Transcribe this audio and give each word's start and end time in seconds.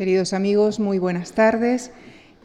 Queridos 0.00 0.32
amigos, 0.32 0.80
muy 0.80 0.98
buenas 0.98 1.32
tardes. 1.32 1.90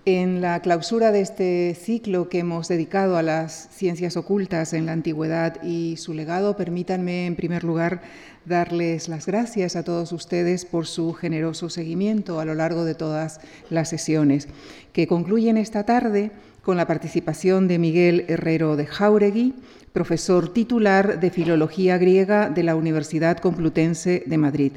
En 0.04 0.42
la 0.42 0.60
clausura 0.60 1.14
de 1.14 1.22
este 1.22 1.74
ciclo 1.74 2.28
que 2.28 2.40
hemos 2.40 2.68
dedicado 2.68 3.16
a 3.16 3.24
las 3.24 3.70
ciencias 3.72 4.18
ocultas 4.18 4.74
en 4.74 4.86
la 4.86 4.92
antigüedad 4.92 5.64
y 5.64 5.96
su 5.96 6.14
legado, 6.14 6.58
permítanme 6.58 7.28
en 7.28 7.38
primer 7.38 7.64
lugar 7.64 8.02
darles 8.44 9.08
las 9.08 9.26
gracias 9.26 9.78
a 9.78 9.84
todos 9.84 10.12
ustedes 10.12 10.66
por 10.66 10.86
su 10.86 11.14
generoso 11.14 11.70
seguimiento 11.70 12.42
a 12.42 12.46
lo 12.46 12.56
largo 12.56 12.84
de 12.84 12.94
todas 12.94 13.40
las 13.70 13.88
sesiones, 13.88 14.50
que 14.92 15.08
concluyen 15.08 15.56
esta 15.56 15.86
tarde 15.86 16.32
con 16.62 16.76
la 16.76 16.88
participación 16.88 17.70
de 17.70 17.80
Miguel 17.80 18.26
Herrero 18.28 18.76
de 18.76 18.86
Jauregui, 18.86 19.54
profesor 19.94 20.52
titular 20.52 21.22
de 21.22 21.30
Filología 21.30 21.98
Griega 21.98 22.50
de 22.50 22.64
la 22.64 22.76
Universidad 22.76 23.38
Complutense 23.38 24.24
de 24.26 24.38
Madrid. 24.38 24.74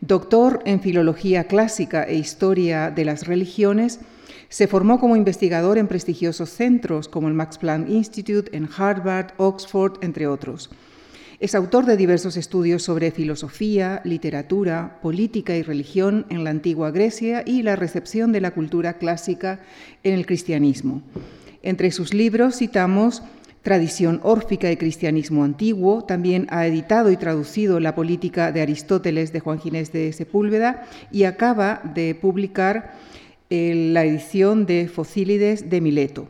Doctor 0.00 0.62
en 0.64 0.80
Filología 0.80 1.44
Clásica 1.44 2.04
e 2.04 2.14
Historia 2.14 2.90
de 2.90 3.04
las 3.04 3.26
Religiones, 3.26 4.00
se 4.48 4.66
formó 4.66 4.98
como 4.98 5.14
investigador 5.14 5.76
en 5.76 5.88
prestigiosos 5.88 6.48
centros 6.48 7.06
como 7.06 7.28
el 7.28 7.34
Max 7.34 7.58
Planck 7.58 7.88
Institute 7.90 8.56
en 8.56 8.66
Harvard, 8.74 9.32
Oxford, 9.36 10.02
entre 10.02 10.26
otros. 10.26 10.70
Es 11.38 11.54
autor 11.54 11.84
de 11.84 11.98
diversos 11.98 12.38
estudios 12.38 12.82
sobre 12.82 13.10
filosofía, 13.10 14.00
literatura, 14.04 14.98
política 15.02 15.54
y 15.54 15.62
religión 15.62 16.24
en 16.30 16.44
la 16.44 16.50
antigua 16.50 16.90
Grecia 16.90 17.42
y 17.44 17.62
la 17.62 17.76
recepción 17.76 18.32
de 18.32 18.40
la 18.40 18.52
cultura 18.52 18.94
clásica 18.94 19.60
en 20.02 20.14
el 20.14 20.24
cristianismo. 20.24 21.02
Entre 21.62 21.90
sus 21.90 22.14
libros 22.14 22.56
citamos 22.56 23.22
Tradición 23.62 24.20
órfica 24.22 24.72
y 24.72 24.76
cristianismo 24.78 25.44
antiguo. 25.44 26.02
También 26.04 26.46
ha 26.50 26.66
editado 26.66 27.10
y 27.10 27.16
traducido 27.18 27.78
La 27.78 27.94
política 27.94 28.52
de 28.52 28.62
Aristóteles 28.62 29.32
de 29.32 29.40
Juan 29.40 29.60
Ginés 29.60 29.92
de 29.92 30.12
Sepúlveda 30.14 30.86
y 31.12 31.24
acaba 31.24 31.82
de 31.94 32.14
publicar 32.14 32.94
eh, 33.50 33.90
la 33.92 34.04
edición 34.04 34.64
de 34.64 34.88
Focílides 34.88 35.68
de 35.68 35.80
Mileto. 35.82 36.28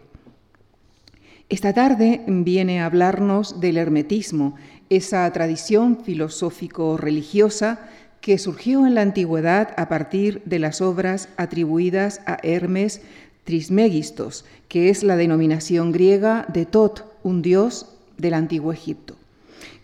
Esta 1.49 1.73
tarde 1.73 2.23
viene 2.27 2.81
a 2.81 2.87
hablarnos 2.87 3.61
del 3.61 3.77
hermetismo, 3.77 4.57
esa 4.89 5.31
tradición 5.33 5.99
filosófico-religiosa 6.03 7.81
que 8.21 8.39
surgió 8.39 8.87
en 8.87 8.95
la 8.95 9.03
antigüedad 9.03 9.75
a 9.77 9.89
partir 9.89 10.43
de 10.45 10.59
las 10.59 10.81
obras 10.81 11.29
atribuidas 11.37 12.21
a 12.27 12.39
Hermes 12.43 13.03
Trismegistos, 13.45 14.45
que 14.69 14.91
es 14.91 15.03
la 15.03 15.17
denominación 15.17 15.93
griega 15.93 16.47
de 16.53 16.67
Tot, 16.67 17.10
un 17.23 17.43
dios 17.43 17.97
del 18.19 18.35
antiguo 18.35 18.73
Egipto. 18.73 19.17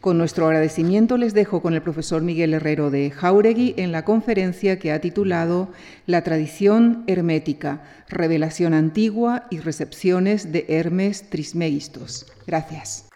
Con 0.00 0.18
nuestro 0.18 0.46
agradecimiento 0.46 1.16
les 1.16 1.34
dejo 1.34 1.60
con 1.60 1.74
el 1.74 1.82
profesor 1.82 2.22
Miguel 2.22 2.54
Herrero 2.54 2.90
de 2.90 3.10
Jauregui 3.10 3.74
en 3.76 3.92
la 3.92 4.04
conferencia 4.04 4.78
que 4.78 4.92
ha 4.92 5.00
titulado 5.00 5.68
La 6.06 6.22
tradición 6.22 7.02
hermética, 7.06 7.82
revelación 8.08 8.72
antigua 8.72 9.44
y 9.50 9.58
recepciones 9.58 10.52
de 10.52 10.66
Hermes 10.68 11.28
Trismegistos. 11.28 12.32
Gracias. 12.46 13.08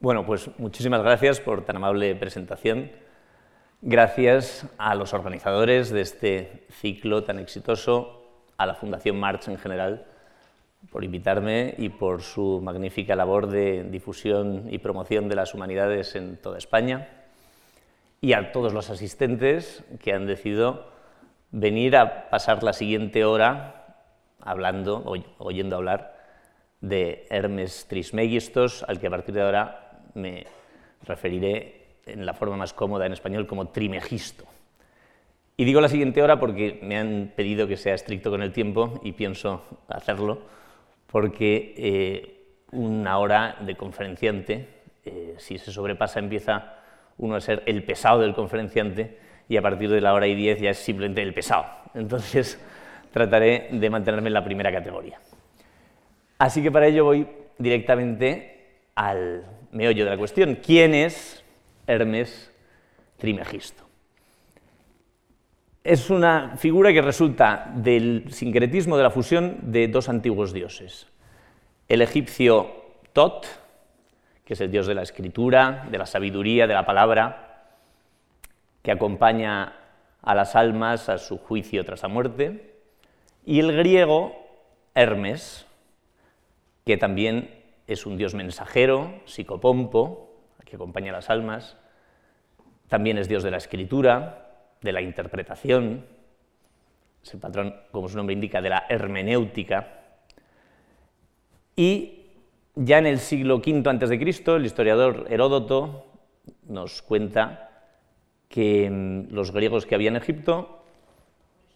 Bueno, 0.00 0.24
pues 0.24 0.50
muchísimas 0.58 1.02
gracias 1.02 1.40
por 1.40 1.64
tan 1.64 1.76
amable 1.76 2.14
presentación. 2.14 2.90
Gracias 3.80 4.66
a 4.76 4.96
los 4.96 5.14
organizadores 5.14 5.90
de 5.90 6.00
este 6.00 6.66
ciclo 6.68 7.22
tan 7.22 7.38
exitoso, 7.38 8.24
a 8.56 8.66
la 8.66 8.74
Fundación 8.74 9.20
March 9.20 9.46
en 9.46 9.56
general, 9.56 10.04
por 10.90 11.04
invitarme 11.04 11.76
y 11.78 11.88
por 11.88 12.22
su 12.22 12.60
magnífica 12.60 13.14
labor 13.14 13.46
de 13.46 13.84
difusión 13.84 14.64
y 14.68 14.78
promoción 14.78 15.28
de 15.28 15.36
las 15.36 15.54
humanidades 15.54 16.16
en 16.16 16.38
toda 16.38 16.58
España, 16.58 17.06
y 18.20 18.32
a 18.32 18.50
todos 18.50 18.72
los 18.72 18.90
asistentes 18.90 19.84
que 20.02 20.12
han 20.12 20.26
decidido 20.26 20.90
venir 21.52 21.96
a 21.96 22.30
pasar 22.30 22.64
la 22.64 22.72
siguiente 22.72 23.24
hora 23.24 23.94
hablando, 24.40 25.04
oyendo 25.38 25.76
hablar 25.76 26.16
de 26.80 27.28
Hermes 27.30 27.86
Trismegistos, 27.88 28.82
al 28.88 28.98
que 28.98 29.06
a 29.06 29.10
partir 29.10 29.36
de 29.36 29.42
ahora 29.42 30.00
me 30.14 30.48
referiré 31.04 31.77
en 32.12 32.26
la 32.26 32.34
forma 32.34 32.56
más 32.56 32.72
cómoda 32.72 33.06
en 33.06 33.12
español 33.12 33.46
como 33.46 33.68
trimegisto. 33.68 34.44
Y 35.56 35.64
digo 35.64 35.80
la 35.80 35.88
siguiente 35.88 36.22
hora 36.22 36.38
porque 36.38 36.78
me 36.82 36.96
han 36.96 37.32
pedido 37.34 37.66
que 37.66 37.76
sea 37.76 37.94
estricto 37.94 38.30
con 38.30 38.42
el 38.42 38.52
tiempo 38.52 39.00
y 39.02 39.12
pienso 39.12 39.64
hacerlo, 39.88 40.42
porque 41.08 41.74
eh, 41.76 42.38
una 42.70 43.18
hora 43.18 43.56
de 43.60 43.74
conferenciante, 43.74 44.68
eh, 45.04 45.34
si 45.38 45.58
se 45.58 45.72
sobrepasa, 45.72 46.20
empieza 46.20 46.76
uno 47.16 47.34
a 47.34 47.40
ser 47.40 47.64
el 47.66 47.82
pesado 47.82 48.20
del 48.20 48.34
conferenciante 48.34 49.18
y 49.48 49.56
a 49.56 49.62
partir 49.62 49.90
de 49.90 50.00
la 50.00 50.14
hora 50.14 50.28
y 50.28 50.36
diez 50.36 50.60
ya 50.60 50.70
es 50.70 50.78
simplemente 50.78 51.22
el 51.22 51.34
pesado. 51.34 51.66
Entonces 51.94 52.60
trataré 53.12 53.68
de 53.72 53.90
mantenerme 53.90 54.28
en 54.28 54.34
la 54.34 54.44
primera 54.44 54.70
categoría. 54.70 55.18
Así 56.38 56.62
que 56.62 56.70
para 56.70 56.86
ello 56.86 57.04
voy 57.04 57.26
directamente 57.58 58.82
al 58.94 59.44
meollo 59.72 60.04
de 60.04 60.10
la 60.10 60.16
cuestión. 60.16 60.58
¿Quién 60.64 60.94
es 60.94 61.42
Hermes 61.88 62.52
Trimegisto. 63.16 63.82
Es 65.82 66.10
una 66.10 66.56
figura 66.56 66.92
que 66.92 67.02
resulta 67.02 67.72
del 67.74 68.26
sincretismo 68.30 68.96
de 68.96 69.02
la 69.02 69.10
fusión 69.10 69.72
de 69.72 69.88
dos 69.88 70.08
antiguos 70.08 70.52
dioses. 70.52 71.08
El 71.88 72.02
egipcio 72.02 72.70
Tot, 73.14 73.46
que 74.44 74.52
es 74.52 74.60
el 74.60 74.70
dios 74.70 74.86
de 74.86 74.94
la 74.94 75.02
escritura, 75.02 75.88
de 75.90 75.98
la 75.98 76.06
sabiduría, 76.06 76.66
de 76.66 76.74
la 76.74 76.84
palabra, 76.84 77.64
que 78.82 78.92
acompaña 78.92 79.72
a 80.20 80.34
las 80.34 80.54
almas 80.54 81.08
a 81.08 81.16
su 81.16 81.38
juicio 81.38 81.84
tras 81.84 82.02
la 82.02 82.08
muerte, 82.08 82.74
y 83.46 83.60
el 83.60 83.74
griego 83.74 84.36
Hermes, 84.94 85.66
que 86.84 86.98
también 86.98 87.50
es 87.86 88.04
un 88.04 88.18
dios 88.18 88.34
mensajero, 88.34 89.20
psicopompo, 89.24 90.28
que 90.68 90.76
acompaña 90.76 91.12
a 91.12 91.16
las 91.16 91.30
almas. 91.30 91.77
También 92.88 93.18
es 93.18 93.28
Dios 93.28 93.42
de 93.42 93.50
la 93.50 93.58
escritura, 93.58 94.46
de 94.80 94.92
la 94.92 95.00
interpretación, 95.00 96.04
es 97.22 97.34
el 97.34 97.40
patrón, 97.40 97.74
como 97.90 98.08
su 98.08 98.16
nombre 98.16 98.32
indica, 98.32 98.62
de 98.62 98.70
la 98.70 98.86
hermenéutica. 98.88 100.00
Y 101.76 102.26
ya 102.74 102.98
en 102.98 103.06
el 103.06 103.18
siglo 103.18 103.56
V 103.56 103.82
a.C., 103.84 104.54
el 104.56 104.66
historiador 104.66 105.26
Heródoto 105.28 106.06
nos 106.66 107.02
cuenta 107.02 107.68
que 108.48 108.88
mm, 108.88 109.34
los 109.34 109.52
griegos 109.52 109.84
que 109.84 109.94
había 109.94 110.08
en 110.08 110.16
Egipto 110.16 110.82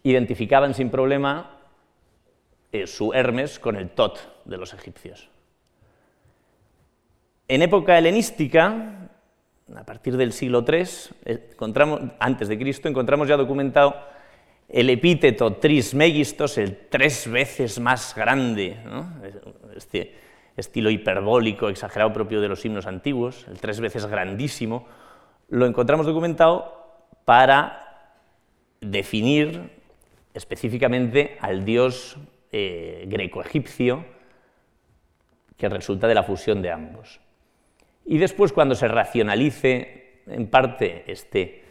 identificaban 0.03 0.75
sin 0.75 0.91
problema 0.91 1.59
eh, 2.73 2.87
su 2.87 3.13
Hermes 3.13 3.59
con 3.59 3.77
el 3.77 3.91
Tot 3.91 4.45
de 4.45 4.57
los 4.57 4.73
egipcios. 4.73 5.29
En 7.49 7.61
época 7.63 7.99
helenística, 7.99 9.11
a 9.77 9.85
partir 9.85 10.17
del 10.17 10.33
siglo 10.33 10.65
III, 10.67 10.87
encontramos, 11.25 12.01
antes 12.19 12.49
de 12.49 12.59
Cristo, 12.59 12.89
encontramos 12.89 13.29
ya 13.29 13.37
documentado 13.37 13.95
el 14.69 14.91
epíteto 14.91 15.55
trismegistos, 15.55 16.59
el 16.59 16.77
tres 16.89 17.31
veces 17.31 17.79
más 17.79 18.15
grande, 18.15 18.77
este 19.77 20.15
estilo 20.57 20.91
hiperbólico, 20.91 21.69
exagerado 21.69 22.13
propio 22.13 22.41
de 22.41 22.49
los 22.49 22.65
himnos 22.65 22.87
antiguos, 22.87 23.47
el 23.49 23.59
tres 23.59 23.81
veces 23.81 24.07
grandísimo, 24.07 24.87
lo 25.49 25.67
encontramos 25.67 26.07
documentado 26.07 27.09
para 27.25 28.19
definir 28.81 29.71
específicamente 30.35 31.37
al 31.41 31.65
dios 31.65 32.17
eh, 32.51 33.05
greco-egipcio 33.07 34.05
que 35.57 35.69
resulta 35.69 36.09
de 36.09 36.15
la 36.15 36.23
fusión 36.23 36.61
de 36.61 36.71
ambos. 36.71 37.22
Y 38.05 38.19
después, 38.19 38.53
cuando 38.53 38.75
se 38.75 38.89
racionalice 38.89 40.23
en 40.27 40.49
parte 40.49 41.05
este 41.07 41.65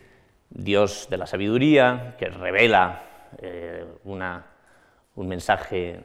Dios 0.49 1.07
de 1.09 1.17
la 1.17 1.25
sabiduría, 1.25 2.15
que 2.17 2.27
revela 2.27 3.03
eh, 3.37 3.85
un 4.03 5.27
mensaje 5.27 6.01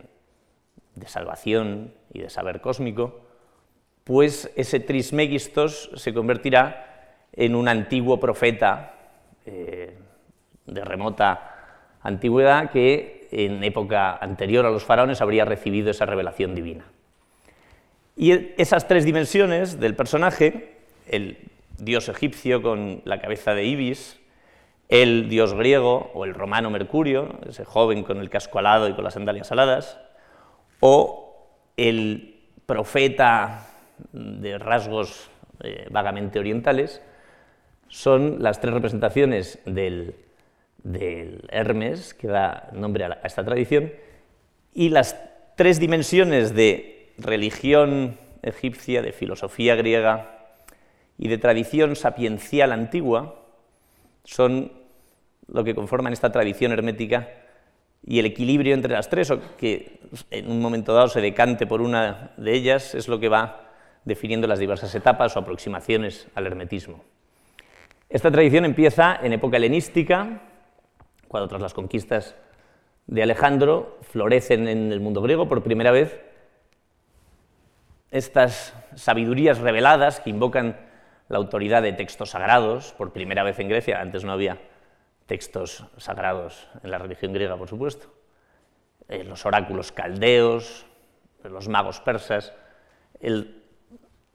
de 0.95 1.09
salvación 1.09 1.95
y 2.13 2.21
de 2.21 2.31
saber 2.31 2.61
cósmico, 2.61 3.27
pues 4.05 4.51
ese 4.57 4.81
Trismegistos 4.81 5.91
se 5.95 6.15
convertirá 6.15 7.17
en 7.33 7.55
un 7.55 7.69
antiguo 7.69 8.21
profeta 8.21 8.95
eh, 9.45 9.99
de 10.65 10.85
remota 10.85 11.99
antigüedad 12.03 12.71
que 12.71 13.29
en 13.33 13.63
época 13.65 14.17
anterior 14.17 14.65
a 14.65 14.71
los 14.71 14.85
faraones 14.85 15.21
habría 15.21 15.45
recibido 15.45 15.91
esa 15.91 16.07
revelación 16.07 16.55
divina. 16.55 16.85
Y 18.17 18.55
esas 18.57 18.89
tres 18.89 19.05
dimensiones 19.05 19.79
del 19.79 19.95
personaje, 19.95 20.79
el 21.07 21.37
dios 21.79 22.09
egipcio 22.09 22.63
con 22.63 23.03
la 23.05 23.21
cabeza 23.21 23.55
de 23.55 23.65
Ibis, 23.67 24.19
el 24.89 25.29
dios 25.29 25.53
griego 25.53 26.11
o 26.15 26.25
el 26.25 26.33
romano 26.33 26.71
Mercurio, 26.71 27.39
ese 27.47 27.67
joven 27.67 28.05
con 28.05 28.19
el 28.19 28.31
casco 28.31 28.59
alado 28.59 28.89
y 28.89 28.95
con 28.95 29.05
las 29.05 29.15
sandalias 29.15 29.53
aladas, 29.53 29.99
o 30.81 31.47
el 31.77 32.41
profeta 32.65 33.67
de 34.13 34.59
rasgos 34.59 35.31
eh, 35.63 35.87
vagamente 35.91 36.39
orientales, 36.39 37.03
son 37.89 38.43
las 38.43 38.61
tres 38.61 38.75
representaciones 38.75 39.59
del, 39.67 40.15
Hermes, 41.51 42.15
que 42.15 42.29
da 42.29 42.71
nombre 42.73 43.05
a, 43.05 43.21
esta 43.25 43.45
tradición, 43.45 43.93
y 44.73 44.89
las 44.89 45.17
tres 45.57 45.81
dimensiones 45.81 46.55
de 46.55 46.96
religión 47.19 48.19
egipcia, 48.43 49.03
de 49.03 49.13
filosofía 49.13 49.75
griega 49.75 50.47
y 51.19 51.29
de 51.29 51.39
tradición 51.39 51.97
sapiencial 51.97 52.73
antigua 52.73 53.43
son 54.25 54.73
lo 55.49 55.65
que 55.65 55.75
conforman 55.75 56.13
esta 56.13 56.33
tradición 56.33 56.73
hermética 56.73 57.29
y 58.05 58.19
el 58.19 58.27
equilibrio 58.27 58.75
entre 58.75 58.93
las 58.93 59.09
tres, 59.09 59.31
o 59.31 59.41
que 59.57 60.01
en 60.31 60.51
un 60.51 60.61
momento 60.61 60.95
dado 60.95 61.09
se 61.09 61.21
decante 61.21 61.67
por 61.67 61.81
una 61.81 62.33
de 62.37 62.55
ellas, 62.55 62.95
es 62.95 63.09
lo 63.09 63.19
que 63.19 63.29
va 63.29 63.71
definiendo 64.05 64.47
las 64.47 64.61
diversas 64.61 64.95
etapas 64.95 65.37
o 65.37 65.41
aproximaciones 65.41 66.29
al 66.35 66.47
hermetismo. 66.47 67.03
Esta 68.09 68.31
tradición 68.31 68.65
empieza 68.65 69.19
en 69.21 69.33
época 69.33 69.57
helenística, 69.57 70.41
cuando 71.27 71.49
tras 71.49 71.61
las 71.61 71.75
conquistas 71.75 72.37
de 73.09 73.23
Alejandro 73.23 73.99
florecen 74.03 74.69
en 74.69 74.93
el 74.93 75.01
mundo 75.01 75.21
griego 75.23 75.49
por 75.49 75.65
primera 75.65 75.91
vez 75.91 76.21
estas 78.11 78.75
sabidurías 78.95 79.59
reveladas 79.59 80.21
que 80.21 80.31
invocan 80.31 80.77
la 81.29 81.39
autoridad 81.39 81.83
de 81.83 81.93
textos 81.93 82.31
sagrados, 82.31 82.93
por 82.93 83.13
primera 83.13 83.43
vez 83.43 83.59
en 83.59 83.69
Grecia, 83.69 84.01
antes 84.01 84.25
no 84.25 84.33
había 84.33 84.59
textos 85.27 85.85
sagrados 85.97 86.69
en 86.83 86.91
la 86.91 86.99
religión 86.99 87.33
griega, 87.33 87.57
por 87.57 87.69
supuesto, 87.69 88.13
eh, 89.09 89.25
los 89.25 89.45
oráculos 89.45 89.93
caldeos, 89.93 90.87
los 91.43 91.69
magos 91.69 92.01
persas, 92.01 92.53
el 93.21 93.63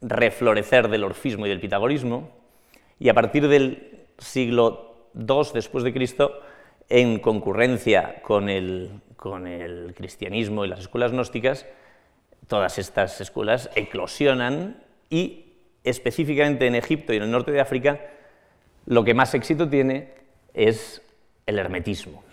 reflorecer 0.01 0.89
del 0.89 1.03
orfismo 1.03 1.45
y 1.45 1.49
del 1.49 1.59
pitagorismo, 1.59 2.29
y 2.99 3.09
a 3.09 3.13
partir 3.13 3.47
del 3.47 4.07
siglo 4.17 5.09
II 5.15 5.51
después 5.53 5.83
de 5.83 5.93
Cristo, 5.93 6.41
en 6.89 7.19
concurrencia 7.19 8.21
con 8.21 8.49
el, 8.49 9.01
con 9.15 9.47
el 9.47 9.93
cristianismo 9.95 10.65
y 10.65 10.67
las 10.67 10.79
escuelas 10.79 11.11
gnósticas, 11.11 11.65
todas 12.51 12.77
estas 12.79 13.21
escuelas 13.21 13.69
eclosionan 13.75 14.83
y 15.09 15.45
específicamente 15.85 16.67
en 16.67 16.75
Egipto 16.75 17.13
y 17.13 17.15
en 17.15 17.23
el 17.23 17.31
norte 17.31 17.53
de 17.53 17.61
África, 17.61 18.01
lo 18.85 19.05
que 19.05 19.13
más 19.13 19.33
éxito 19.33 19.69
tiene 19.69 20.09
es 20.53 21.01
el 21.45 21.57
hermetismo, 21.57 22.25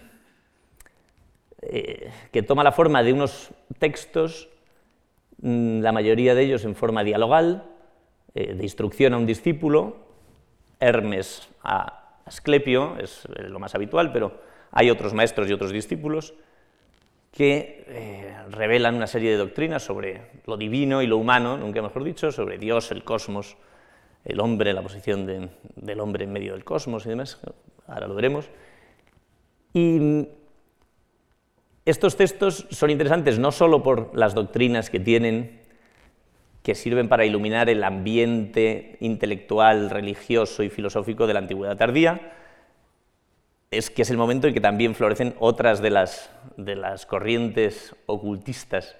eh, 1.63 2.11
que 2.33 2.43
toma 2.43 2.65
la 2.65 2.73
forma 2.73 3.05
de 3.05 3.13
unos 3.13 3.51
textos, 3.79 4.49
mm, 5.41 5.83
la 5.83 5.93
mayoría 5.93 6.35
de 6.35 6.43
ellos 6.43 6.65
en 6.65 6.75
forma 6.75 7.05
dialogal, 7.05 7.71
eh, 8.35 8.55
de 8.55 8.63
instrucción 8.65 9.15
a 9.15 9.19
un 9.19 9.27
discípulo, 9.27 9.99
Hermes 10.81 11.49
a 11.63 12.19
Asclepio, 12.25 12.97
es 12.99 13.23
lo 13.37 13.61
más 13.61 13.77
habitual, 13.77 14.11
pero 14.11 14.41
hay 14.73 14.91
otros 14.91 15.15
maestros 15.15 15.49
y 15.49 15.53
otros 15.53 15.71
discípulos 15.71 16.35
que 17.39 17.85
eh, 17.87 18.35
revelan 18.51 18.97
una 18.97 19.07
serie 19.07 19.31
de 19.31 19.37
doctrinas 19.37 19.85
sobre 19.85 20.23
lo 20.45 20.57
divino 20.57 21.03
y 21.03 21.07
lo 21.07 21.19
humano, 21.19 21.57
nunca 21.57 21.81
mejor 21.81 22.03
dicho, 22.03 22.33
sobre 22.33 22.59
Dios, 22.59 22.91
el 22.91 23.05
cosmos, 23.05 23.57
el 24.25 24.41
hombre, 24.41 24.73
la 24.73 24.83
posición 24.83 25.25
del 25.77 26.01
hombre 26.01 26.25
en 26.25 26.33
medio 26.33 26.55
del 26.55 26.65
cosmos 26.65 27.07
y 27.07 27.11
demás, 27.11 27.41
ahora 27.87 28.09
lo 28.09 28.17
veremos. 28.17 28.51
Y 29.73 30.27
estos 31.85 32.17
textos 32.17 32.67
son 32.71 32.91
interesantes 32.91 33.39
no 33.39 33.53
solo 33.53 33.85
por 33.85 34.11
las 34.19 34.35
doctrinas 34.35 34.91
que 34.91 34.99
tienen 34.99 35.61
que 36.65 36.75
sirven 36.75 37.09
para 37.09 37.25
iluminar 37.25 37.71
el 37.71 37.85
ambiente 37.85 38.97
intelectual, 38.99 39.91
religioso 39.91 40.65
y 40.65 40.71
filosófico 40.71 41.29
de 41.29 41.35
la 41.35 41.39
antigüedad 41.39 41.77
tardía, 41.77 42.33
es 43.71 43.91
que 43.91 44.03
es 44.03 44.11
el 44.11 44.17
momento 44.17 44.47
en 44.47 44.55
que 44.55 44.61
también 44.61 44.95
florecen 44.95 45.35
otras 45.39 45.81
de 45.81 45.91
las, 45.91 46.31
de 46.57 46.77
las 46.77 47.07
corrientes 47.07 47.95
ocultistas 48.07 48.97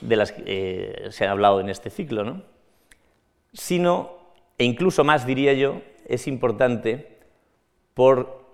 de 0.00 0.16
las 0.16 0.32
que 0.32 0.42
eh, 0.46 1.06
se 1.10 1.26
ha 1.26 1.32
hablado 1.32 1.60
en 1.60 1.68
este 1.68 1.90
ciclo, 1.90 2.24
¿no? 2.24 2.42
sino, 3.52 4.16
e 4.56 4.64
incluso 4.64 5.02
más 5.02 5.26
diría 5.26 5.52
yo, 5.54 5.82
es 6.06 6.28
importante 6.28 7.18
por 7.94 8.46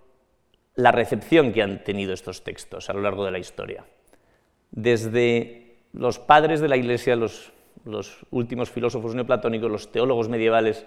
la 0.75 0.93
recepción 0.93 1.53
que 1.53 1.63
han 1.63 1.85
tenido 1.85 2.15
estos 2.15 2.43
textos 2.43 2.89
a 2.89 2.95
lo 2.95 3.03
largo 3.03 3.25
de 3.25 3.31
la 3.31 3.39
historia. 3.39 3.85
Desde 4.71 5.77
los 5.93 6.19
padres 6.19 6.61
de 6.61 6.69
la 6.69 6.77
Iglesia, 6.77 7.15
los 7.17 7.53
los 7.85 8.25
últimos 8.31 8.71
filósofos 8.71 9.15
neoplatónicos, 9.15 9.71
los 9.71 9.93
teólogos 9.93 10.29
medievales 10.29 10.87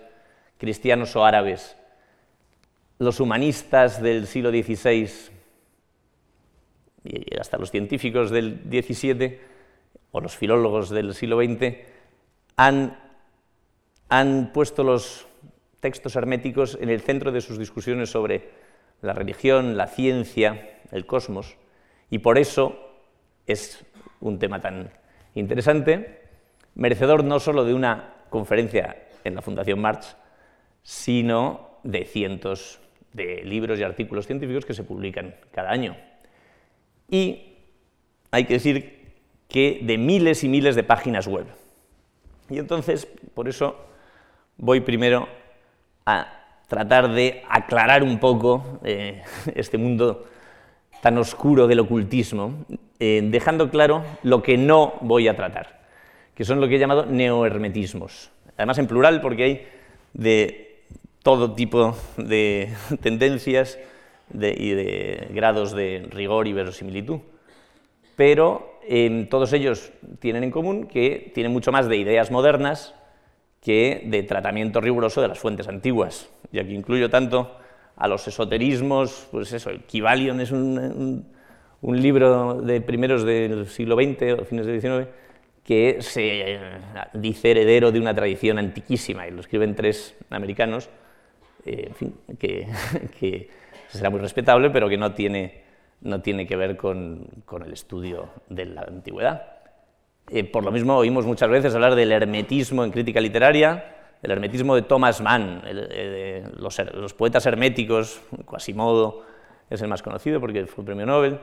cristianos 0.58 1.16
o 1.16 1.26
árabes, 1.26 1.78
los 3.00 3.20
humanistas 3.20 4.02
del 4.02 4.28
siglo 4.28 4.50
XVI 4.50 5.10
y 7.04 7.38
hasta 7.40 7.58
los 7.58 7.72
científicos 7.72 8.32
del 8.32 8.62
XVII 8.70 9.40
o 10.12 10.22
los 10.22 10.36
filólogos 10.36 10.90
del 10.90 11.14
siglo 11.14 11.38
XX 11.38 11.78
han, 12.56 13.00
han 14.10 14.52
puesto 14.52 14.84
los 14.84 15.28
textos 15.80 16.16
herméticos 16.16 16.78
en 16.82 16.90
el 16.90 17.02
centro 17.02 17.32
de 17.32 17.42
sus 17.42 17.58
discusiones 17.60 18.10
sobre 18.10 18.50
la 19.02 19.14
religión, 19.14 19.78
la 19.78 19.88
ciencia, 19.88 20.82
el 20.92 21.06
cosmos, 21.06 21.56
y 22.10 22.20
por 22.20 22.38
eso 22.38 22.78
es 23.46 23.86
un 24.20 24.40
tema 24.40 24.60
tan 24.60 24.92
interesante 25.36 26.24
merecedor 26.74 27.24
no 27.24 27.40
solo 27.40 27.64
de 27.64 27.74
una 27.74 28.16
conferencia 28.30 29.08
en 29.24 29.36
la 29.36 29.42
Fundación 29.42 29.80
March, 29.80 30.16
sino 30.84 31.80
de 31.84 32.06
cientos 32.06 32.80
de 33.14 33.44
libros 33.44 33.80
y 33.80 33.84
artículos 33.84 34.28
científicos 34.28 34.66
que 34.66 34.74
se 34.74 34.84
publican 34.84 35.36
cada 35.52 35.72
año. 35.72 35.96
Y 37.10 37.54
hay 38.32 38.46
que 38.46 38.54
decir 38.54 39.14
que 39.48 39.80
de 39.82 39.98
miles 39.98 40.44
y 40.44 40.50
miles 40.50 40.76
de 40.76 40.84
páginas 40.84 41.28
web. 41.28 41.46
Y 42.50 42.60
entonces, 42.60 43.08
por 43.34 43.48
eso 43.48 43.78
voy 44.58 44.82
primero 44.82 45.28
a 46.06 46.34
tratar 46.68 47.12
de 47.12 47.44
aclarar 47.50 48.04
un 48.04 48.20
poco 48.20 48.80
eh, 48.84 49.24
este 49.56 49.78
mundo 49.78 50.28
tan 51.02 51.18
oscuro 51.18 51.68
del 51.68 51.80
ocultismo, 51.80 52.66
eh, 53.00 53.22
dejando 53.24 53.70
claro 53.70 54.04
lo 54.24 54.42
que 54.42 54.58
no 54.58 54.96
voy 55.02 55.28
a 55.28 55.36
tratar 55.36 55.78
que 56.38 56.46
son 56.46 56.62
lo 56.62 56.68
que 56.68 56.76
he 56.76 56.80
llamado 56.80 57.08
neohermetismos. 57.08 58.30
Además 58.58 58.78
en 58.78 58.86
plural 58.86 59.22
porque 59.22 59.44
hay 59.44 59.68
de 60.14 60.67
todo 61.28 61.52
tipo 61.56 61.94
de 62.16 62.70
tendencias 63.02 63.78
y 64.34 64.70
de 64.70 65.28
grados 65.32 65.74
de 65.74 66.08
rigor 66.10 66.48
y 66.48 66.54
verosimilitud. 66.54 67.20
Pero 68.16 68.80
todos 69.30 69.52
ellos 69.52 69.92
tienen 70.20 70.46
en 70.46 70.52
común 70.52 70.88
que 70.88 71.30
tienen 71.36 71.52
mucho 71.52 71.74
más 71.74 71.90
de 71.90 71.98
ideas 71.98 72.32
modernas 72.32 72.96
que 73.62 74.04
de 74.06 74.24
tratamiento 74.24 74.80
riguroso 74.80 75.22
de 75.22 75.28
las 75.28 75.38
fuentes 75.38 75.68
antiguas. 75.68 76.30
Y 76.54 76.60
aquí 76.60 76.74
incluyo 76.74 77.10
tanto 77.10 77.58
a 77.98 78.08
los 78.08 78.26
esoterismos, 78.26 79.28
pues 79.30 79.52
eso, 79.52 79.70
el 79.70 79.82
Kybalion 79.82 80.40
es 80.40 80.54
un, 80.54 81.26
un 81.82 82.02
libro 82.02 82.62
de 82.62 82.80
primeros 82.80 83.26
del 83.26 83.68
siglo 83.68 83.98
XX 83.98 84.40
o 84.40 84.46
fines 84.46 84.66
del 84.66 84.80
XIX, 84.80 85.10
que 85.66 85.98
se 86.00 86.54
eh, 86.54 86.60
dice 87.16 87.52
heredero 87.52 87.92
de 87.92 88.00
una 88.00 88.16
tradición 88.16 88.60
antiquísima, 88.60 89.28
y 89.28 89.32
lo 89.32 89.42
escriben 89.42 89.76
tres 89.76 90.16
americanos, 90.30 90.90
eh, 91.66 91.86
en 91.88 91.96
fin, 91.96 92.16
que, 92.40 93.50
será 93.90 94.10
muy 94.10 94.20
respetable, 94.20 94.70
pero 94.70 94.90
que 94.90 94.98
no 94.98 95.14
tiene, 95.14 95.64
no 96.02 96.22
tiene 96.22 96.46
que 96.46 96.56
ver 96.56 96.78
con, 96.78 97.28
el 97.66 97.74
estudio 97.74 98.30
de 98.50 98.66
la 98.66 98.82
antigüedad. 98.82 99.54
Eh, 100.30 100.44
por 100.44 100.64
lo 100.64 100.72
mismo 100.72 100.98
oímos 100.98 101.26
muchas 101.26 101.50
veces 101.50 101.74
hablar 101.74 101.96
del 101.96 102.12
hermetismo 102.12 102.84
en 102.84 102.92
crítica 102.92 103.22
literaria, 103.22 103.94
el 104.22 104.32
hermetismo 104.32 104.76
de 104.76 104.82
Thomas 104.82 105.22
Mann, 105.22 105.62
los, 106.58 106.80
los, 106.94 107.14
poetas 107.14 107.46
herméticos, 107.46 108.20
Quasimodo 108.46 109.24
es 109.70 109.82
el 109.82 109.88
más 109.88 110.02
conocido 110.02 110.42
porque 110.42 110.66
fue 110.66 110.84
premio 110.84 111.06
Nobel, 111.06 111.40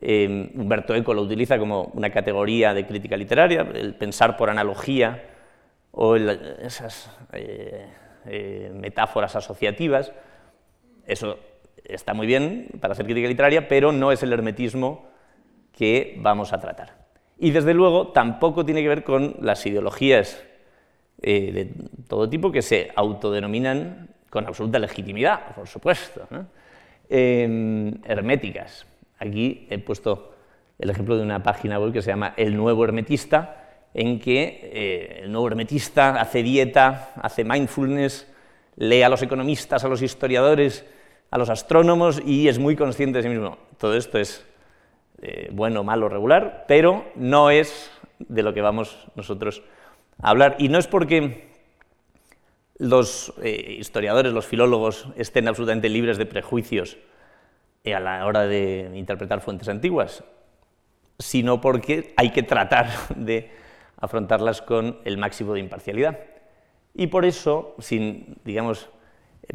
Humberto 0.00 0.94
Eco 0.94 1.14
lo 1.14 1.22
utiliza 1.22 1.58
como 1.58 1.90
una 1.94 2.10
categoría 2.10 2.74
de 2.74 2.86
crítica 2.86 3.16
literaria, 3.16 3.62
el 3.74 3.94
pensar 3.94 4.36
por 4.36 4.50
analogía 4.50 5.24
o 5.90 6.14
esas 6.16 7.10
eh, 8.28 8.70
metáforas 8.74 9.34
asociativas. 9.36 10.12
Eso 11.06 11.38
está 11.84 12.14
muy 12.14 12.26
bien 12.26 12.68
para 12.80 12.92
hacer 12.92 13.06
crítica 13.06 13.28
literaria, 13.28 13.68
pero 13.68 13.92
no 13.92 14.12
es 14.12 14.22
el 14.22 14.32
hermetismo 14.32 15.08
que 15.72 16.16
vamos 16.18 16.52
a 16.52 16.60
tratar. 16.60 16.96
Y 17.38 17.50
desde 17.50 17.74
luego 17.74 18.08
tampoco 18.08 18.64
tiene 18.64 18.82
que 18.82 18.88
ver 18.88 19.04
con 19.04 19.36
las 19.40 19.64
ideologías 19.64 20.44
eh, 21.22 21.52
de 21.52 21.70
todo 22.08 22.28
tipo 22.28 22.52
que 22.52 22.62
se 22.62 22.90
autodenominan 22.94 24.08
con 24.30 24.46
absoluta 24.46 24.78
legitimidad, 24.78 25.54
por 25.54 25.66
supuesto, 25.66 26.28
herméticas. 27.08 28.86
Aquí 29.18 29.66
he 29.70 29.78
puesto 29.78 30.34
el 30.78 30.90
ejemplo 30.90 31.16
de 31.16 31.22
una 31.22 31.42
página 31.42 31.78
web 31.78 31.92
que 31.92 32.02
se 32.02 32.10
llama 32.10 32.34
El 32.36 32.56
Nuevo 32.56 32.84
Hermetista, 32.84 33.67
en 33.94 34.20
que 34.20 34.60
eh, 34.62 35.20
el 35.24 35.32
nuevo 35.32 35.48
hermetista 35.48 36.20
hace 36.20 36.42
dieta, 36.42 37.12
hace 37.16 37.44
mindfulness, 37.44 38.26
lee 38.76 39.02
a 39.02 39.08
los 39.08 39.22
economistas, 39.22 39.84
a 39.84 39.88
los 39.88 40.02
historiadores, 40.02 40.84
a 41.30 41.38
los 41.38 41.50
astrónomos 41.50 42.22
y 42.24 42.48
es 42.48 42.58
muy 42.58 42.76
consciente 42.76 43.18
de 43.18 43.22
sí 43.24 43.28
mismo. 43.28 43.58
Todo 43.78 43.96
esto 43.96 44.18
es 44.18 44.44
eh, 45.20 45.48
bueno, 45.52 45.82
malo, 45.84 46.08
regular, 46.08 46.64
pero 46.68 47.04
no 47.16 47.50
es 47.50 47.90
de 48.18 48.42
lo 48.42 48.54
que 48.54 48.60
vamos 48.60 49.06
nosotros 49.16 49.62
a 50.20 50.30
hablar. 50.30 50.56
Y 50.58 50.68
no 50.68 50.78
es 50.78 50.86
porque 50.86 51.48
los 52.78 53.32
eh, 53.42 53.76
historiadores, 53.78 54.32
los 54.32 54.46
filólogos 54.46 55.08
estén 55.16 55.48
absolutamente 55.48 55.88
libres 55.88 56.18
de 56.18 56.26
prejuicios 56.26 56.98
a 57.92 58.00
la 58.00 58.26
hora 58.26 58.46
de 58.46 58.90
interpretar 58.94 59.40
fuentes 59.40 59.68
antiguas, 59.68 60.22
sino 61.18 61.60
porque 61.60 62.12
hay 62.16 62.30
que 62.30 62.42
tratar 62.42 62.90
de 63.16 63.50
afrontarlas 63.98 64.62
con 64.62 64.98
el 65.04 65.18
máximo 65.18 65.54
de 65.54 65.60
imparcialidad. 65.60 66.18
Y 66.94 67.08
por 67.08 67.24
eso, 67.24 67.74
sin, 67.78 68.36
digamos, 68.44 68.88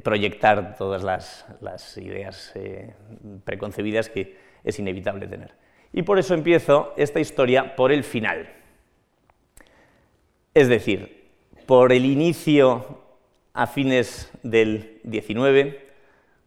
proyectar 0.01 0.75
todas 0.77 1.03
las, 1.03 1.97
ideas 1.97 2.51
eh, 2.55 2.93
preconcebidas 3.43 4.09
que 4.09 4.37
es 4.63 4.79
inevitable 4.79 5.27
tener. 5.27 5.53
Y 5.91 6.01
por 6.01 6.17
eso 6.17 6.33
empiezo 6.33 6.93
esta 6.97 7.19
historia 7.19 7.75
por 7.75 7.91
el 7.91 8.03
final. 8.03 8.49
Es 10.53 10.67
decir, 10.67 11.29
por 11.65 11.91
el 11.91 12.05
inicio 12.05 13.01
a 13.53 13.67
fines 13.67 14.31
del 14.41 15.01
XIX 15.09 15.75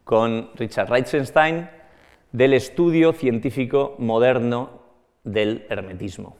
con 0.04 0.50
Richard 0.54 0.90
Reichenstein 0.90 1.68
del 2.32 2.54
estudio 2.54 3.12
científico 3.12 3.94
moderno 3.98 4.82
del 5.24 5.66
hermetismo. 5.68 6.36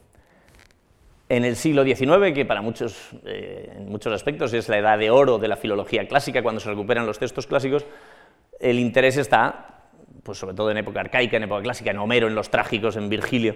En 1.29 1.43
el 1.43 1.57
siglo 1.57 1.83
XIX, 1.83 2.33
que 2.33 2.45
para 2.45 2.61
muchos, 2.61 3.11
eh, 3.25 3.73
en 3.75 3.89
muchos 3.89 4.13
aspectos 4.13 4.53
es 4.53 4.69
la 4.69 4.77
edad 4.77 4.97
de 4.97 5.09
oro 5.11 5.37
de 5.37 5.49
la 5.49 5.57
filología 5.57 6.07
clásica, 6.07 6.41
cuando 6.41 6.61
se 6.61 6.69
recuperan 6.69 7.05
los 7.05 7.19
textos 7.19 7.47
clásicos, 7.47 7.85
el 8.59 8.79
interés 8.79 9.17
está, 9.17 9.89
pues 10.23 10.37
sobre 10.37 10.55
todo 10.55 10.71
en 10.71 10.77
época 10.77 11.01
arcaica, 11.01 11.35
en 11.35 11.43
época 11.43 11.63
clásica, 11.63 11.91
en 11.91 11.97
Homero, 11.97 12.27
en 12.27 12.35
los 12.35 12.49
trágicos, 12.49 12.95
en 12.95 13.09
Virgilio, 13.09 13.55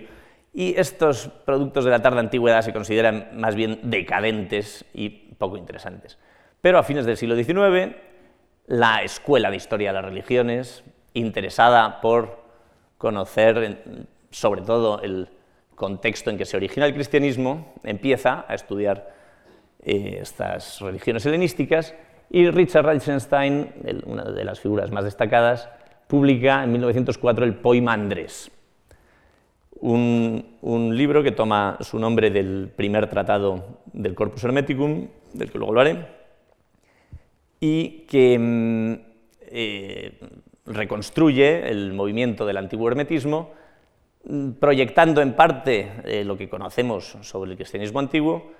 y 0.54 0.78
estos 0.78 1.30
productos 1.46 1.86
de 1.86 1.92
la 1.92 2.02
tarda 2.02 2.20
antigüedad 2.20 2.62
se 2.62 2.74
consideran 2.74 3.30
más 3.36 3.56
bien 3.56 3.80
decadentes 3.84 4.84
y 4.94 5.10
poco 5.10 5.56
interesantes. 5.56 6.18
Pero 6.60 6.78
a 6.78 6.84
fines 6.84 7.06
del 7.06 7.16
siglo 7.16 7.36
XIX, 7.36 7.96
la 8.68 9.02
Escuela 9.02 9.50
de 9.50 9.56
Historia 9.56 9.90
de 9.90 9.94
las 9.94 10.06
Religiones, 10.06 10.84
interesada 11.14 12.02
por 12.02 12.44
conocer 12.98 13.84
sobre 14.30 14.62
todo 14.62 15.02
el 15.02 15.30
contexto 15.82 16.30
en 16.30 16.38
que 16.38 16.46
se 16.46 16.58
origina 16.58 16.86
el 16.86 16.94
cristianismo, 16.94 17.74
empieza 17.84 18.46
a 18.48 18.54
estudiar 18.54 19.16
eh, 19.82 20.20
estas 20.22 20.80
religiones 20.80 21.26
helenísticas 21.26 21.96
y 22.30 22.52
Richard 22.52 22.86
Reichenstein, 22.86 23.74
una 24.06 24.26
de 24.26 24.46
las 24.46 24.60
figuras 24.60 24.92
más 24.92 25.06
destacadas, 25.06 25.70
publica 26.08 26.64
en 26.64 26.72
1904 26.74 27.46
el 27.46 27.56
Poema 27.56 27.94
Andrés, 27.94 28.52
un, 29.80 30.58
un, 30.62 30.96
libro 30.96 31.24
que 31.24 31.32
toma 31.32 31.80
su 31.82 31.98
nombre 31.98 32.30
del 32.30 32.70
primer 32.76 33.10
tratado 33.10 33.80
del 33.92 34.14
Corpus 34.14 34.44
Hermeticum, 34.44 35.08
del 35.34 35.50
que 35.52 35.58
luego 35.58 35.74
lo 35.74 35.82
haré, 35.82 36.06
y 37.60 38.06
que 38.08 38.38
mm, 38.38 38.94
eh, 39.48 40.20
reconstruye 40.68 41.72
el 41.72 41.94
movimiento 41.94 42.46
del 42.46 42.58
antiguo 42.58 42.88
hermetismo 42.88 43.61
proyectando 44.60 45.22
en 45.22 45.34
parte 45.34 45.92
eh, 46.06 46.24
lo 46.24 46.38
que 46.38 46.50
conocemos 46.50 47.18
sobre 47.22 47.52
el 47.52 47.58
cristianismo 47.58 48.00
antiguo 48.00 48.52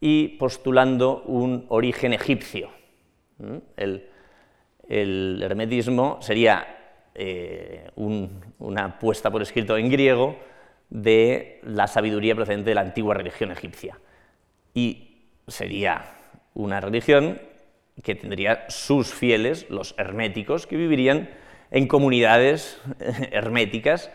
y 0.00 0.28
postulando 0.28 1.22
un 1.26 1.66
origen 1.68 2.12
egipcio. 2.12 2.70
El, 3.76 4.10
hermetismo 4.86 6.18
sería 6.20 7.08
eh, 7.14 7.90
una 7.96 8.98
puesta 8.98 9.30
por 9.30 9.40
escrito 9.40 9.78
en 9.78 9.88
griego 9.88 10.36
de 10.90 11.60
la 11.62 11.86
sabiduría 11.86 12.34
procedente 12.34 12.70
de 12.70 12.74
la 12.74 12.82
antigua 12.82 13.14
religión 13.14 13.50
egipcia. 13.50 13.98
Y 14.74 15.28
sería 15.46 16.04
una 16.52 16.80
religión 16.80 17.40
que 18.02 18.14
tendría 18.14 18.66
sus 18.68 19.14
fieles, 19.14 19.70
los 19.70 19.94
herméticos, 19.96 20.66
que 20.66 20.76
vivirían 20.76 21.30
en 21.70 21.86
comunidades 21.86 22.80
herméticas 23.30 24.10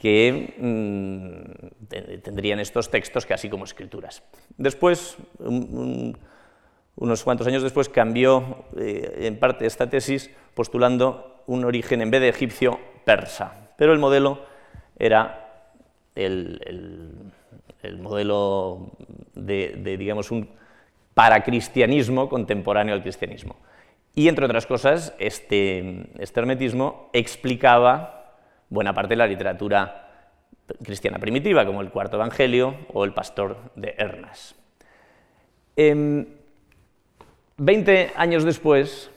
que 0.00 0.54
mm, 0.56 1.88
tendrían 2.22 2.58
estos 2.58 2.90
textos 2.90 3.26
casi 3.26 3.50
como 3.50 3.64
escrituras. 3.64 4.22
Después, 4.56 5.18
unos 5.38 7.22
cuantos 7.22 7.46
años 7.46 7.62
después, 7.62 7.90
cambió 7.90 8.64
eh, 8.78 9.26
en 9.26 9.38
parte 9.38 9.66
esta 9.66 9.90
tesis 9.90 10.30
postulando 10.54 11.42
un 11.46 11.66
origen, 11.66 12.00
en 12.00 12.10
vez 12.10 12.22
de 12.22 12.30
egipcio, 12.30 12.80
persa. 13.04 13.72
Pero 13.76 13.92
el 13.92 13.98
modelo 13.98 14.46
era 14.98 15.74
el, 16.14 17.32
modelo 17.98 18.92
de, 19.34 19.96
digamos, 19.98 20.30
un 20.30 20.48
paracristianismo 21.12 22.30
contemporáneo 22.30 22.94
al 22.94 23.02
cristianismo. 23.02 23.56
Y, 24.14 24.28
entre 24.28 24.46
otras 24.46 24.64
cosas, 24.64 25.14
este, 25.18 26.08
este 26.18 26.40
hermetismo 26.40 27.10
explicaba 27.12 28.19
buena 28.70 28.94
parte 28.94 29.10
de 29.10 29.16
la 29.16 29.26
literatura 29.26 30.06
cristiana 30.82 31.18
primitiva, 31.18 31.66
como 31.66 31.80
el 31.80 31.90
Cuarto 31.90 32.16
Evangelio 32.16 32.76
o 32.92 33.04
el 33.04 33.12
Pastor 33.12 33.72
de 33.74 33.94
Hernas. 33.98 34.54
Em, 35.76 36.26
veinte 37.56 38.12
años 38.16 38.44
después, 38.44 39.10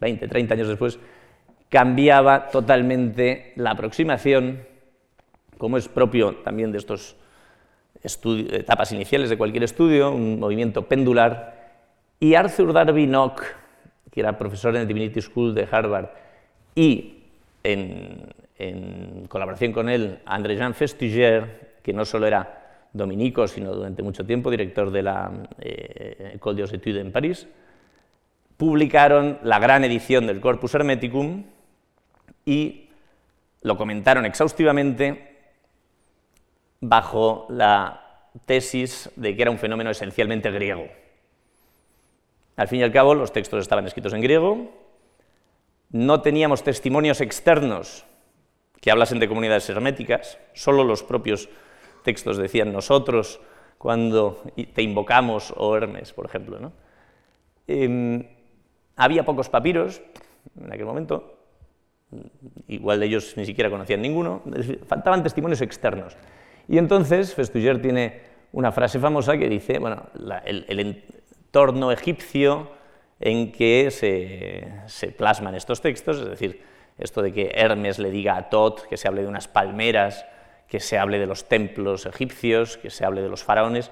20, 0.00 0.26
30 0.26 0.54
años 0.54 0.68
después, 0.68 0.98
cambiaba 1.68 2.48
totalmente 2.48 3.52
la 3.56 3.72
aproximación, 3.72 4.66
como 5.58 5.76
es 5.76 5.88
propio 5.88 6.36
también 6.36 6.72
de 6.72 6.78
estas 6.78 7.16
etapas 8.02 8.92
iniciales 8.92 9.28
de 9.28 9.36
cualquier 9.36 9.64
estudio, 9.64 10.10
un 10.10 10.40
movimiento 10.40 10.88
pendular, 10.88 11.60
y 12.18 12.34
Arthur 12.34 12.72
Darby 12.72 13.06
Nock, 13.06 13.42
que 14.10 14.20
era 14.20 14.38
profesor 14.38 14.74
en 14.74 14.82
el 14.82 14.88
Divinity 14.88 15.20
School 15.20 15.54
de 15.54 15.68
Harvard, 15.70 16.08
y 16.74 17.19
en, 17.62 19.26
colaboración 19.28 19.72
con 19.72 19.88
él, 19.88 20.20
André 20.26 20.56
Jean 20.56 20.74
Festiger, 20.74 21.78
que 21.82 21.92
no 21.92 22.04
solo 22.04 22.26
era 22.26 22.88
dominico, 22.92 23.46
sino 23.46 23.74
durante 23.74 24.02
mucho 24.02 24.26
tiempo 24.26 24.50
director 24.50 24.90
de 24.90 25.02
la 25.02 25.30
eh, 25.58 26.32
École 26.34 26.62
des 26.62 26.72
Études 26.72 27.00
en 27.00 27.12
París, 27.12 27.46
publicaron 28.56 29.38
la 29.42 29.58
gran 29.58 29.84
edición 29.84 30.26
del 30.26 30.40
Corpus 30.40 30.74
Hermeticum 30.74 31.44
y 32.44 32.90
lo 33.62 33.76
comentaron 33.76 34.26
exhaustivamente 34.26 35.38
bajo 36.80 37.46
la 37.48 38.28
tesis 38.46 39.10
de 39.16 39.36
que 39.36 39.42
era 39.42 39.50
un 39.50 39.58
fenómeno 39.58 39.90
esencialmente 39.90 40.50
griego. 40.50 40.86
Al 42.56 42.68
fin 42.68 42.80
y 42.80 42.82
al 42.82 42.92
cabo, 42.92 43.14
los 43.14 43.32
textos 43.32 43.62
estaban 43.62 43.86
escritos 43.86 44.12
en 44.12 44.20
griego, 44.20 44.70
no 45.90 46.22
teníamos 46.22 46.62
testimonios 46.62 47.20
externos 47.20 48.04
que 48.80 48.90
hablasen 48.90 49.18
de 49.18 49.28
comunidades 49.28 49.68
herméticas, 49.68 50.38
solo 50.54 50.84
los 50.84 51.02
propios 51.02 51.48
textos 52.02 52.38
decían 52.38 52.72
nosotros 52.72 53.40
cuando 53.76 54.42
te 54.74 54.82
invocamos, 54.82 55.52
o 55.56 55.76
Hermes, 55.76 56.12
por 56.12 56.26
ejemplo. 56.26 56.72
Em, 57.66 58.26
había 58.96 59.24
pocos 59.24 59.48
papiros 59.48 60.02
en 60.58 60.72
aquel 60.72 60.86
momento, 60.86 61.38
igual 62.68 63.00
de 63.00 63.06
ellos 63.06 63.34
ni 63.36 63.44
siquiera 63.44 63.70
conocían 63.70 64.02
ninguno, 64.02 64.42
faltaban 64.86 65.22
testimonios 65.22 65.60
externos. 65.60 66.16
Y 66.68 66.78
entonces 66.78 67.34
Festuger 67.34 67.80
tiene 67.80 68.20
una 68.52 68.72
frase 68.72 68.98
famosa 68.98 69.36
que 69.36 69.48
dice, 69.48 69.78
bueno, 69.78 70.06
el 70.44 70.80
entorno 70.80 71.92
egipcio 71.92 72.79
en 73.20 73.52
que 73.52 73.90
se, 73.90 75.12
plasman 75.12 75.54
estos 75.54 75.82
textos, 75.82 76.18
es 76.18 76.28
decir, 76.28 76.62
esto 76.98 77.22
de 77.22 77.32
que 77.32 77.52
Hermes 77.54 77.98
le 77.98 78.10
diga 78.10 78.36
a 78.36 78.48
Tot 78.48 78.86
que 78.88 78.96
se 78.96 79.08
hable 79.08 79.22
de 79.22 79.28
unas 79.28 79.46
palmeras, 79.46 80.24
que 80.66 80.80
se 80.80 80.98
hable 80.98 81.18
de 81.18 81.26
los 81.26 81.48
templos 81.48 82.06
egipcios, 82.06 82.78
que 82.78 82.90
se 82.90 83.04
hable 83.04 83.20
de 83.20 83.28
los 83.28 83.44
faraones, 83.44 83.90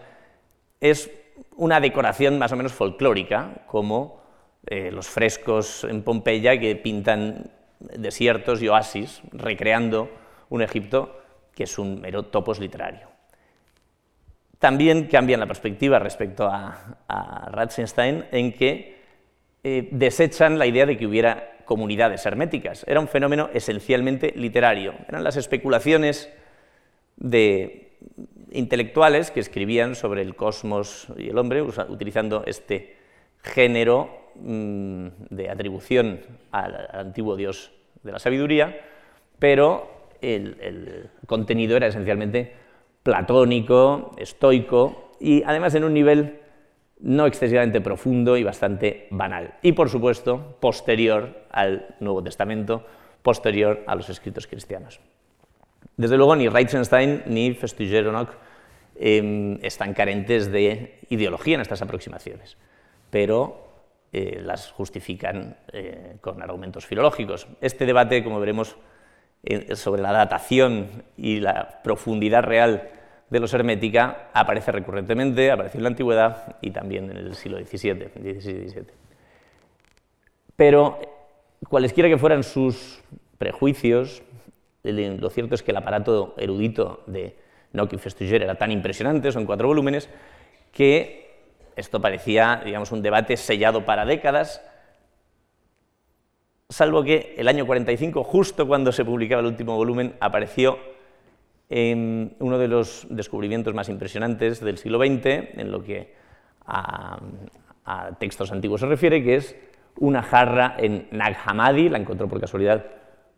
es 0.80 1.10
una 1.56 1.80
decoración 1.80 2.38
más 2.38 2.52
o 2.52 2.56
menos 2.56 2.72
folclórica, 2.72 3.64
como 3.66 4.22
eh, 4.66 4.90
los 4.90 5.08
frescos 5.08 5.84
en 5.84 6.02
Pompeya 6.02 6.58
que 6.58 6.74
pintan 6.76 7.50
desiertos 7.80 8.62
y 8.62 8.68
oasis, 8.68 9.22
recreando 9.32 10.10
un 10.48 10.62
Egipto 10.62 11.20
que 11.54 11.64
es 11.64 11.78
un 11.78 12.00
mero 12.00 12.24
topos 12.24 12.60
literario. 12.60 13.08
También 14.58 15.06
cambian 15.06 15.40
la 15.40 15.46
perspectiva 15.46 15.98
respecto 15.98 16.46
a, 16.46 16.98
a 17.08 17.48
Ratzenstein 17.50 18.26
en 18.30 18.52
que 18.52 18.97
eh, 19.64 19.88
desechan 19.90 20.58
la 20.58 20.66
idea 20.66 20.86
de 20.86 20.96
que 20.96 21.06
hubiera 21.06 21.56
comunidades 21.64 22.24
herméticas. 22.24 22.84
Era 22.88 23.00
un 23.00 23.08
fenómeno 23.08 23.50
esencialmente 23.52 24.32
literario. 24.36 24.94
Eran 25.08 25.22
las 25.22 25.36
especulaciones 25.36 26.30
de 27.16 27.92
intelectuales 28.50 29.30
que 29.30 29.40
escribían 29.40 29.94
sobre 29.94 30.22
el 30.22 30.34
cosmos 30.34 31.08
y 31.18 31.28
el 31.28 31.38
hombre, 31.38 31.62
utilizando 31.62 32.44
este 32.46 32.96
género 33.42 34.32
mm, 34.36 35.08
de 35.30 35.50
atribución 35.50 36.20
al, 36.50 36.88
antiguo 36.92 37.36
dios 37.36 37.72
de 38.02 38.12
la 38.12 38.18
sabiduría, 38.18 38.80
pero 39.38 39.90
el, 40.20 41.10
contenido 41.26 41.76
era 41.76 41.86
esencialmente 41.86 42.54
platónico, 43.02 44.12
estoico 44.16 45.12
y 45.20 45.42
además 45.42 45.74
en 45.74 45.84
un 45.84 45.94
nivel 45.94 46.40
no 47.00 47.26
excesivamente 47.26 47.80
profundo 47.80 48.36
y 48.36 48.44
bastante 48.44 49.06
banal. 49.10 49.54
Y 49.62 49.72
por 49.72 49.88
supuesto, 49.88 50.56
posterior 50.60 51.44
al 51.50 51.94
Nuevo 52.00 52.22
Testamento, 52.22 52.84
posterior 53.22 53.84
a 53.86 53.94
los 53.94 54.08
escritos 54.08 54.46
cristianos. 54.46 55.00
Desde 55.96 56.16
luego, 56.16 56.36
ni 56.36 56.48
Reichenstein 56.48 57.22
ni 57.26 57.52
Festugeronok 57.54 58.30
em, 58.96 59.58
están 59.62 59.94
carentes 59.94 60.50
de 60.50 61.00
ideología 61.08 61.56
en 61.56 61.60
estas 61.60 61.82
aproximaciones, 61.82 62.56
pero 63.10 63.68
eh, 64.12 64.40
las 64.42 64.70
justifican 64.70 65.56
eh, 65.72 66.16
con 66.20 66.42
argumentos 66.42 66.86
filológicos. 66.86 67.46
Este 67.60 67.86
debate, 67.86 68.24
como 68.24 68.40
veremos, 68.40 68.76
eh, 69.44 69.76
sobre 69.76 70.02
la 70.02 70.12
datación 70.12 71.04
y 71.16 71.40
la 71.40 71.80
profundidad 71.82 72.42
real 72.42 72.90
de 73.30 73.40
los 73.40 73.52
hermética 73.52 74.30
aparece 74.32 74.72
recurrentemente, 74.72 75.50
apareció 75.50 75.78
en 75.78 75.84
la 75.84 75.90
antigüedad 75.90 76.56
y 76.60 76.70
también 76.70 77.10
en 77.10 77.16
el 77.16 77.34
siglo 77.34 77.58
XVII, 77.58 78.08
XVII. 78.40 78.86
Pero 80.56 80.98
cualesquiera 81.68 82.08
que 82.08 82.18
fueran 82.18 82.42
sus 82.42 83.02
prejuicios, 83.36 84.22
lo 84.82 85.30
cierto 85.30 85.54
es 85.54 85.62
que 85.62 85.72
el 85.72 85.76
aparato 85.76 86.34
erudito 86.38 87.02
de 87.06 87.36
Nock 87.72 87.92
y 87.92 87.98
Festuger 87.98 88.42
era 88.42 88.54
tan 88.56 88.72
impresionante, 88.72 89.30
son 89.30 89.44
cuatro 89.44 89.68
volúmenes, 89.68 90.08
que 90.72 91.28
esto 91.76 92.00
parecía 92.00 92.62
digamos, 92.64 92.90
un 92.92 93.02
debate 93.02 93.36
sellado 93.36 93.84
para 93.84 94.04
décadas, 94.04 94.62
salvo 96.68 97.02
que 97.02 97.34
el 97.36 97.48
año 97.48 97.66
45, 97.66 98.24
justo 98.24 98.66
cuando 98.66 98.92
se 98.92 99.04
publicaba 99.04 99.40
el 99.40 99.46
último 99.46 99.76
volumen, 99.76 100.14
apareció 100.20 100.78
uno 101.70 102.58
de 102.58 102.68
los 102.68 103.06
descubrimientos 103.10 103.74
más 103.74 103.88
impresionantes 103.88 104.60
del 104.60 104.78
siglo 104.78 104.98
XX, 104.98 105.26
en 105.58 105.70
lo 105.70 105.82
que 105.82 106.14
a, 106.66 107.18
textos 108.18 108.52
antiguos 108.52 108.80
se 108.80 108.86
refiere, 108.86 109.22
que 109.22 109.36
es 109.36 109.56
una 109.98 110.22
jarra 110.22 110.76
en 110.78 111.08
Nag 111.10 111.36
Hammadi, 111.44 111.88
la 111.88 111.98
encontró 111.98 112.28
por 112.28 112.40
casualidad 112.40 112.86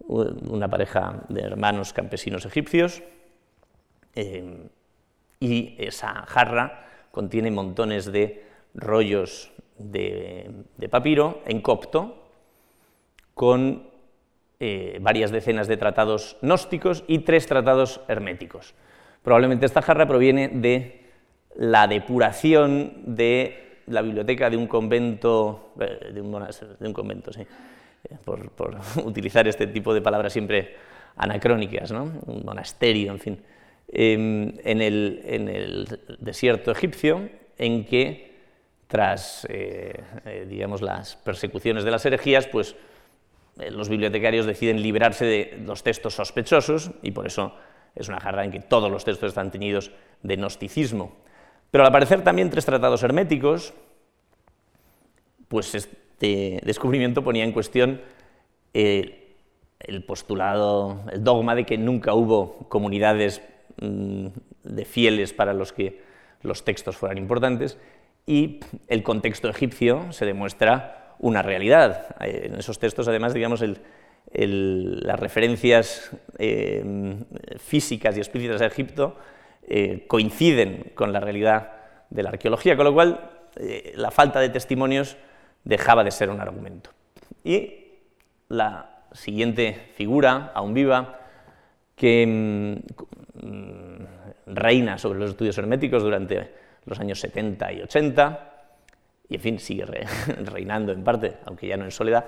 una 0.09 0.69
pareja 0.69 1.23
de 1.29 1.43
hermanos 1.43 1.93
campesinos 1.93 2.45
egipcios, 2.47 3.03
eh, 4.15 4.69
y 5.39 5.77
esa 5.79 6.27
jarra 6.27 6.85
contiene 7.11 7.51
montones 7.51 8.11
de 8.13 8.45
rollos 8.75 9.53
de, 9.79 10.65
papiro 10.91 11.43
en 11.47 11.61
copto, 11.61 12.17
con 13.35 13.90
eh, 14.63 14.99
varias 15.01 15.31
decenas 15.31 15.69
de 15.69 15.79
tratados 15.79 16.37
gnósticos 16.43 17.03
y 17.07 17.21
tres 17.21 17.47
tratados 17.47 18.03
herméticos. 18.09 18.75
Probablemente 19.23 19.65
esta 19.65 19.81
jarra 19.81 20.07
proviene 20.07 20.49
de 20.49 21.01
la 21.57 21.87
depuración 21.87 22.93
de 23.07 23.81
la 23.87 24.03
biblioteca 24.03 24.51
de 24.51 24.59
un 24.59 24.67
convento, 24.67 25.73
eh, 25.81 26.13
de 26.13 26.21
un, 26.21 26.31
de 26.79 26.87
un 26.87 26.93
convento, 26.93 27.33
sí, 27.33 27.41
eh, 27.41 28.17
por, 28.23 28.51
utilizar 29.07 29.49
este 29.49 29.67
tipo 29.67 29.95
de 29.95 30.03
palabras 30.03 30.31
siempre 30.31 30.77
anacrónicas, 31.17 31.91
¿no? 31.91 32.13
un 32.27 32.45
monasterio, 32.45 33.13
en 33.13 33.19
fin, 33.19 33.43
em, 33.89 34.59
en, 34.63 34.83
el, 34.83 36.01
desierto 36.19 36.71
egipcio, 36.71 37.31
en 37.57 37.87
que 37.87 38.31
tras 38.89 39.49
digamos, 40.49 40.83
las 40.83 41.17
persecuciones 41.17 41.83
de 41.83 41.91
las 41.93 42.05
herejías, 42.05 42.47
pues 42.47 42.77
los 43.71 43.89
bibliotecarios 43.89 44.47
deciden 44.47 44.83
librarse 44.83 45.25
de 45.25 45.63
los 45.65 45.83
textos 45.83 46.15
sospechosos 46.15 46.93
y 47.03 47.11
por 47.11 47.27
eso 47.27 47.55
es 47.95 48.09
una 48.09 48.21
jarra 48.21 48.45
en 48.45 48.51
que 48.51 48.61
todos 48.61 48.91
los 48.91 49.05
textos 49.05 49.29
están 49.29 49.51
teñidos 49.51 49.91
de 50.23 50.37
gnosticismo. 50.37 51.17
Pero 51.71 51.85
al 51.85 51.89
aparecer 51.89 52.23
también 52.23 52.51
tres 52.51 52.65
tratados 52.65 53.03
herméticos, 53.03 53.75
pues 55.49 55.75
este 55.75 56.61
descubrimiento 56.65 57.23
ponía 57.23 57.45
en 57.45 57.53
cuestión 57.53 58.01
eh, 58.75 59.37
el 59.81 60.05
postulado, 60.05 61.01
el 61.13 61.25
dogma 61.25 61.55
de 61.55 61.65
que 61.65 61.79
nunca 61.79 62.15
hubo 62.15 62.69
comunidades 62.69 63.43
mm, 63.81 64.27
de 64.65 64.85
fieles 64.85 65.33
para 65.33 65.53
los 65.55 65.73
que 65.73 66.03
los 66.43 66.65
textos 66.65 66.97
fueran 66.97 67.19
importantes 67.19 67.79
y 68.27 68.61
el 68.89 69.03
contexto 69.03 69.49
egipcio 69.49 70.13
se 70.13 70.27
demuestra 70.27 71.00
una 71.21 71.43
realidad. 71.43 72.17
Eh, 72.21 72.49
en 72.51 72.55
esos 72.57 72.79
textos, 72.79 73.09
además, 73.09 73.33
digamos, 73.33 73.63
las 74.33 75.21
referencias 75.21 76.11
eh, 76.39 77.17
físicas 77.59 78.17
y 78.17 78.21
explícitas 78.21 78.61
a 78.61 78.67
Egipto 78.67 79.17
coinciden 80.09 80.93
con 80.95 81.13
la 81.13 81.21
realidad 81.21 81.73
de 82.11 82.25
la 82.25 82.31
arqueología, 82.31 82.77
con 82.77 82.87
lo 82.87 82.93
cual 82.93 83.31
la 83.95 84.11
falta 84.11 84.41
de 84.41 84.49
testimonios 84.49 85.17
dejaba 85.63 86.03
de 86.03 86.11
ser 86.11 86.29
un 86.29 86.41
argumento. 86.41 86.91
Y 87.45 87.85
la 88.49 89.05
siguiente 89.13 89.93
figura, 89.95 90.51
aún 90.55 90.75
viva, 90.75 91.21
que 91.95 92.27
mm, 92.27 94.05
reina 94.47 94.99
sobre 94.99 95.19
los 95.19 95.31
estudios 95.31 95.57
herméticos 95.59 96.03
durante 96.03 96.51
los 96.87 96.99
años 96.99 97.21
70 97.21 97.73
y 97.73 97.83
80, 97.83 98.50
y 99.31 99.37
en 99.37 99.41
fin, 99.41 99.59
sigue 99.59 99.87
reinando 100.45 100.93
en 100.93 101.05
parte, 101.05 101.37
aunque 101.47 101.69
ya 101.69 101.77
no 101.77 101.85
en 101.85 101.93
soledad, 101.93 102.27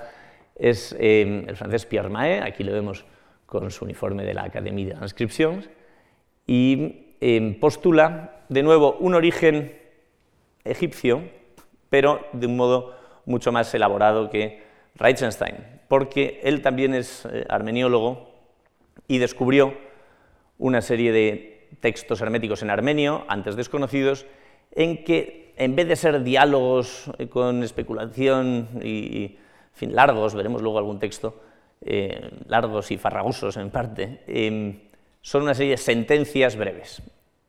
es 0.55 0.97
em, 0.99 1.49
el 1.49 1.57
francés 1.57 1.85
Pierre 1.85 2.09
Mahé, 2.09 2.41
aquí 2.41 2.63
lo 2.63 2.73
vemos 2.73 3.05
con 3.45 3.71
su 3.71 3.85
uniforme 3.85 4.25
de 4.25 4.33
la 4.33 4.45
Académie 4.45 4.87
de 4.87 4.97
Inscriptions, 5.03 5.69
y 6.47 7.17
em, 7.21 7.59
postula 7.59 8.45
de 8.49 8.63
nuevo 8.63 8.97
un 9.01 9.15
origen 9.15 9.77
egipcio, 10.65 11.23
pero 11.91 12.25
de 12.33 12.47
un 12.47 12.57
modo 12.57 12.97
mucho 13.27 13.51
más 13.51 13.75
elaborado 13.75 14.31
que 14.31 14.63
Reichenstein, 14.95 15.57
porque 15.89 16.41
él 16.45 16.63
también 16.63 16.95
es 16.95 17.27
eh, 17.27 17.45
armeniólogo 17.49 18.31
y 19.09 19.19
descubrió 19.19 19.75
una 20.59 20.81
serie 20.81 21.11
de 21.11 21.69
textos 21.81 22.21
herméticos 22.21 22.63
en 22.63 22.71
armenio, 22.71 23.25
antes 23.27 23.57
desconocidos, 23.57 24.27
en 24.71 25.03
que 25.05 25.42
en 25.57 25.77
vez 25.77 25.89
de 25.89 25.97
ser 25.97 26.23
diálogos 26.23 27.11
eh, 27.19 27.29
con 27.29 27.63
especulación 27.63 28.69
y, 28.83 29.37
fin, 29.73 29.95
largos, 29.95 30.35
veremos 30.35 30.63
luego 30.63 30.79
algún 30.79 30.99
texto, 30.99 31.41
eh, 31.81 32.31
largos 32.47 32.91
y 32.91 32.99
farragosos 32.99 33.57
en 33.57 33.71
parte, 33.71 34.23
em, 34.27 34.81
son 35.21 35.43
una 35.43 35.55
serie 35.55 35.73
de 35.73 35.77
sentencias 35.77 36.57
breves. 36.57 37.03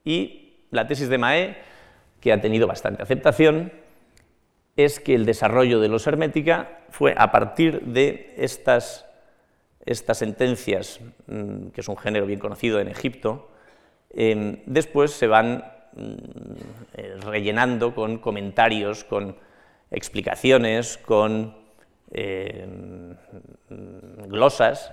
Y 0.04 0.66
la 0.72 0.88
tesis 0.88 1.10
de 1.10 1.18
Mae, 1.18 1.58
que 2.20 2.34
ha 2.34 2.42
tenido 2.42 2.68
bastante 2.68 3.04
aceptación, 3.04 3.72
es 4.76 5.00
que 5.00 5.14
el 5.14 5.26
desarrollo 5.26 5.80
de 5.80 5.88
los 5.88 6.08
hermética 6.08 6.80
fue 6.90 7.14
a 7.18 7.32
partir 7.32 7.82
de 7.82 8.34
estas, 8.38 9.06
estas 9.86 10.18
sentencias, 10.18 11.00
mm, 11.28 11.68
que 11.68 11.82
es 11.82 11.88
un 11.88 11.98
género 11.98 12.26
bien 12.26 12.40
conocido 12.40 12.80
en 12.80 12.88
Egipto, 12.88 13.50
em, 14.10 14.62
después 14.66 15.12
se 15.12 15.28
van 15.28 15.64
eh, 15.96 17.16
rellenando 17.22 17.94
con 17.94 18.18
comentarios, 18.18 19.04
con 19.04 19.36
explicaciones, 19.92 20.98
con 20.98 21.56
em, 22.12 23.16
glosas, 24.28 24.92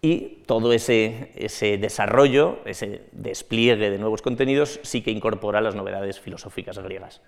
y 0.00 0.44
todo 0.46 0.72
ese, 0.72 1.32
ese, 1.34 1.76
desarrollo, 1.76 2.60
ese 2.64 3.02
despliegue 3.12 3.90
de 3.90 3.98
nuevos 3.98 4.22
contenidos, 4.22 4.78
sí 4.82 5.02
que 5.02 5.10
incorpora 5.10 5.60
las 5.60 5.74
novedades 5.74 6.20
filosóficas 6.20 6.78
griegas. 6.78 7.20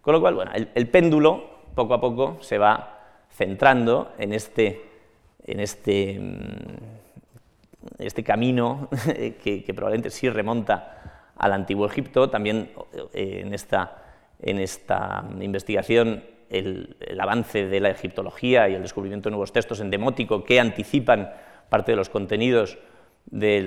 Con 0.00 0.14
lo 0.14 0.20
cual, 0.20 0.34
bueno, 0.34 0.50
el, 0.54 0.88
péndulo 0.88 1.50
poco 1.74 1.94
a 1.94 2.00
poco 2.00 2.38
se 2.40 2.58
va 2.58 3.24
centrando 3.30 4.12
en 4.18 4.32
este, 4.32 4.82
en 5.44 5.60
este, 5.60 6.18
mm, 6.18 7.98
este 7.98 8.24
camino 8.24 8.88
que, 9.42 9.64
probablemente 9.74 10.10
sí 10.10 10.28
remonta 10.28 11.05
al 11.36 11.52
antiguo 11.52 11.86
Egipto, 11.86 12.30
también 12.30 12.70
eh, 13.12 13.40
en, 13.42 13.52
esta, 13.52 15.28
investigación 15.40 16.24
el, 16.48 16.96
avance 17.20 17.66
de 17.66 17.80
la 17.80 17.90
egiptología 17.90 18.68
y 18.68 18.74
el 18.74 18.82
descubrimiento 18.82 19.28
de 19.28 19.32
nuevos 19.32 19.52
textos 19.52 19.80
en 19.80 19.90
demótico 19.90 20.44
que 20.44 20.60
anticipan 20.60 21.30
parte 21.68 21.92
de 21.92 21.96
los 21.96 22.08
contenidos 22.08 22.78
de 23.26 23.62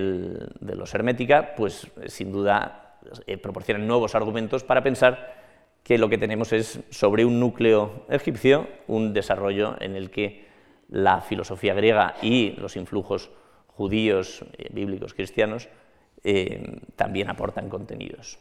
los 0.62 0.94
hermética, 0.96 1.54
pues 1.56 1.88
sin 2.08 2.32
duda 2.32 2.98
eh, 3.28 3.38
proporcionan 3.38 3.88
nuevos 3.88 4.16
argumentos 4.16 4.64
para 4.64 4.84
pensar 4.84 5.36
que 5.84 5.98
lo 5.98 6.10
que 6.10 6.18
tenemos 6.18 6.54
es 6.54 6.82
sobre 6.90 7.26
un 7.26 7.40
núcleo 7.40 8.06
egipcio 8.10 8.68
un 8.88 9.14
desarrollo 9.14 9.76
en 9.80 9.96
el 9.96 10.12
que 10.12 10.48
la 10.90 11.22
filosofía 11.22 11.74
griega 11.74 12.16
y 12.22 12.52
los 12.52 12.76
influjos 12.76 13.32
judíos, 13.68 14.44
eh, 14.58 14.68
bíblicos, 14.72 15.14
cristianos, 15.14 15.70
eh, 16.24 16.80
también 16.96 17.30
aportan 17.30 17.70
contenidos. 17.70 18.40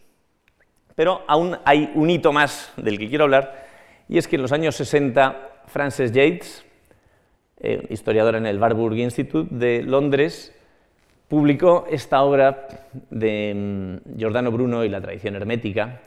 Pero 0.95 1.23
aún 1.27 1.57
hay 1.65 1.93
un 1.95 2.11
hito 2.11 2.33
más 2.33 2.73
del 2.77 2.99
que 2.99 3.09
quiero 3.09 3.25
hablar, 3.25 3.67
y 4.09 4.19
es 4.19 4.27
que 4.27 4.37
en 4.37 4.43
los 4.43 4.53
años 4.53 4.75
60 4.77 5.63
Frances 5.67 6.13
Yates, 6.13 6.65
eh, 7.61 7.87
historiadora 7.91 8.39
en 8.39 8.47
el 8.47 8.59
Warburg 8.59 8.97
Institute 8.97 9.55
de 9.55 9.83
Londres, 9.83 10.53
publicó 11.29 11.87
esta 11.91 12.23
obra 12.23 12.69
de 13.11 13.55
mm, 13.55 14.19
Giordano 14.19 14.51
Bruno 14.51 14.85
y 14.85 14.89
la 14.89 15.01
tradición 15.01 15.37
hermética, 15.37 16.01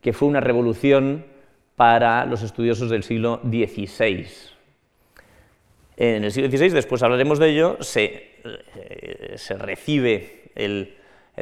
que 0.00 0.12
fue 0.12 0.28
una 0.28 0.40
revolución 0.40 1.24
para 1.76 2.24
los 2.26 2.42
estudiosos 2.42 2.90
del 2.90 3.02
siglo 3.02 3.40
XVI. 3.44 4.26
En 5.96 6.24
el 6.24 6.32
siglo 6.32 6.48
XVI, 6.48 6.70
después 6.70 7.02
hablaremos 7.02 7.38
de 7.38 7.50
ello, 7.50 7.76
se, 7.80 8.36
eh, 8.76 9.36
recibe 9.58 10.50
el, 10.54 10.94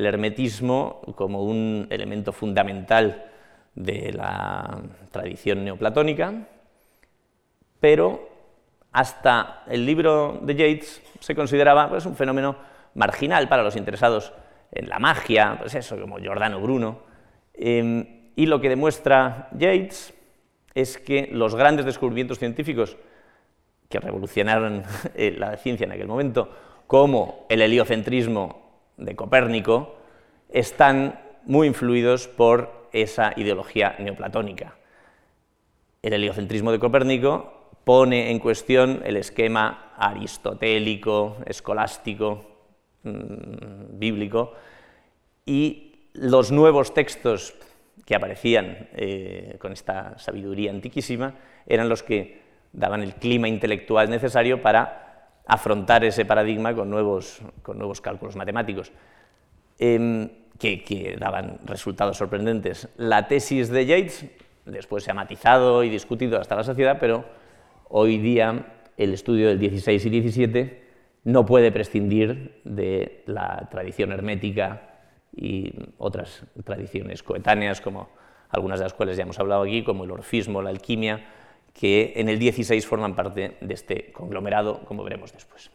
hermetismo 0.05 1.01
como 1.15 1.43
un 1.43 1.87
elemento 1.89 2.33
fundamental 2.33 3.31
de 3.75 4.13
la 4.13 4.83
tradición 5.11 5.65
neoplatónica, 5.65 6.47
pero 7.81 8.29
hasta 8.93 9.63
el 9.69 9.87
libro 9.87 10.41
de 10.43 10.55
Yates 10.55 11.03
se 11.21 11.35
consideraba 11.35 11.89
pues, 11.89 12.05
un 12.07 12.17
fenómeno 12.17 12.57
marginal 12.95 13.49
para 13.49 13.63
los 13.63 13.77
interesados 13.77 14.33
en 14.73 14.89
la 14.89 14.99
magia, 14.99 15.57
pues 15.59 15.75
eso, 15.75 16.01
como 16.01 16.19
Giordano 16.19 16.61
Bruno. 16.61 17.01
Em, 17.55 18.31
y 18.35 18.47
lo 18.47 18.61
que 18.61 18.69
demuestra 18.69 19.49
Yates 19.53 20.15
es 20.75 20.99
que 20.99 21.29
los 21.33 21.55
grandes 21.55 21.87
descubrimientos 21.87 22.39
científicos 22.39 22.97
que 23.89 24.01
revolucionaron 24.01 24.83
eh, 25.15 25.35
la 25.37 25.57
ciencia 25.57 25.85
en 25.85 25.93
aquel 25.93 26.09
momento, 26.09 26.51
como 26.87 27.47
el 27.49 27.63
heliocentrismo 27.63 28.65
de 28.97 29.17
Copérnico, 29.17 29.97
están 30.49 31.21
muy 31.45 31.67
influidos 31.67 32.29
por 32.29 32.89
esa 32.93 33.33
ideología 33.37 33.97
neoplatónica. 33.99 34.77
El 36.03 36.13
heliocentrismo 36.15 36.73
de 36.73 36.79
Copérnico 36.79 37.71
pone 37.85 38.31
en 38.31 38.39
cuestión 38.39 39.03
el 39.05 39.17
esquema 39.17 39.93
aristotélico, 39.97 41.37
escolástico, 41.47 42.45
mm, 43.03 43.99
bíblico, 43.99 44.55
y 45.45 46.11
los 46.15 46.51
nuevos 46.51 46.95
textos 46.95 47.55
que 48.05 48.15
aparecían 48.15 48.89
eh, 48.93 49.57
con 49.61 49.73
esta 49.73 50.19
sabiduría 50.19 50.71
antiquísima 50.71 51.35
eran 51.67 51.89
los 51.89 52.03
que 52.03 52.41
daban 52.73 53.03
el 53.03 53.15
clima 53.15 53.49
intelectual 53.49 54.11
necesario 54.11 54.63
para 54.63 55.06
afrontar 55.47 56.05
ese 56.05 56.25
paradigma 56.25 56.75
con 56.75 56.91
nuevos, 56.91 57.41
con 57.63 57.79
nuevos 57.79 58.01
cálculos 58.01 58.37
matemáticos, 58.37 58.93
em, 59.79 60.29
que, 60.59 61.17
daban 61.19 61.61
resultados 61.65 62.17
sorprendentes. 62.17 62.89
La 62.97 63.29
tesis 63.29 63.69
de 63.69 63.87
Yates 63.87 64.27
después 64.65 65.05
se 65.05 65.11
ha 65.11 65.15
matizado 65.15 65.85
y 65.85 65.91
discutido 65.91 66.41
hasta 66.41 66.57
la 66.57 66.65
sociedad, 66.65 66.99
pero 66.99 67.25
hoy 67.89 68.19
día 68.19 68.67
el 68.97 69.13
estudio 69.13 69.49
del 69.49 69.59
16 69.59 70.05
y 70.07 70.11
17 70.11 70.83
no 71.25 71.45
puede 71.45 71.71
prescindir 71.71 72.61
de 72.65 73.23
la 73.27 73.69
tradición 73.71 74.13
hermética 74.13 74.95
y 75.35 75.73
otras 75.99 76.45
tradiciones 76.65 77.23
coetáneas, 77.23 77.81
como 77.81 78.09
algunas 78.49 78.79
de 78.79 78.85
las 78.85 78.95
cuales 78.95 79.17
ya 79.17 79.25
hemos 79.25 79.39
hablado 79.39 79.63
aquí, 79.63 79.83
como 79.83 80.05
el 80.05 80.11
orfismo, 80.11 80.63
la 80.63 80.71
alquimia, 80.71 81.27
que 81.79 82.15
en 82.17 82.31
el 82.31 82.39
16 82.39 82.87
forman 82.87 83.15
parte 83.15 83.53
de 83.61 83.75
este 83.75 84.11
conglomerado, 84.11 84.81
como 84.87 85.05
veremos 85.05 85.33
después. 85.33 85.71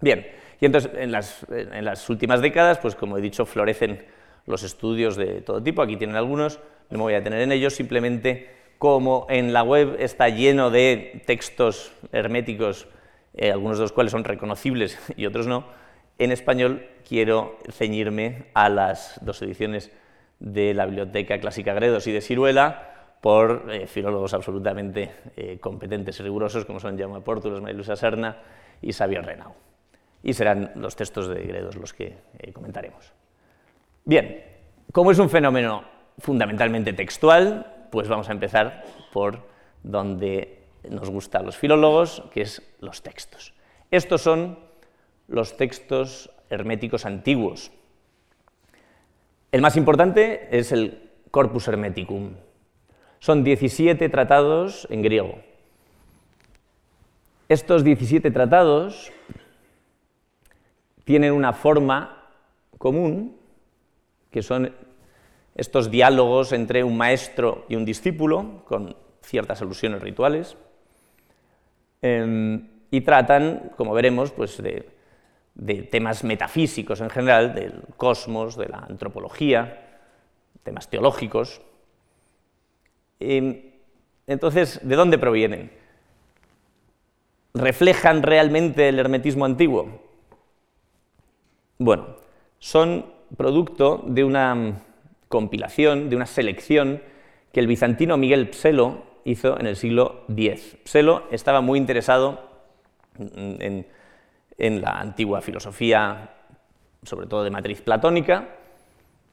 Bien, 0.00 0.26
y 0.60 0.64
entonces 0.64 0.90
en 0.94 1.12
las, 1.12 2.10
últimas 2.10 2.40
décadas, 2.40 2.78
pues 2.78 2.94
como 2.94 3.18
he 3.18 3.20
dicho, 3.20 3.44
florecen 3.44 4.02
los 4.46 4.62
estudios 4.62 5.16
de 5.16 5.42
todo 5.42 5.62
tipo, 5.62 5.82
aquí 5.82 5.96
tienen 5.96 6.16
algunos, 6.16 6.58
no 6.88 6.98
me 6.98 7.04
voy 7.04 7.14
a 7.14 7.22
tener 7.22 7.42
en 7.42 7.52
ellos, 7.52 7.74
simplemente 7.74 8.48
como 8.78 9.26
en 9.28 9.52
la 9.52 9.62
web 9.62 9.96
está 9.98 10.30
lleno 10.30 10.70
de 10.70 11.22
textos 11.26 11.92
herméticos, 12.12 12.88
eh, 13.34 13.52
algunos 13.52 13.76
de 13.76 13.82
los 13.82 13.92
cuales 13.92 14.12
son 14.12 14.24
reconocibles 14.24 14.98
y 15.16 15.26
otros 15.26 15.46
no, 15.46 15.66
en 16.18 16.32
español 16.32 16.86
quiero 17.06 17.58
ceñirme 17.70 18.46
a 18.54 18.70
las 18.70 19.20
dos 19.22 19.42
ediciones 19.42 19.90
de 20.38 20.72
la 20.72 20.86
Biblioteca 20.86 21.38
Clásica 21.40 21.74
Gredos 21.74 22.06
y 22.06 22.12
de 22.12 22.22
Ciruela 22.22 22.95
por 23.26 23.66
eh, 23.72 23.88
filólogos 23.88 24.34
absolutamente 24.34 25.10
eh, 25.36 25.58
competentes 25.58 26.20
y 26.20 26.22
rigurosos 26.22 26.64
como 26.64 26.78
son 26.78 26.96
Jaume 26.96 27.22
Portulos, 27.22 27.60
Marilusa 27.60 27.96
Serna 27.96 28.36
y 28.80 28.92
Xavier 28.92 29.26
Renau. 29.26 29.52
Y 30.22 30.32
serán 30.32 30.70
los 30.76 30.94
textos 30.94 31.26
de 31.26 31.42
Gredos 31.42 31.74
los 31.74 31.92
que 31.92 32.18
eh, 32.38 32.52
comentaremos. 32.52 33.12
Bien, 34.04 34.44
como 34.92 35.10
es 35.10 35.18
un 35.18 35.28
fenómeno 35.28 35.82
fundamentalmente 36.18 36.92
textual, 36.92 37.88
pues 37.90 38.06
vamos 38.06 38.28
a 38.28 38.32
empezar 38.32 38.84
por 39.12 39.40
donde 39.82 40.62
nos 40.88 41.10
gustan 41.10 41.46
los 41.46 41.56
filólogos, 41.56 42.22
que 42.32 42.42
es 42.42 42.62
los 42.78 43.02
textos. 43.02 43.54
Estos 43.90 44.22
son 44.22 44.56
los 45.26 45.56
textos 45.56 46.30
herméticos 46.48 47.04
antiguos. 47.04 47.72
El 49.50 49.62
más 49.62 49.76
importante 49.76 50.46
es 50.56 50.70
el 50.70 51.10
Corpus 51.32 51.66
Hermeticum. 51.66 52.45
Son 53.18 53.44
17 53.44 54.08
tratados 54.08 54.86
en 54.90 55.02
griego. 55.02 55.38
Estos 57.48 57.84
17 57.84 58.30
tratados 58.30 59.12
tienen 61.04 61.32
una 61.32 61.52
forma 61.52 62.28
común, 62.78 63.36
que 64.30 64.42
son 64.42 64.72
estos 65.54 65.90
diálogos 65.90 66.52
entre 66.52 66.84
un 66.84 66.96
maestro 66.96 67.64
y 67.68 67.76
un 67.76 67.84
discípulo, 67.84 68.64
con 68.66 68.96
ciertas 69.22 69.62
alusiones 69.62 70.02
rituales, 70.02 70.56
em, 72.02 72.68
y 72.90 73.00
tratan, 73.00 73.72
como 73.76 73.94
veremos, 73.94 74.32
pues 74.32 74.62
de 74.62 74.96
de 75.56 75.82
temas 75.82 76.22
metafísicos 76.22 77.00
en 77.00 77.10
general, 77.10 77.54
del 77.54 77.82
cosmos, 77.96 78.56
de 78.56 78.68
la 78.68 78.78
antropología, 78.78 80.00
temas 80.62 80.88
teológicos. 80.88 81.62
Entonces, 83.18 84.80
¿de 84.82 84.96
dónde 84.96 85.18
provienen? 85.18 85.70
¿Reflejan 87.54 88.22
realmente 88.22 88.88
el 88.88 88.98
hermetismo 88.98 89.44
antiguo? 89.44 90.02
Bueno, 91.78 92.16
son 92.58 93.06
producto 93.36 94.02
de 94.06 94.24
una 94.24 94.82
compilación, 95.28 96.10
de 96.10 96.16
una 96.16 96.26
selección 96.26 97.02
que 97.52 97.60
el 97.60 97.66
bizantino 97.66 98.16
Miguel 98.16 98.52
Pselo 98.52 99.02
hizo 99.24 99.58
en 99.58 99.66
el 99.66 99.76
siglo 99.76 100.24
X. 100.28 100.76
Pselo 100.84 101.24
estaba 101.30 101.60
muy 101.60 101.78
interesado 101.78 102.50
en 103.18 104.80
la 104.80 105.00
antigua 105.00 105.40
filosofía, 105.40 106.30
sobre 107.02 107.26
todo 107.26 107.44
de 107.44 107.50
matriz 107.50 107.80
platónica, 107.80 108.48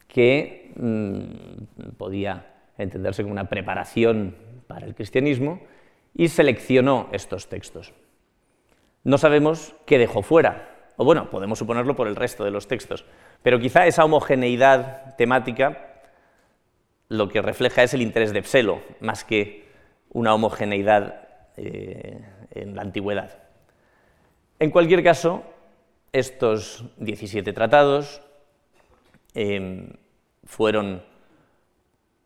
que 0.08 0.72
mm, 0.76 1.96
podía 1.98 2.53
entenderse 2.78 3.24
como 3.24 3.34
una 3.34 3.50
preparación 3.50 4.36
para 4.68 4.86
el 4.86 4.96
cristianismo, 4.96 5.62
y 6.16 6.28
seleccionó 6.28 7.10
estos 7.12 7.50
textos. 7.50 7.94
No 9.04 9.18
sabemos 9.18 9.76
qué 9.86 9.98
dejó 9.98 10.22
fuera, 10.22 10.92
o 10.96 11.06
bueno, 11.06 11.30
podemos 11.30 11.60
suponerlo 11.60 11.96
por 11.96 12.08
el 12.08 12.16
resto 12.16 12.44
de 12.44 12.52
los 12.52 12.68
textos, 12.68 13.06
pero 13.42 13.60
quizá 13.60 13.88
esa 13.88 14.06
homogeneidad 14.06 15.16
temática 15.16 15.90
lo 17.10 17.30
que 17.30 17.42
refleja 17.42 17.84
es 17.84 17.94
el 17.94 18.02
interés 18.02 18.34
de 18.34 18.44
Pselo, 18.44 18.82
más 19.00 19.24
que 19.24 19.66
una 20.10 20.34
homogeneidad 20.34 21.28
eh, 21.58 22.22
en 22.52 22.76
la 22.76 22.82
antigüedad. 22.82 23.38
En 24.60 24.72
cualquier 24.72 25.04
caso, 25.04 25.44
estos 26.12 26.86
17 26.98 27.54
tratados 27.54 28.22
em, 29.34 29.90
fueron 30.46 31.04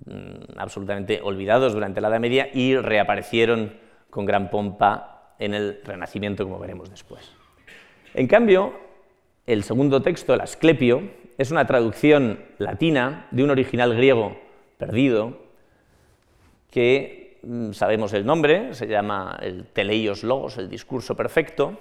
mm, 0.08 0.58
absolutamente 0.58 1.20
olvidados 1.22 1.74
durante 1.74 2.02
la 2.02 2.08
Edad 2.10 2.20
Media 2.20 2.50
y 2.54 2.76
reaparecieron 2.76 3.74
con 4.10 4.26
gran 4.26 4.50
pompa 4.50 5.34
en 5.40 5.54
el 5.54 5.82
Renacimiento, 5.84 6.44
como 6.44 6.60
veremos 6.60 6.90
después. 6.90 7.32
En 8.14 8.28
cambio, 8.28 8.74
el 9.46 9.64
segundo 9.64 10.02
texto, 10.02 10.34
el 10.34 10.42
Asclepio, 10.42 11.04
es 11.38 11.52
una 11.52 11.68
traducción 11.68 12.40
latina 12.58 13.28
de 13.32 13.44
un 13.44 13.52
original 13.52 13.94
griego 13.96 14.38
perdido, 14.78 15.38
que 16.72 17.40
mm, 17.44 17.72
sabemos 17.74 18.14
el 18.14 18.26
nombre, 18.26 18.74
se 18.74 18.88
llama 18.88 19.38
el 19.42 19.66
Teleios 19.68 20.24
Logos, 20.24 20.58
el 20.58 20.70
discurso 20.70 21.16
perfecto, 21.16 21.80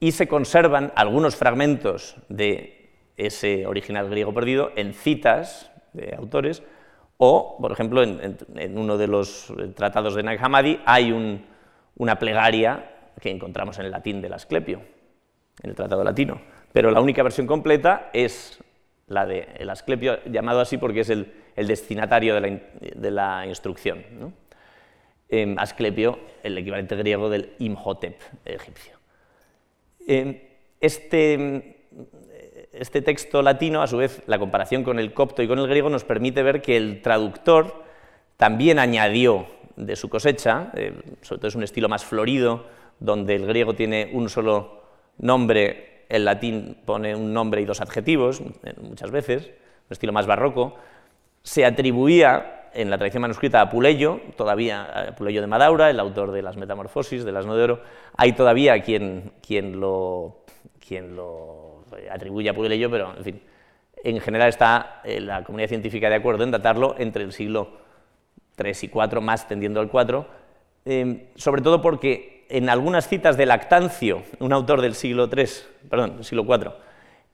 y 0.00 0.12
se 0.12 0.28
conservan 0.28 0.92
algunos 0.96 1.36
fragmentos 1.36 2.16
de 2.28 2.90
ese 3.16 3.66
original 3.66 4.08
griego 4.10 4.34
perdido 4.34 4.72
en 4.76 4.92
citas 4.94 5.70
de 5.92 6.14
autores, 6.16 6.62
o, 7.26 7.56
por 7.58 7.72
ejemplo, 7.72 8.02
en, 8.02 8.78
uno 8.78 8.98
de 8.98 9.06
los 9.06 9.50
tratados 9.74 10.14
de 10.14 10.22
Nag 10.22 10.38
Hammadi 10.44 10.78
hay 10.84 11.10
una 11.96 12.18
plegaria 12.18 12.90
que 13.18 13.30
encontramos 13.30 13.78
en 13.78 13.86
el 13.86 13.92
latín 13.92 14.20
del 14.20 14.34
Asclepio, 14.34 14.82
en 15.62 15.70
el 15.70 15.74
tratado 15.74 16.04
latino, 16.04 16.38
pero 16.70 16.90
la 16.90 17.00
única 17.00 17.22
versión 17.22 17.46
completa 17.46 18.10
es 18.12 18.62
la 19.06 19.24
de 19.24 19.46
Asclepio, 19.70 20.22
llamado 20.26 20.60
así 20.60 20.76
porque 20.76 21.00
es 21.00 21.08
el, 21.08 21.32
destinatario 21.56 22.38
de 22.38 23.10
la, 23.10 23.46
instrucción. 23.46 24.04
Em, 25.30 25.58
Asclepio, 25.58 26.18
el 26.42 26.58
equivalente 26.58 26.94
griego 26.94 27.30
del 27.30 27.54
Imhotep 27.58 28.20
egipcio. 28.44 28.98
Em, 30.06 30.38
este, 30.78 31.86
este 32.78 33.02
texto 33.02 33.42
latino, 33.42 33.82
a 33.82 33.86
su 33.86 33.96
vez, 33.96 34.22
la 34.26 34.38
comparación 34.38 34.82
con 34.82 34.98
el 34.98 35.12
copto 35.12 35.42
y 35.42 35.48
con 35.48 35.58
el 35.58 35.68
griego 35.68 35.90
nos 35.90 36.04
permite 36.04 36.42
ver 36.42 36.60
que 36.62 36.76
el 36.76 37.02
traductor 37.02 37.84
también 38.36 38.78
añadió 38.78 39.46
de 39.76 39.96
su 39.96 40.08
cosecha, 40.08 40.70
eh, 40.74 40.92
sobre 41.22 41.38
todo 41.40 41.48
es 41.48 41.54
un 41.54 41.62
estilo 41.62 41.88
más 41.88 42.04
florido, 42.04 42.66
donde 43.00 43.34
el 43.34 43.46
griego 43.46 43.74
tiene 43.74 44.10
un 44.12 44.28
solo 44.28 44.82
nombre, 45.18 46.04
el 46.08 46.24
latín 46.24 46.76
pone 46.84 47.14
un 47.14 47.32
nombre 47.32 47.60
y 47.60 47.64
dos 47.64 47.80
adjetivos, 47.80 48.40
eh, 48.40 48.74
muchas 48.80 49.10
veces, 49.10 49.46
un 49.46 49.92
estilo 49.92 50.12
más 50.12 50.26
barroco, 50.26 50.76
se 51.42 51.64
atribuía 51.64 52.70
en 52.72 52.90
la 52.90 52.98
tradición 52.98 53.22
manuscrita 53.22 53.60
a 53.60 53.70
Puleyo, 53.70 54.20
todavía 54.36 55.14
Puleyo 55.16 55.40
de 55.40 55.46
Madaura, 55.46 55.90
el 55.90 56.00
autor 56.00 56.32
de 56.32 56.42
las 56.42 56.56
Metamorfosis, 56.56 57.24
del 57.24 57.36
Asno 57.36 57.54
de 57.54 57.62
Oro, 57.62 57.80
hay 58.16 58.32
todavía 58.32 58.82
quien, 58.82 59.32
quien, 59.46 59.78
lo, 59.78 60.44
quien 60.80 61.14
lo 61.14 61.73
atribuye 62.10 62.48
a 62.48 62.54
Puleyo, 62.54 62.90
pero 62.90 63.16
en 63.16 63.24
fin, 63.24 63.40
en 64.02 64.20
general 64.20 64.48
está 64.48 65.00
eh, 65.04 65.20
la 65.20 65.42
comunidad 65.44 65.68
científica 65.68 66.08
de 66.08 66.16
acuerdo 66.16 66.44
en 66.44 66.50
datarlo 66.50 66.94
entre 66.98 67.24
el 67.24 67.32
siglo 67.32 67.72
3 68.56 68.84
y 68.84 68.88
4, 68.88 69.20
más 69.20 69.48
tendiendo 69.48 69.80
al 69.80 69.88
4, 69.88 70.26
eh, 70.84 71.28
sobre 71.36 71.62
todo 71.62 71.80
porque 71.80 72.46
en 72.48 72.68
algunas 72.68 73.08
citas 73.08 73.36
de 73.36 73.46
Lactancio, 73.46 74.22
un 74.38 74.52
autor 74.52 74.82
del 74.82 74.94
siglo 74.94 75.28
III, 75.34 75.46
perdón, 75.88 76.16
del 76.16 76.24
siglo 76.24 76.46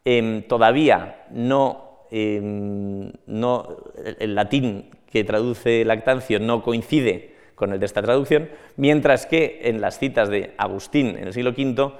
em, 0.04 0.42
todavía 0.42 1.26
no, 1.30 2.06
em, 2.10 3.12
no, 3.26 3.76
el 4.18 4.34
latín 4.34 4.90
que 5.10 5.24
traduce 5.24 5.84
Lactancio 5.84 6.38
no 6.38 6.62
coincide 6.62 7.34
con 7.54 7.72
el 7.72 7.80
de 7.80 7.86
esta 7.86 8.00
traducción, 8.00 8.48
mientras 8.76 9.26
que 9.26 9.60
en 9.64 9.80
las 9.80 9.98
citas 9.98 10.28
de 10.30 10.54
Agustín 10.56 11.08
en 11.08 11.26
el 11.26 11.34
siglo 11.34 11.50
V 11.50 11.92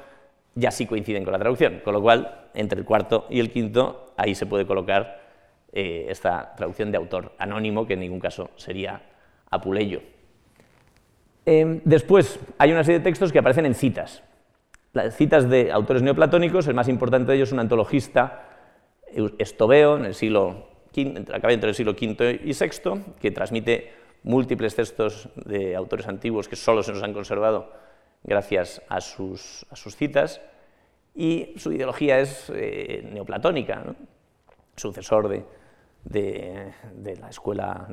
ya 0.55 0.71
sí 0.71 0.87
coinciden 0.87 1.25
con 1.25 1.33
la 1.33 1.39
traducción, 1.39 1.81
con 1.85 1.95
lo 1.95 2.03
cual 2.03 2.49
entre 2.55 2.79
el 2.79 2.85
cuarto 2.85 3.27
y 3.31 3.41
el 3.41 3.51
quinto 3.51 4.13
ahí 4.17 4.35
se 4.35 4.47
puede 4.47 4.67
colocar 4.67 5.21
eh, 5.73 6.07
esta 6.09 6.55
traducción 6.57 6.91
de 6.91 6.99
autor 6.99 7.33
anónimo, 7.39 7.87
que 7.87 7.95
en 7.95 8.01
ningún 8.01 8.21
caso 8.21 8.51
sería 8.57 9.03
Apuleyo. 9.51 10.03
Em, 11.47 11.81
después, 11.85 12.39
hay 12.59 12.73
una 12.73 12.85
serie 12.85 12.99
de 12.99 13.05
textos 13.05 13.33
que 13.33 13.39
aparecen 13.39 13.67
en 13.67 13.75
citas. 13.75 14.23
Las 14.93 15.17
citas 15.17 15.49
de 15.49 15.71
autores 15.73 16.03
neoplatónicos, 16.03 16.67
el 16.67 16.75
más 16.75 16.89
importante 16.89 17.31
de 17.31 17.37
ellos 17.37 17.51
es 17.51 17.53
un 17.53 17.61
antologista, 17.61 18.47
Estobeo, 19.39 19.97
en 19.97 20.05
el 20.05 20.15
siglo 20.15 20.69
entre 20.95 21.69
el 21.69 21.75
siglo 21.75 21.93
V 21.93 22.41
y 22.45 22.53
VI, 22.53 23.15
que 23.21 23.31
transmite 23.31 23.93
múltiples 24.23 24.75
textos 24.75 25.29
de 25.37 25.77
autores 25.77 26.09
antiguos 26.09 26.49
que 26.49 26.57
solo 26.57 26.83
se 26.83 26.93
nos 26.93 27.03
han 27.03 27.13
conservado 27.13 27.73
gracias 28.23 28.83
a 28.89 29.01
sus, 29.01 29.67
citas, 29.97 30.41
y 31.15 31.55
su 31.57 31.73
ideología 31.73 32.21
es 32.21 32.51
eh, 32.55 33.09
neoplatónica, 33.13 33.95
sucesor 34.77 35.29
de, 36.05 36.73
la 37.21 37.29
escuela 37.29 37.89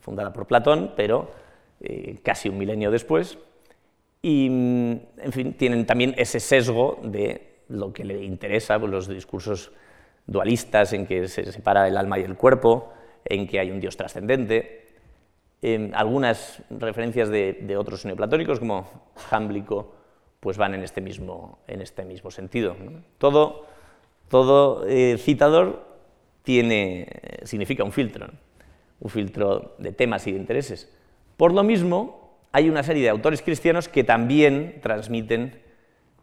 fundada 0.00 0.32
por 0.32 0.46
Platón, 0.46 0.92
pero 0.96 1.30
eh, 1.80 2.18
casi 2.22 2.48
un 2.48 2.58
milenio 2.58 2.90
después. 2.90 3.38
Y, 4.22 4.48
mm, 4.50 4.92
en 5.18 5.32
fin, 5.32 5.54
tienen 5.54 5.86
también 5.86 6.14
ese 6.16 6.40
sesgo 6.40 6.98
de 7.02 7.60
lo 7.68 7.92
que 7.92 8.04
le 8.04 8.24
interesa, 8.24 8.78
pues, 8.78 8.90
los 8.90 9.08
discursos 9.08 9.72
dualistas 10.26 10.92
en 10.92 11.06
que 11.06 11.28
se 11.28 11.52
separa 11.52 11.86
el 11.86 11.96
alma 11.96 12.18
y 12.18 12.22
el 12.22 12.36
cuerpo, 12.36 12.92
en 13.24 13.46
que 13.46 13.60
hay 13.60 13.70
un 13.70 13.80
Dios 13.80 13.96
trascendente. 13.96 14.85
Algunas 15.94 16.62
referencias 16.70 17.28
de, 17.28 17.76
otros 17.76 18.04
neoplatónicos, 18.04 18.58
como 18.58 18.88
Jámblico, 19.28 19.94
pues 20.40 20.56
van 20.56 20.74
en 20.74 20.82
este 20.82 21.00
mismo, 21.00 21.58
en 21.66 21.80
este 21.80 22.04
mismo 22.04 22.30
sentido. 22.30 22.76
Todo, 23.18 23.66
todo 24.28 24.86
eh, 24.86 25.16
citador 25.18 25.84
tiene, 26.42 27.08
significa 27.42 27.82
un 27.82 27.92
filtro, 27.92 28.28
un 29.00 29.10
filtro 29.10 29.74
de 29.78 29.92
temas 29.92 30.26
y 30.26 30.32
de 30.32 30.38
intereses. 30.38 30.92
Por 31.36 31.52
lo 31.52 31.64
mismo, 31.64 32.38
hay 32.52 32.70
una 32.70 32.82
serie 32.82 33.02
de 33.02 33.10
autores 33.10 33.42
cristianos 33.42 33.88
que 33.88 34.04
también 34.04 34.78
transmiten 34.80 35.60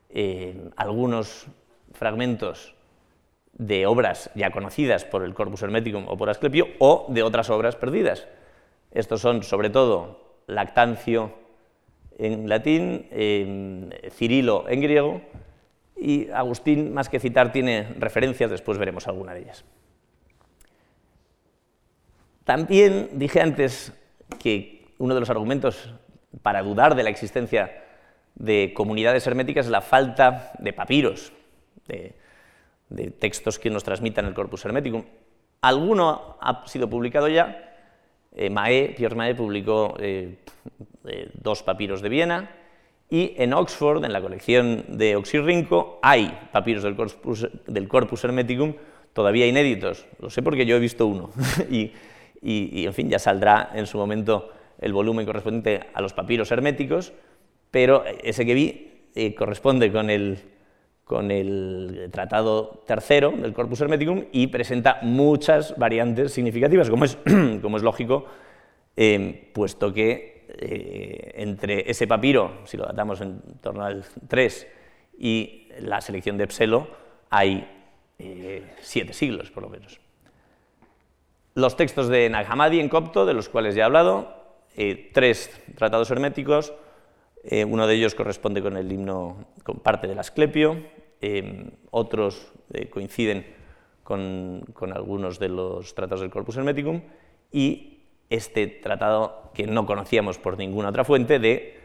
eh, 0.09 0.69
algunos 0.75 1.47
fragmentos 1.91 2.75
de 3.53 3.85
obras 3.85 4.31
ya 4.33 4.51
conocidas 4.51 5.05
por 5.05 5.23
el 5.23 5.33
Corpus 5.33 5.61
Hermeticum 5.61 6.05
o 6.07 6.17
por 6.17 6.29
Asclepio 6.29 6.67
o 6.79 7.05
de 7.09 7.23
otras 7.23 7.49
obras 7.49 7.75
perdidas. 7.75 8.27
Estos 8.93 9.21
son, 9.21 9.43
sobre 9.43 9.69
todo, 9.69 10.41
Lactancio 10.47 11.33
en 12.17 12.47
latín, 12.47 13.07
Cirilo 14.11 14.69
en 14.69 14.81
griego 14.81 15.21
y 15.97 16.29
Agustín, 16.29 16.93
más 16.93 17.09
que 17.09 17.19
citar, 17.19 17.51
tiene 17.51 17.95
referencias, 17.97 18.51
después 18.51 18.77
veremos 18.77 19.07
alguna 19.07 19.33
de 19.33 19.41
ellas. 19.41 19.65
También 22.43 23.09
dije 23.13 23.41
antes 23.41 23.93
que 24.39 24.85
uno 24.97 25.13
de 25.13 25.19
los 25.21 25.29
argumentos 25.29 25.93
para 26.41 26.61
dudar 26.61 26.95
de 26.95 27.03
la 27.03 27.09
existencia 27.09 27.83
de 28.35 28.73
comunidades 28.75 29.25
herméticas 29.27 29.65
es 29.65 29.71
la 29.71 29.81
falta 29.81 30.51
de 30.59 30.73
papiros, 30.73 31.31
de, 31.87 32.15
textos 33.19 33.57
que 33.57 33.69
nos 33.69 33.83
transmitan 33.83 34.25
el 34.25 34.33
corpus 34.33 34.65
hermético. 34.65 35.05
Alguno 35.61 36.37
ha 36.41 36.67
sido 36.67 36.89
publicado 36.89 37.27
ya. 37.27 37.72
Eh, 38.35 38.49
Mae, 38.49 38.93
Pierre 38.95 39.15
Mae 39.15 39.35
publicó 39.35 39.95
eh, 39.99 40.35
eh, 41.05 41.29
dos 41.33 41.63
papiros 41.63 42.01
de 42.01 42.09
Viena 42.09 42.49
y 43.09 43.33
en 43.37 43.53
Oxford, 43.53 44.03
en 44.03 44.13
la 44.13 44.21
colección 44.21 44.85
de 44.87 45.15
Oxirrinco, 45.15 45.99
hay 46.01 46.33
papiros 46.51 46.83
del 46.83 46.95
corpus, 46.95 47.47
del 47.67 47.87
corpus 47.87 48.23
hermeticum 48.23 48.73
todavía 49.13 49.45
inéditos. 49.45 50.05
Lo 50.19 50.29
sé 50.29 50.41
porque 50.41 50.65
yo 50.65 50.75
he 50.75 50.79
visto 50.79 51.05
uno. 51.05 51.29
y 51.69 51.91
en 52.41 52.93
fin, 52.93 53.09
ya 53.09 53.19
saldrá 53.19 53.71
en 53.73 53.85
su 53.85 53.97
momento 53.97 54.49
el 54.79 54.93
volumen 54.93 55.25
correspondiente 55.25 55.87
a 55.93 56.01
los 56.01 56.13
papiros 56.13 56.51
herméticos, 56.51 57.13
pero 57.71 58.03
ese 58.23 58.45
que 58.45 58.53
vi 58.53 58.91
eh, 59.15 59.33
corresponde 59.33 59.91
con 59.91 60.09
el, 60.09 60.39
con 61.03 61.31
el 61.31 62.09
tratado 62.11 62.83
tercero 62.85 63.31
del 63.31 63.53
Corpus 63.53 63.81
Hermeticum 63.81 64.25
y 64.31 64.47
presenta 64.47 64.99
muchas 65.01 65.77
variantes 65.77 66.31
significativas, 66.31 66.89
como 66.89 67.05
es, 67.05 67.17
como 67.61 67.77
es 67.77 67.83
lógico, 67.83 68.25
eh, 68.95 69.51
puesto 69.53 69.93
que 69.93 70.45
eh, 70.49 71.33
entre 71.35 71.89
ese 71.89 72.07
papiro, 72.07 72.61
si 72.65 72.77
lo 72.77 72.85
datamos 72.85 73.21
en 73.21 73.41
torno 73.61 73.83
al 73.83 74.05
3, 74.27 74.67
y 75.17 75.67
la 75.79 76.01
selección 76.01 76.37
de 76.37 76.47
Pselo, 76.47 76.87
hay 77.29 77.67
siete 78.81 79.11
siglos, 79.11 79.51
por 79.51 79.63
lo 79.63 79.69
menos. 79.69 79.99
Los 81.55 81.75
textos 81.75 82.07
de 82.07 82.29
Nag 82.29 82.47
Hammadi 82.49 82.79
en 82.79 82.89
copto, 82.89 83.25
de 83.25 83.33
los 83.33 83.47
cuales 83.49 83.75
ya 83.75 83.83
he 83.83 83.85
hablado, 83.85 84.33
eh, 84.75 85.11
tres 85.13 85.51
tratados 85.75 86.09
herméticos, 86.09 86.73
eh, 87.43 87.65
uno 87.65 87.87
de 87.87 87.95
ellos 87.95 88.15
corresponde 88.15 88.61
con 88.61 88.77
el 88.77 88.91
himno, 88.91 89.45
con 89.63 89.79
parte 89.79 90.07
del 90.07 90.19
Asclepio, 90.19 90.77
eh, 91.21 91.69
otros 91.91 92.51
coinciden 92.89 93.45
con, 94.03 94.63
algunos 94.93 95.39
de 95.39 95.49
los 95.49 95.95
tratados 95.95 96.21
del 96.21 96.29
Corpus 96.29 96.57
Hermeticum, 96.57 97.01
y 97.51 98.01
este 98.29 98.67
tratado 98.67 99.51
que 99.53 99.67
no 99.67 99.85
conocíamos 99.85 100.37
por 100.37 100.57
ninguna 100.57 100.89
otra 100.89 101.03
fuente 101.03 101.39
de 101.39 101.79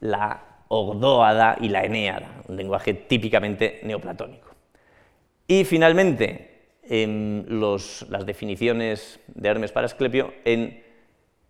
la 0.00 0.64
Ogdóada 0.68 1.56
y 1.60 1.68
la 1.68 1.84
Enéada, 1.84 2.42
un 2.48 2.56
lenguaje 2.56 2.94
típicamente 2.94 3.80
neoplatónico. 3.84 4.48
Y 5.46 5.64
finalmente, 5.64 6.52
las 6.88 8.26
definiciones 8.26 9.20
de 9.26 9.48
Hermes 9.48 9.72
para 9.72 9.86
Asclepio 9.86 10.32
en, 10.44 10.82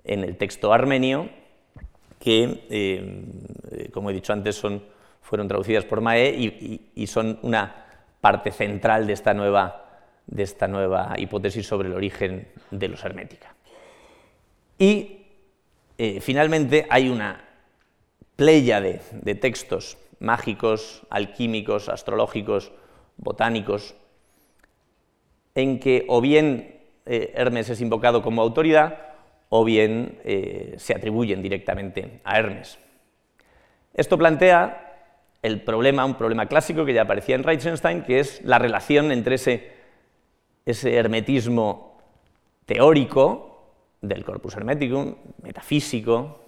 el 0.05 0.37
texto 0.37 0.72
armenio, 0.72 1.31
que, 2.22 2.66
em, 2.70 3.90
como 3.90 4.11
he 4.11 4.12
dicho 4.14 4.32
antes, 4.32 4.62
fueron 5.20 5.48
traducidas 5.48 5.85
por 5.85 6.00
Mae 6.00 6.30
y, 6.94 7.06
son 7.08 7.40
una 7.42 7.85
parte 8.20 8.52
central 8.52 9.08
de 9.08 9.12
esta, 9.12 9.35
nueva, 9.35 9.90
de 10.28 10.44
esta 10.44 10.68
nueva 10.68 11.14
hipótesis 11.18 11.66
sobre 11.66 11.88
el 11.88 11.94
origen 11.94 12.46
de 12.70 12.88
los 12.88 13.04
hermética. 13.04 13.56
Y 14.78 15.26
eh, 15.98 16.20
finalmente 16.20 16.87
hay 16.88 17.08
una 17.08 17.42
playa 18.37 18.80
de 18.80 19.35
textos 19.35 19.98
mágicos, 20.20 21.02
alquímicos, 21.11 21.88
astrológicos, 21.88 22.70
botánicos, 23.16 23.96
en 25.56 25.80
que 25.80 26.04
o 26.08 26.20
bien 26.20 26.80
eh, 27.04 27.32
Hermes 27.35 27.68
es 27.68 27.80
invocado 27.80 28.22
como 28.22 28.42
autoridad 28.42 29.12
o 29.54 29.64
bien 29.64 30.18
eh, 30.24 30.76
se 30.78 30.94
atribuyen 30.94 31.42
directamente 31.42 32.20
a 32.24 32.38
Hermes. 32.38 32.78
Esto 33.92 34.16
plantea 34.16 34.94
el 35.42 35.60
problema, 35.60 36.06
un 36.06 36.14
problema 36.14 36.46
clásico 36.46 36.86
que 36.86 36.94
ya 36.94 37.02
aparecía 37.02 37.34
en 37.34 37.42
Reichenstein, 37.42 38.02
que 38.02 38.20
es 38.20 38.40
la 38.44 38.58
relación 38.58 39.12
entre 39.12 39.34
ese 39.34 39.82
ese 40.64 40.94
hermetismo 40.94 41.98
teórico 42.66 43.64
del 44.00 44.24
corpus 44.24 44.56
hermeticum, 44.56 45.14
metafísico, 45.42 46.40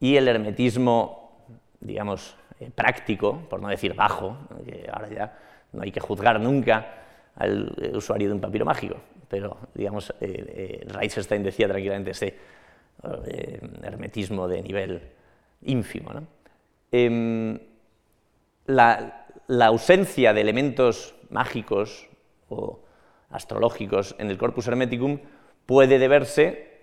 y 0.00 0.16
el 0.16 0.28
hermetismo, 0.28 1.46
digamos, 1.80 2.36
eh, 2.60 2.70
práctico, 2.74 3.40
por 3.48 3.60
no 3.60 3.68
decir 3.68 3.94
bajo, 3.94 4.36
que 4.64 4.88
ahora 4.92 5.08
ya 5.08 5.38
no 5.72 5.82
hay 5.82 5.92
que 5.92 6.00
juzgar 6.00 6.40
nunca 6.40 7.03
al 7.36 7.92
usuario 7.94 8.28
de 8.28 8.34
un 8.34 8.40
papiro 8.40 8.64
mágico, 8.64 8.96
pero 9.28 9.56
digamos, 9.74 10.12
eh, 10.20 10.84
eh 10.90 11.38
decía 11.42 11.68
tranquilamente 11.68 12.12
ese 12.12 12.34
eh, 13.26 13.60
hermetismo 13.82 14.46
de 14.48 14.62
nivel 14.62 15.02
ínfimo. 15.62 16.12
Em, 16.92 17.58
la, 18.66 19.26
la, 19.48 19.66
ausencia 19.66 20.32
de 20.32 20.40
elementos 20.40 21.14
mágicos 21.30 22.08
o 22.48 22.80
astrológicos 23.30 24.14
en 24.18 24.30
el 24.30 24.38
corpus 24.38 24.68
hermeticum 24.68 25.18
puede 25.66 25.98
deberse 25.98 26.74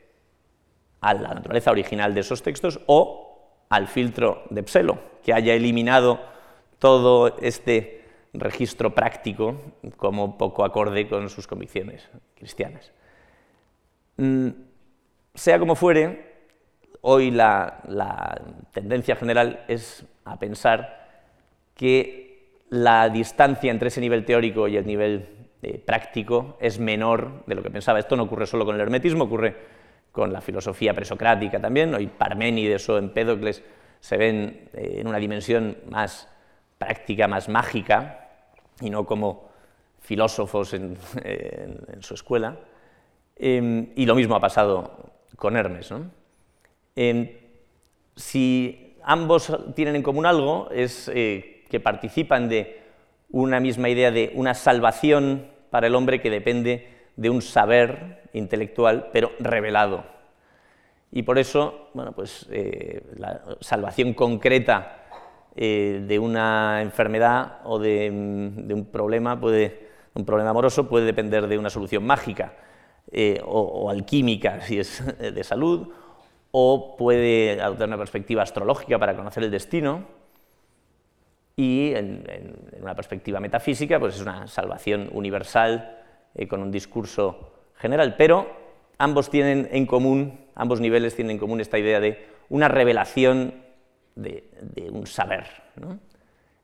a 0.99 1.13
la 1.13 1.33
naturaleza 1.33 1.71
original 1.71 2.13
de 2.13 2.21
esos 2.21 2.43
textos 2.43 2.79
o 2.87 3.65
al 3.69 3.87
filtro 3.87 4.43
de 4.49 4.63
Pselo, 4.63 4.99
que 5.23 5.33
haya 5.33 5.53
eliminado 5.53 6.19
todo 6.77 7.37
este 7.41 8.00
registro 8.34 8.96
práctico 8.96 9.60
como 9.98 10.38
poco 10.38 10.63
acorde 10.63 11.08
con 11.08 11.30
sus 11.30 11.48
convicciones 11.48 12.10
cristianas. 12.36 12.91
Mm, 14.17 14.50
sea 15.34 15.60
como 15.60 15.76
fuere, 15.76 16.32
hoy 17.02 17.32
la, 17.32 17.82
tendencia 18.74 19.15
general 19.15 19.65
es 19.67 20.06
a 20.26 20.39
pensar 20.39 21.10
que 21.76 22.62
la 22.70 23.10
distancia 23.10 23.72
entre 23.72 23.89
ese 23.89 24.02
nivel 24.02 24.24
teórico 24.24 24.67
y 24.67 24.78
el 24.78 24.86
nivel 24.86 25.28
eh, 25.62 25.78
práctico 25.78 26.58
es 26.62 26.80
menor 26.80 27.44
de 27.46 27.56
lo 27.56 27.63
que 27.63 27.70
pensaba. 27.70 28.00
Esto 28.00 28.15
no 28.15 28.24
ocurre 28.24 28.46
solo 28.46 28.65
con 28.65 28.76
el 28.76 28.82
hermetismo, 28.82 29.26
ocurre 29.26 29.56
con 30.12 30.32
la 30.32 30.41
filosofía 30.41 30.94
presocrática 30.94 31.60
también. 31.60 31.94
Hoy 31.94 32.08
Parménides 32.08 32.88
o 32.89 32.98
Empédocles 32.98 33.63
se 34.00 34.17
ven 34.17 34.70
eh, 34.74 34.98
en 35.00 35.08
una 35.08 35.17
dimensión 35.17 35.78
más 35.89 36.30
práctica, 36.78 37.28
más 37.28 37.50
mágica, 37.50 38.20
y 38.82 38.89
no 38.89 39.06
como 39.06 39.50
filósofos 40.02 40.74
en, 40.74 40.98
su 42.00 42.13
escuela. 42.13 42.58
Em, 43.36 43.91
y 43.96 44.06
lo 44.06 44.15
mismo 44.15 44.36
ha 44.36 44.39
pasado 44.39 45.13
con 45.38 45.56
Hermes. 45.56 45.94
Em, 46.96 47.30
si 48.15 48.98
ambos 49.04 49.56
tienen 49.76 49.96
en 49.96 50.04
común 50.04 50.26
algo, 50.26 50.70
es 50.72 51.10
eh, 51.13 51.63
que 51.70 51.80
participan 51.80 52.50
de 52.50 52.82
una 53.30 53.60
misma 53.60 53.89
idea 53.89 54.12
de 54.12 54.32
una 54.36 54.54
salvación 54.54 55.48
para 55.70 55.88
el 55.88 55.96
hombre 55.96 56.22
que 56.22 56.30
depende 56.30 56.89
de 57.15 57.30
un 57.30 57.41
saber 57.41 58.24
intelectual, 58.34 59.10
pero 59.13 59.32
revelado. 59.39 60.04
Y 61.12 61.24
por 61.24 61.39
eso, 61.39 61.89
bueno, 61.94 62.13
pues 62.13 62.48
eh, 62.52 63.04
la 63.17 63.41
salvación 63.60 64.13
concreta 64.13 65.02
eh, 65.55 66.03
de 66.07 66.19
una 66.19 66.81
enfermedad 66.81 67.59
o 67.63 67.79
de, 67.79 68.09
mm, 68.11 68.71
un 68.71 68.85
problema 68.85 69.39
puede, 69.39 69.89
un 70.13 70.25
problema 70.25 70.51
amoroso 70.51 70.87
puede 70.87 71.05
depender 71.05 71.47
de 71.47 71.57
una 71.57 71.69
solución 71.69 72.05
mágica 72.05 72.53
eh, 73.11 73.41
o, 73.45 73.89
alquímica 73.89 74.61
si 74.65 74.79
es 74.79 75.03
de 75.17 75.43
salud, 75.43 75.89
o 76.51 76.95
puede 76.97 77.61
adoptar 77.61 77.87
una 77.87 77.97
perspectiva 77.97 78.43
astrológica 78.43 78.99
para 78.99 79.15
conocer 79.15 79.43
el 79.43 79.51
destino, 79.51 80.05
y 81.55 81.93
en, 81.93 82.23
una 82.81 82.95
perspectiva 82.95 83.39
metafísica, 83.39 83.99
pues 83.99 84.15
es 84.15 84.21
una 84.21 84.47
salvación 84.47 85.09
universal 85.13 85.99
eh, 86.35 86.47
con 86.47 86.61
un 86.61 86.71
discurso 86.71 87.51
general, 87.75 88.15
pero 88.17 88.47
ambos 88.97 89.29
tienen 89.29 89.69
en 89.71 89.85
común, 89.85 90.39
ambos 90.55 90.79
niveles 90.79 91.15
tienen 91.15 91.31
en 91.31 91.39
común 91.39 91.61
esta 91.61 91.77
idea 91.77 91.99
de 91.99 92.25
una 92.49 92.67
revelación 92.67 93.53
de, 94.15 94.43
un 94.91 95.08
saber. 95.08 95.45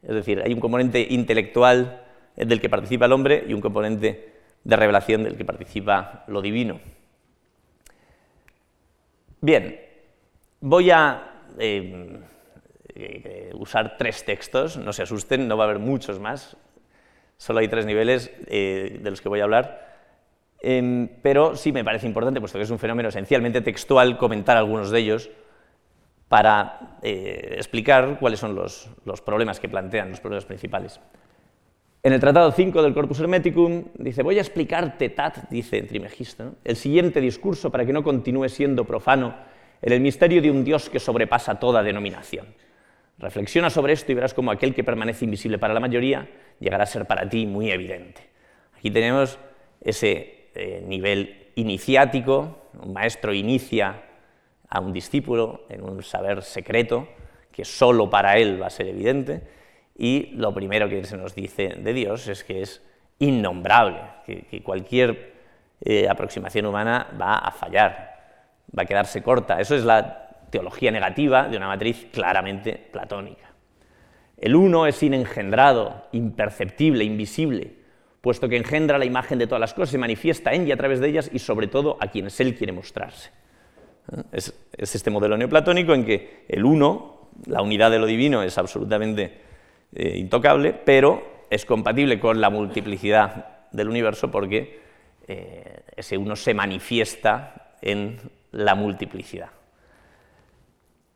Es 0.04 0.16
decir, 0.16 0.42
hay 0.44 0.54
un 0.54 0.60
componente 0.60 1.06
intelectual 1.10 2.04
del 2.36 2.62
que 2.62 2.70
participa 2.70 3.06
el 3.06 3.14
hombre 3.14 3.44
y 3.48 3.54
un 3.54 3.62
componente 3.62 4.34
de 4.64 4.76
revelación 4.76 5.24
del 5.24 5.38
que 5.38 5.46
participa 5.46 6.24
lo 6.28 6.42
divino. 6.42 6.80
Bien, 9.40 9.80
voy 10.60 10.92
a 10.92 11.44
eh, 11.60 12.20
eh, 12.96 13.52
usar 13.54 13.98
tres 13.98 14.26
textos, 14.26 14.78
no 14.78 14.92
se 14.92 15.04
asusten, 15.04 15.48
no 15.48 15.56
va 15.56 15.66
a 15.66 15.68
haber 15.68 15.80
muchos 15.80 16.20
más, 16.20 16.58
solo 17.38 17.60
hay 17.60 17.68
tres 17.68 17.86
niveles 17.86 18.32
eh, 18.48 19.00
de 19.02 19.10
los 19.10 19.22
que 19.22 19.30
voy 19.30 19.40
a 19.40 19.44
hablar, 19.44 19.96
em, 20.60 21.08
pero 21.22 21.56
sí 21.56 21.72
me 21.72 21.84
parece 21.84 22.08
importante, 22.08 22.40
puesto 22.40 22.58
que 22.58 22.64
es 22.64 22.72
un 22.72 22.80
fenómeno 22.80 23.10
esencialmente 23.10 23.62
textual, 23.62 24.18
comentar 24.18 24.58
algunos 24.58 24.90
de 24.90 25.00
ellos 25.00 25.30
para 26.30 26.98
eh, 27.02 27.56
explicar 27.58 28.18
cuáles 28.20 28.40
son 28.40 28.54
los, 28.56 28.90
problemas 29.26 29.60
que 29.60 29.70
plantean, 29.70 30.10
los 30.10 30.20
problemas 30.20 30.46
principales. 30.46 31.00
En 32.04 32.14
el 32.14 32.20
Tratado 32.20 32.52
5 32.52 32.82
del 32.84 32.94
Corpus 32.94 33.20
Hermeticum 33.20 33.86
dice, 33.96 34.24
voy 34.24 34.38
a 34.38 34.42
explicarte, 34.42 35.10
Tat, 35.10 35.50
dice 35.50 35.82
Trimegisto, 35.84 36.56
el 36.64 36.76
siguiente 36.76 37.22
discurso 37.22 37.72
para 37.72 37.86
que 37.86 37.94
no 37.94 38.04
continúe 38.04 38.50
siendo 38.50 38.86
profano 38.86 39.36
en 39.82 39.94
el 39.94 40.02
misterio 40.02 40.42
de 40.42 40.52
un 40.52 40.64
Dios 40.64 40.90
que 40.90 41.00
sobrepasa 41.00 41.60
toda 41.60 41.84
denominación. 41.84 42.48
Reflexiona 43.20 43.70
sobre 43.70 43.94
esto 43.94 44.12
y 44.12 44.16
verás 44.16 44.34
cómo 44.34 44.52
aquel 44.52 44.76
que 44.76 44.84
permanece 44.84 45.26
invisible 45.26 45.58
para 45.58 45.74
la 45.74 45.80
mayoría 45.80 46.30
llegará 46.60 46.84
a 46.84 46.88
ser 46.88 47.06
para 47.06 47.28
ti 47.28 47.46
muy 47.46 47.72
evidente. 47.72 48.22
Aquí 48.78 48.92
tenemos 48.92 49.40
ese 49.82 50.50
eh, 50.54 50.84
nivel 50.86 51.48
iniciático, 51.56 52.70
un 52.80 52.94
maestro 52.94 53.34
inicia 53.34 54.04
a 54.70 54.80
un 54.80 54.94
discípulo 54.94 55.66
en 55.70 55.84
un 55.84 56.04
saber 56.04 56.44
secreto 56.44 57.08
que 57.52 57.66
solo 57.66 58.10
para 58.10 58.38
él 58.38 58.62
va 58.62 58.68
a 58.68 58.70
ser 58.70 58.88
evidente, 58.88 59.42
y 59.98 60.28
lo 60.36 60.54
primero 60.54 60.88
que 60.88 61.04
se 61.06 61.18
nos 61.18 61.34
dice 61.34 61.70
de 61.70 61.94
Dios 61.94 62.28
es 62.28 62.44
que 62.44 62.62
es 62.62 62.84
innombrable, 63.20 64.00
que, 64.26 64.62
cualquier 64.64 65.34
eh, 65.82 66.08
aproximación 66.08 66.68
humana 66.68 67.08
va 67.20 67.36
a 67.36 67.52
fallar, 67.52 68.16
va 68.78 68.84
a 68.84 68.86
quedarse 68.86 69.24
corta. 69.24 69.60
Eso 69.60 69.76
es 69.76 69.84
la 69.84 70.28
teología 70.52 70.92
negativa 70.92 71.48
de 71.48 71.58
una 71.58 71.68
matriz 71.68 72.08
claramente 72.12 72.74
platónica. 72.92 73.48
El 74.38 74.56
uno 74.56 74.86
es 74.86 75.02
inengendrado, 75.02 76.06
imperceptible, 76.12 77.04
invisible, 77.04 77.74
puesto 78.22 78.48
que 78.48 78.58
engendra 78.58 79.00
la 79.00 79.06
imagen 79.06 79.40
de 79.40 79.48
todas 79.48 79.62
las 79.62 79.74
cosas, 79.74 79.90
se 79.90 79.98
manifiesta 79.98 80.54
en 80.54 80.68
y 80.68 80.72
a 80.72 80.78
través 80.78 81.00
de 81.00 81.10
ellas 81.10 81.30
y 81.34 81.40
sobre 81.40 81.68
todo 81.68 81.98
a 82.00 82.08
quienes 82.08 82.40
él 82.40 82.56
quiere 82.56 82.72
mostrarse. 82.72 83.32
Es, 84.32 84.54
este 84.78 85.10
modelo 85.10 85.38
neoplatónico 85.38 85.94
en 85.94 86.06
que 86.06 86.46
el 86.48 86.64
uno, 86.64 87.30
la 87.46 87.62
unidad 87.62 87.92
de 87.92 88.00
lo 88.00 88.06
divino, 88.06 88.42
es 88.44 88.58
absolutamente 88.58 89.42
eh, 89.94 90.18
intocable, 90.18 90.74
pero 90.74 91.46
es 91.50 91.66
compatible 91.66 92.20
con 92.20 92.40
la 92.40 92.50
multiplicidad 92.50 93.68
del 93.72 93.90
universo 93.90 94.32
porque 94.32 94.82
eh, 95.28 95.82
ese 95.96 96.18
uno 96.18 96.36
se 96.36 96.54
manifiesta 96.54 97.76
en 97.82 98.18
la 98.52 98.76
multiplicidad. 98.76 99.50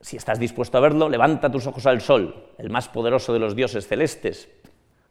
Si 0.02 0.18
estás 0.18 0.40
dispuesto 0.40 0.78
a 0.78 0.82
verlo, 0.82 1.10
levanta 1.10 1.52
tus 1.52 1.68
ojos 1.68 1.86
al 1.86 2.02
sol, 2.02 2.48
el 2.58 2.70
más 2.70 2.90
poderoso 2.90 3.34
de 3.34 3.40
los 3.40 3.56
dioses 3.56 3.88
celestes, 3.88 4.50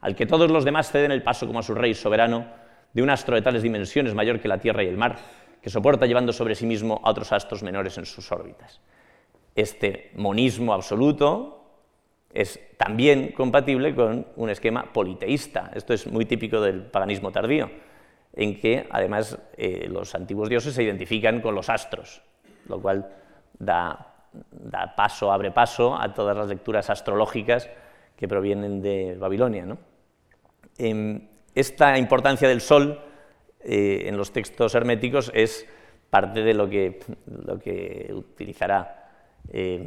al 0.01 0.15
que 0.15 0.25
todos 0.25 0.51
los 0.51 0.65
demás 0.65 0.91
ceden 0.91 1.11
el 1.11 1.23
paso 1.23 1.47
como 1.47 1.59
a 1.59 1.63
su 1.63 1.73
rey 1.73 1.93
soberano, 1.93 2.45
de 2.93 3.01
un 3.01 3.09
astro 3.09 3.35
de 3.35 3.41
tales 3.41 3.63
dimensiones 3.63 4.13
mayor 4.13 4.39
que 4.39 4.49
la 4.49 4.57
tierra 4.57 4.83
y 4.83 4.87
el 4.87 4.97
mar, 4.97 5.17
que 5.61 5.69
soporta 5.69 6.05
llevando 6.05 6.33
sobre 6.33 6.55
sí 6.55 6.65
mismo 6.65 6.99
a 7.03 7.11
otros 7.11 7.31
astros 7.31 7.63
menores 7.63 7.97
en 7.97 8.05
sus 8.05 8.31
órbitas. 8.31 8.81
Este 9.55 10.11
monismo 10.15 10.73
absoluto 10.73 11.61
es 12.33 12.59
también 12.77 13.33
compatible 13.33 13.93
con 13.93 14.25
un 14.35 14.49
esquema 14.49 14.91
politeísta. 14.91 15.71
Esto 15.75 15.93
es 15.93 16.07
muy 16.07 16.25
típico 16.25 16.61
del 16.61 16.83
paganismo 16.83 17.31
tardío, 17.31 17.69
en 18.33 18.59
que 18.59 18.87
además 18.89 19.37
eh, 19.57 19.87
los 19.89 20.15
antiguos 20.15 20.49
dioses 20.49 20.73
se 20.73 20.83
identifican 20.83 21.41
con 21.41 21.53
los 21.53 21.69
astros, 21.69 22.21
lo 22.67 22.81
cual 22.81 23.13
da, 23.59 24.15
paso, 24.95 25.31
abre 25.31 25.51
paso 25.51 25.95
a 25.95 26.13
todas 26.13 26.35
las 26.35 26.47
lecturas 26.47 26.89
astrológicas 26.89 27.69
que 28.15 28.27
provienen 28.27 28.81
de 28.81 29.17
Babilonia. 29.19 29.77
Em, 30.77 31.27
esta 31.53 31.97
importancia 31.97 32.47
del 32.47 32.61
sol 32.61 33.10
eh, 33.63 34.03
en 34.07 34.17
los 34.17 34.31
textos 34.31 34.75
herméticos 34.75 35.31
es 35.33 35.67
parte 36.09 36.41
de 36.41 36.53
lo 36.53 36.69
que, 36.69 36.99
lo 37.45 37.57
que 37.59 38.11
utilizará 38.13 39.01
eh, 39.51 39.83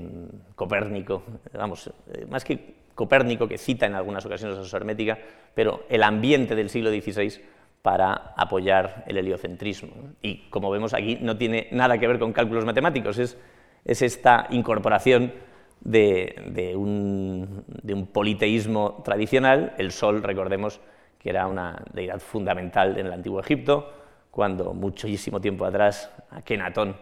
Copérnico, 0.54 1.22
vamos, 1.52 1.90
eh, 2.12 2.26
más 2.28 2.44
que 2.44 2.74
Copérnico, 2.94 3.48
que 3.48 3.58
cita 3.58 3.86
en 3.86 3.94
algunas 3.94 4.24
ocasiones 4.24 4.56
a 4.56 4.64
su 4.64 4.76
hermética, 4.76 5.18
pero 5.54 5.84
el 5.88 6.02
ambiente 6.02 6.54
del 6.54 6.70
siglo 6.70 6.90
XVI 6.90 7.40
para 7.82 8.32
apoyar 8.36 9.04
el 9.06 9.18
heliocentrismo. 9.18 10.14
Y 10.22 10.48
como 10.48 10.70
vemos 10.70 10.94
aquí, 10.94 11.18
no 11.20 11.36
tiene 11.36 11.68
nada 11.72 11.98
que 11.98 12.06
ver 12.06 12.18
con 12.18 12.32
cálculos 12.32 12.64
matemáticos, 12.64 13.18
es, 13.18 13.36
es 13.84 14.00
esta 14.00 14.46
incorporación 14.50 15.32
de, 15.80 16.34
de, 16.46 16.76
un, 16.76 17.64
de, 17.66 17.94
un, 17.94 18.06
politeísmo 18.06 19.02
tradicional. 19.04 19.74
El 19.76 19.92
Sol, 19.92 20.22
recordemos, 20.22 20.80
que 21.24 21.30
era 21.30 21.46
una 21.46 21.82
deidad 21.94 22.20
fundamental 22.20 22.98
en 22.98 23.06
el 23.06 23.12
antiguo 23.14 23.40
Egipto, 23.40 23.90
cuando 24.30 24.74
muchísimo 24.74 25.40
tiempo 25.40 25.64
atrás 25.64 26.10
Akenatón 26.30 26.94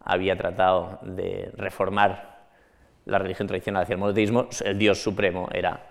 había 0.00 0.36
tratado 0.36 0.98
de 1.02 1.52
reformar 1.56 2.40
la 3.06 3.18
religión 3.18 3.46
tradicional 3.46 3.84
hacia 3.84 3.92
el 3.92 4.00
monoteísmo, 4.00 4.48
el 4.64 4.76
dios 4.76 5.00
supremo 5.00 5.48
era 5.52 5.86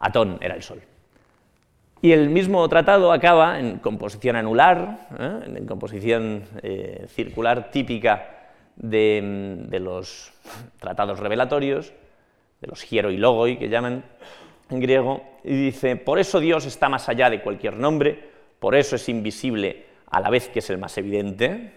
Atón, 0.00 0.38
era 0.40 0.56
el 0.56 0.62
sol. 0.62 0.82
Y 2.02 2.10
el 2.10 2.30
mismo 2.30 2.68
tratado 2.68 3.12
acaba 3.12 3.60
en 3.60 3.78
composición 3.78 4.34
anular, 4.34 5.06
¿eh? 5.16 5.40
en 5.54 5.66
composición 5.66 6.42
eh, 6.62 7.06
circular 7.08 7.70
típica 7.70 8.48
de, 8.74 9.78
los 9.80 10.32
tratados 10.80 11.20
revelatorios, 11.20 11.92
de 12.60 12.66
los 12.66 12.90
hiero 12.90 13.10
logoi 13.10 13.56
que 13.56 13.68
llaman 13.68 14.02
en 14.70 14.80
griego, 14.80 15.22
y 15.44 15.54
dice, 15.54 15.96
por 15.96 16.18
eso 16.18 16.40
Dios 16.40 16.66
está 16.66 16.88
más 16.88 17.08
allá 17.08 17.30
de 17.30 17.42
cualquier 17.42 17.76
nombre, 17.76 18.30
por 18.58 18.74
eso 18.74 18.96
es 18.96 19.08
invisible 19.08 19.84
a 20.10 20.20
la 20.20 20.30
vez 20.30 20.48
que 20.48 20.60
es 20.60 20.70
el 20.70 20.78
más 20.78 20.96
evidente, 20.98 21.72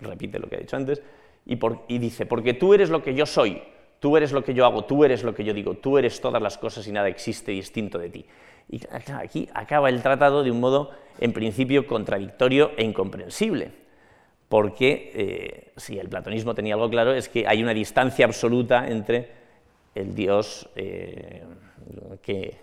repite 0.00 0.38
lo 0.38 0.48
que 0.48 0.56
ha 0.56 0.60
dicho 0.60 0.76
antes, 0.76 1.02
y, 1.44 1.58
y 1.88 1.98
dice, 1.98 2.26
porque 2.26 2.54
tú 2.54 2.74
eres 2.74 2.90
lo 2.90 3.02
que 3.02 3.14
yo 3.14 3.26
soy, 3.26 3.62
tú 4.00 4.16
eres 4.16 4.32
lo 4.32 4.44
que 4.44 4.54
yo 4.54 4.64
hago, 4.64 4.84
tú 4.84 5.04
eres 5.04 5.22
lo 5.22 5.34
que 5.34 5.44
yo 5.44 5.54
digo, 5.54 5.74
tú 5.74 5.98
eres 5.98 6.20
todas 6.20 6.42
las 6.42 6.58
cosas 6.58 6.86
y 6.86 6.92
nada 6.92 7.08
existe 7.08 7.52
distinto 7.52 7.98
de 7.98 8.10
ti. 8.10 8.26
Y 8.68 8.80
aquí 9.12 9.48
acaba 9.54 9.88
el 9.88 10.02
tratado 10.02 10.42
de 10.42 10.50
un 10.50 10.60
modo, 10.60 10.90
en 11.20 11.32
principio, 11.32 11.86
contradictorio 11.86 12.72
e 12.76 12.84
incomprensible, 12.84 13.70
porque 14.48 15.12
eh, 15.14 15.72
si 15.76 15.98
el 15.98 16.08
platonismo 16.08 16.54
tenía 16.54 16.74
algo 16.74 16.90
claro 16.90 17.14
es 17.14 17.28
que 17.28 17.46
hay 17.46 17.62
una 17.62 17.74
distancia 17.74 18.24
absoluta 18.24 18.88
entre 18.88 19.30
el 19.94 20.14
Dios 20.14 20.68
eh, 20.76 21.42
que, 22.22 22.56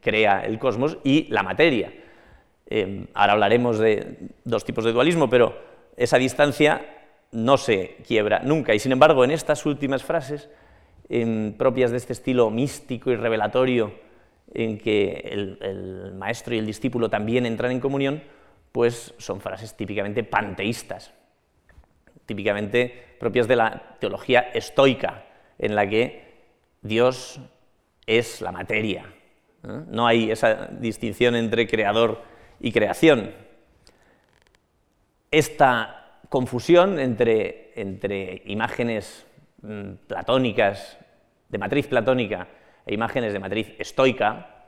crea 0.00 0.44
el 0.44 0.58
cosmos 0.58 0.98
y 1.04 1.26
la 1.28 1.42
materia. 1.42 1.92
Eh, 2.66 3.06
ahora 3.14 3.32
hablaremos 3.34 3.78
de 3.78 4.30
dos 4.44 4.64
tipos 4.64 4.84
de 4.84 4.92
dualismo, 4.92 5.28
pero 5.28 5.56
esa 5.96 6.18
distancia 6.18 6.84
no 7.32 7.56
se 7.56 7.96
quiebra 8.06 8.40
nunca. 8.44 8.74
Y 8.74 8.78
sin 8.78 8.92
embargo, 8.92 9.24
en 9.24 9.30
estas 9.30 9.66
últimas 9.66 10.02
frases, 10.02 10.48
propias 11.58 11.90
de 11.90 11.96
este 11.98 12.12
estilo 12.14 12.50
místico 12.50 13.10
y 13.10 13.16
revelatorio, 13.16 13.92
en 14.54 14.78
que 14.78 15.28
el, 15.60 16.12
maestro 16.14 16.54
y 16.54 16.58
el 16.58 16.66
discípulo 16.66 17.08
también 17.08 17.46
entran 17.46 17.72
en 17.72 17.80
comunión, 17.80 18.22
pues 18.70 19.14
son 19.18 19.40
frases 19.40 19.76
típicamente 19.76 20.24
panteístas, 20.24 21.12
típicamente 22.26 23.16
propias 23.18 23.48
de 23.48 23.56
la 23.56 23.96
teología 23.98 24.40
estoica, 24.54 25.24
en 25.58 25.74
la 25.74 25.88
que 25.88 26.32
Dios 26.82 27.40
es 28.06 28.40
la 28.40 28.52
materia. 28.52 29.06
No 29.62 30.06
hay 30.06 30.30
esa 30.30 30.66
distinción 30.66 31.36
entre 31.36 31.68
creador 31.68 32.22
y 32.60 32.72
creación. 32.72 33.32
Esta 35.30 36.18
confusión 36.28 36.98
entre, 36.98 38.42
imágenes 38.46 39.26
mm, 39.62 39.92
platónicas, 40.06 40.98
de 41.48 41.58
matriz 41.58 41.86
platónica, 41.86 42.48
e 42.86 42.94
imágenes 42.94 43.32
de 43.32 43.38
matriz 43.38 43.74
estoica, 43.78 44.66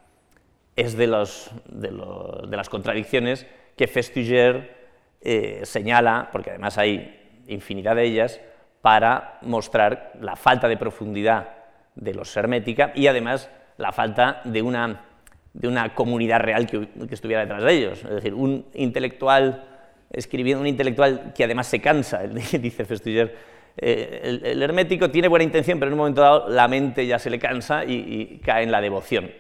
es 0.77 0.97
de, 0.97 1.07
las 1.07 2.69
contradicciones 2.69 3.47
que 3.77 3.87
Festiger 3.87 4.77
eh, 5.21 5.61
señala, 5.65 6.29
porque 6.31 6.51
además 6.51 6.79
hay 6.79 7.43
infinidad 7.49 7.97
de 7.97 8.05
ellas, 8.05 8.41
para 8.83 9.39
mostrar 9.43 10.13
la 10.21 10.37
falta 10.37 10.69
de 10.69 10.77
profundidad 10.77 11.64
de 11.95 12.15
los 12.15 12.37
hermética 12.37 12.93
y 12.95 13.07
además 13.07 13.51
la 13.77 13.93
falta 13.93 14.41
de 14.45 14.63
una, 14.63 15.05
de 15.53 15.69
una 15.69 15.95
comunidad 15.95 16.41
real 16.41 16.67
que, 16.67 16.89
que, 16.89 17.15
estuviera 17.15 17.43
detrás 17.43 17.63
de 17.63 17.73
ellos. 17.73 18.05
Es 18.05 18.11
decir, 18.11 18.35
un 18.35 18.67
intelectual 18.75 19.65
escribiendo, 20.11 20.61
un 20.61 20.67
intelectual 20.67 21.33
que 21.35 21.45
además 21.45 21.67
se 21.67 21.81
cansa, 21.81 22.23
dice 22.27 22.85
Festiger, 22.85 23.35
eh, 23.77 24.41
el, 24.45 24.63
hermético 24.63 25.11
tiene 25.11 25.29
buena 25.29 25.45
intención, 25.45 25.79
pero 25.79 25.89
en 25.89 25.95
un 25.95 25.99
momento 25.99 26.21
dado 26.21 26.49
la 26.49 26.69
mente 26.69 27.07
ya 27.07 27.19
se 27.19 27.31
le 27.31 27.39
cansa 27.39 27.85
y, 27.85 28.41
cae 28.45 28.63
en 28.63 28.71
la 28.71 28.81
devoción. 28.81 29.31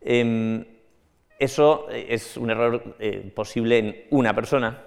Em, 0.00 0.64
eso 1.38 1.88
es 1.90 2.36
un 2.36 2.50
error 2.50 2.96
eh, 3.00 3.30
posible 3.34 3.78
en 3.78 3.96
una 4.10 4.34
persona. 4.34 4.84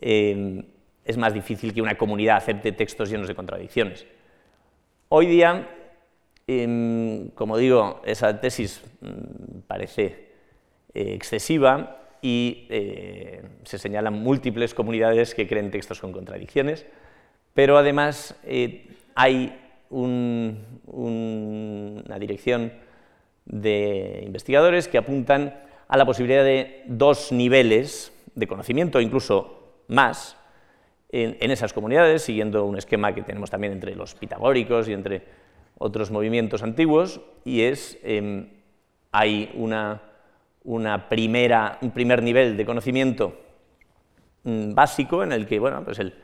Em, 0.00 0.64
es 1.04 1.18
más 1.18 1.34
difícil 1.34 1.74
que 1.74 1.82
una 1.82 1.96
comunidad 1.96 2.38
acepte 2.38 2.72
textos 2.72 3.10
llenos 3.10 3.28
de 3.28 3.34
contradicciones. 3.34 4.06
Hoy 5.10 5.26
día, 5.26 5.68
em, 6.46 7.28
como 7.30 7.56
digo, 7.56 8.02
esa 8.04 8.40
tesis 8.40 8.82
mm, 9.00 9.60
parece 9.66 10.28
eh, 10.94 11.14
excesiva 11.14 12.00
y 12.22 12.68
se 13.64 13.76
señalan 13.78 14.14
múltiples 14.14 14.72
comunidades 14.72 15.34
que 15.34 15.46
creen 15.46 15.70
textos 15.70 16.00
con 16.00 16.10
contradicciones. 16.12 16.86
Pero 17.54 17.78
además 17.78 18.36
eh, 18.44 18.88
hay 19.14 19.56
una 19.90 20.58
dirección 22.18 22.72
de 23.44 24.22
investigadores 24.24 24.88
que 24.88 24.98
apuntan 24.98 25.62
a 25.86 25.96
la 25.96 26.04
posibilidad 26.04 26.42
de 26.42 26.82
dos 26.86 27.30
niveles 27.30 28.12
de 28.34 28.48
conocimiento, 28.48 29.00
incluso 29.00 29.82
más, 29.86 30.36
en, 31.10 31.50
esas 31.52 31.72
comunidades, 31.72 32.22
siguiendo 32.22 32.64
un 32.64 32.76
esquema 32.76 33.14
que 33.14 33.22
tenemos 33.22 33.48
también 33.50 33.72
entre 33.72 33.94
los 33.94 34.16
pitagóricos 34.16 34.88
y 34.88 34.94
entre 34.94 35.22
otros 35.78 36.10
movimientos 36.10 36.62
antiguos, 36.62 37.20
y 37.44 37.62
es, 37.62 37.98
em, 38.02 38.48
hay 39.12 39.50
una, 39.54 40.00
primera, 41.08 41.78
un 41.82 41.90
primer 41.90 42.22
nivel 42.22 42.56
de 42.56 42.64
conocimiento 42.64 43.34
mm, 44.44 44.74
básico 44.74 45.22
en 45.22 45.32
el 45.32 45.46
que, 45.46 45.58
bueno, 45.58 45.84
pues 45.84 45.98
el, 45.98 46.14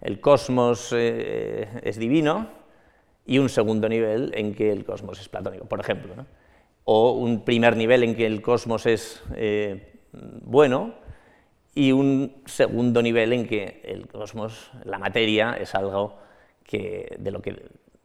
el 0.00 0.20
cosmos 0.20 0.92
eh, 0.94 1.68
es 1.82 1.98
divino 1.98 2.48
y 3.26 3.38
un 3.38 3.48
segundo 3.48 3.88
nivel 3.88 4.32
en 4.34 4.54
que 4.54 4.70
el 4.70 4.84
cosmos 4.84 5.20
es 5.20 5.28
platónico, 5.28 5.64
por 5.64 5.80
ejemplo. 5.80 6.14
O 6.84 7.12
un 7.12 7.44
primer 7.44 7.76
nivel 7.76 8.02
en 8.02 8.14
que 8.14 8.26
el 8.26 8.42
cosmos 8.42 8.84
es 8.86 9.22
eh, 9.34 10.00
bueno 10.12 10.94
y 11.74 11.92
un 11.92 12.42
segundo 12.44 13.00
nivel 13.02 13.32
en 13.32 13.46
que 13.46 13.80
el 13.84 14.06
cosmos, 14.06 14.70
la 14.84 14.98
materia, 14.98 15.56
es 15.58 15.74
algo 15.74 16.18
que, 16.62 17.16
de 17.18 17.30
lo 17.30 17.40
que 17.40 17.62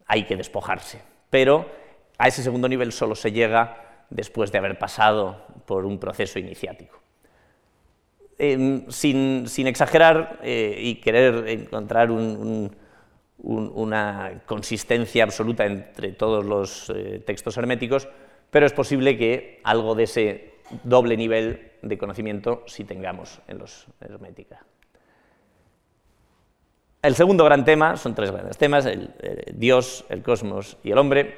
hay 0.09 0.25
que 0.25 0.35
despojarse. 0.35 1.01
Pero 1.29 1.69
a 2.17 2.27
ese 2.27 2.43
segundo 2.43 2.67
nivel 2.67 2.91
solo 2.91 3.15
se 3.15 3.31
llega 3.31 4.05
después 4.09 4.51
de 4.51 4.57
haber 4.57 4.77
pasado 4.77 5.45
por 5.65 5.85
un 5.85 5.99
proceso 5.99 6.37
iniciático. 6.39 6.99
Em, 8.37 8.89
sin, 8.89 9.45
exagerar 9.67 10.39
eh, 10.43 10.75
y 10.77 10.95
querer 10.95 11.47
encontrar 11.47 12.09
una 13.37 14.41
consistencia 14.45 15.23
absoluta 15.23 15.65
entre 15.65 16.13
todos 16.13 16.45
los 16.45 16.89
eh, 16.89 17.21
textos 17.25 17.57
herméticos, 17.57 18.07
pero 18.49 18.65
es 18.65 18.73
posible 18.73 19.17
que 19.17 19.59
algo 19.63 19.93
de 19.93 20.03
ese 20.03 20.53
doble 20.83 21.17
nivel 21.17 21.71
de 21.81 21.97
conocimiento 21.97 22.63
sí 22.65 22.83
tengamos 22.83 23.41
en 23.47 23.59
los 23.59 23.87
hermética. 24.01 24.65
El 27.01 27.15
segundo 27.15 27.45
gran 27.45 27.63
tema, 27.63 27.95
son 27.95 28.13
tres 28.13 28.29
grandes 28.29 28.57
temas, 28.57 28.85
el, 28.85 29.13
Dios, 29.53 30.05
el 30.09 30.21
cosmos 30.21 30.75
y 30.83 30.91
el 30.91 30.97
hombre, 30.97 31.37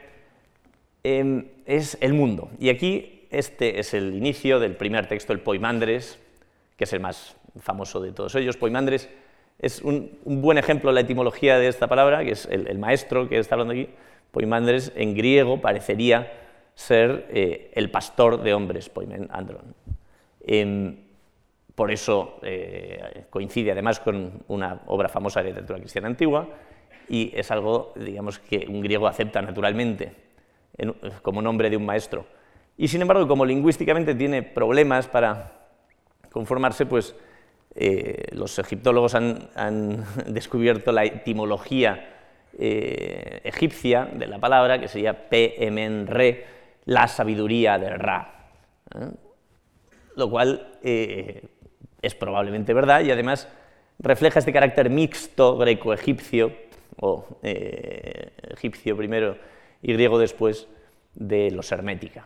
em, 1.03 1.49
es 1.67 1.99
el 2.01 2.13
mundo. 2.13 2.49
Y 2.59 2.69
aquí 2.69 3.27
este 3.29 3.79
es 3.79 3.93
el 3.93 4.15
inicio 4.15 4.59
del 4.59 4.75
primer 4.75 5.07
texto, 5.07 5.33
el 5.33 5.39
Poimandres, 5.39 6.19
que 6.75 6.85
es 6.85 6.93
el 6.93 6.99
más 6.99 7.35
famoso 7.59 7.99
de 7.99 8.11
todos 8.11 8.33
ellos. 8.33 8.57
Poimandres 8.57 9.07
es 9.59 9.83
un, 9.83 10.17
buen 10.25 10.57
ejemplo 10.57 10.89
de 10.89 10.95
la 10.95 11.01
etimología 11.01 11.59
de 11.59 11.67
esta 11.67 11.87
palabra, 11.87 12.25
que 12.25 12.31
es 12.31 12.47
el, 12.47 12.79
maestro 12.79 13.29
que 13.29 13.37
está 13.37 13.53
hablando 13.53 13.73
aquí. 13.73 13.87
Poimandres 14.31 14.91
en 14.95 15.13
griego 15.13 15.61
parecería 15.61 16.31
ser 16.73 17.27
eh, 17.29 17.69
el 17.75 17.91
pastor 17.91 18.41
de 18.41 18.55
hombres, 18.55 18.89
poimen 18.89 19.27
andron. 19.31 19.75
Por 21.81 21.89
eso 21.89 22.37
eh, 22.43 23.25
coincide 23.31 23.71
además 23.71 23.99
con 23.99 24.43
una 24.49 24.81
obra 24.85 25.09
famosa 25.09 25.41
de 25.41 25.47
literatura 25.49 25.79
cristiana 25.79 26.09
antigua 26.09 26.47
y 27.09 27.31
es 27.33 27.49
algo, 27.49 27.91
digamos, 27.95 28.37
que 28.37 28.67
un 28.69 28.81
griego 28.81 29.07
acepta 29.07 29.41
naturalmente 29.41 30.13
como 31.23 31.41
nombre 31.41 31.71
de 31.71 31.77
un 31.77 31.83
maestro. 31.87 32.27
Y 32.77 32.87
sin 32.87 33.01
embargo, 33.01 33.27
como 33.27 33.47
lingüísticamente 33.47 34.13
tiene 34.13 34.43
problemas 34.43 35.07
para 35.07 35.53
conformarse, 36.31 36.85
pues 36.85 37.15
eh, 37.73 38.27
los 38.33 38.59
egiptólogos 38.59 39.15
han, 39.15 40.05
descubierto 40.27 40.91
la 40.91 41.05
etimología 41.05 42.13
eh, 42.59 43.41
egipcia 43.43 44.05
de 44.05 44.27
la 44.27 44.37
palabra, 44.37 44.79
que 44.79 44.87
sería 44.87 45.27
P-M-N-Re, 45.29 46.45
la 46.85 47.07
sabiduría 47.07 47.79
de 47.79 47.89
Ra. 47.89 48.51
Lo 50.15 50.29
cual 50.29 50.77
es 52.01 52.15
probablemente 52.15 52.73
verdad 52.73 53.01
y 53.01 53.11
además 53.11 53.47
refleja 53.99 54.39
este 54.39 54.53
carácter 54.53 54.89
mixto 54.89 55.57
greco-egipcio, 55.57 56.51
o 56.99 57.39
egipcio 57.41 58.97
primero 58.97 59.37
y 59.81 59.93
griego 59.93 60.19
después, 60.19 60.67
de 61.13 61.51
los 61.51 61.71
hermética. 61.71 62.25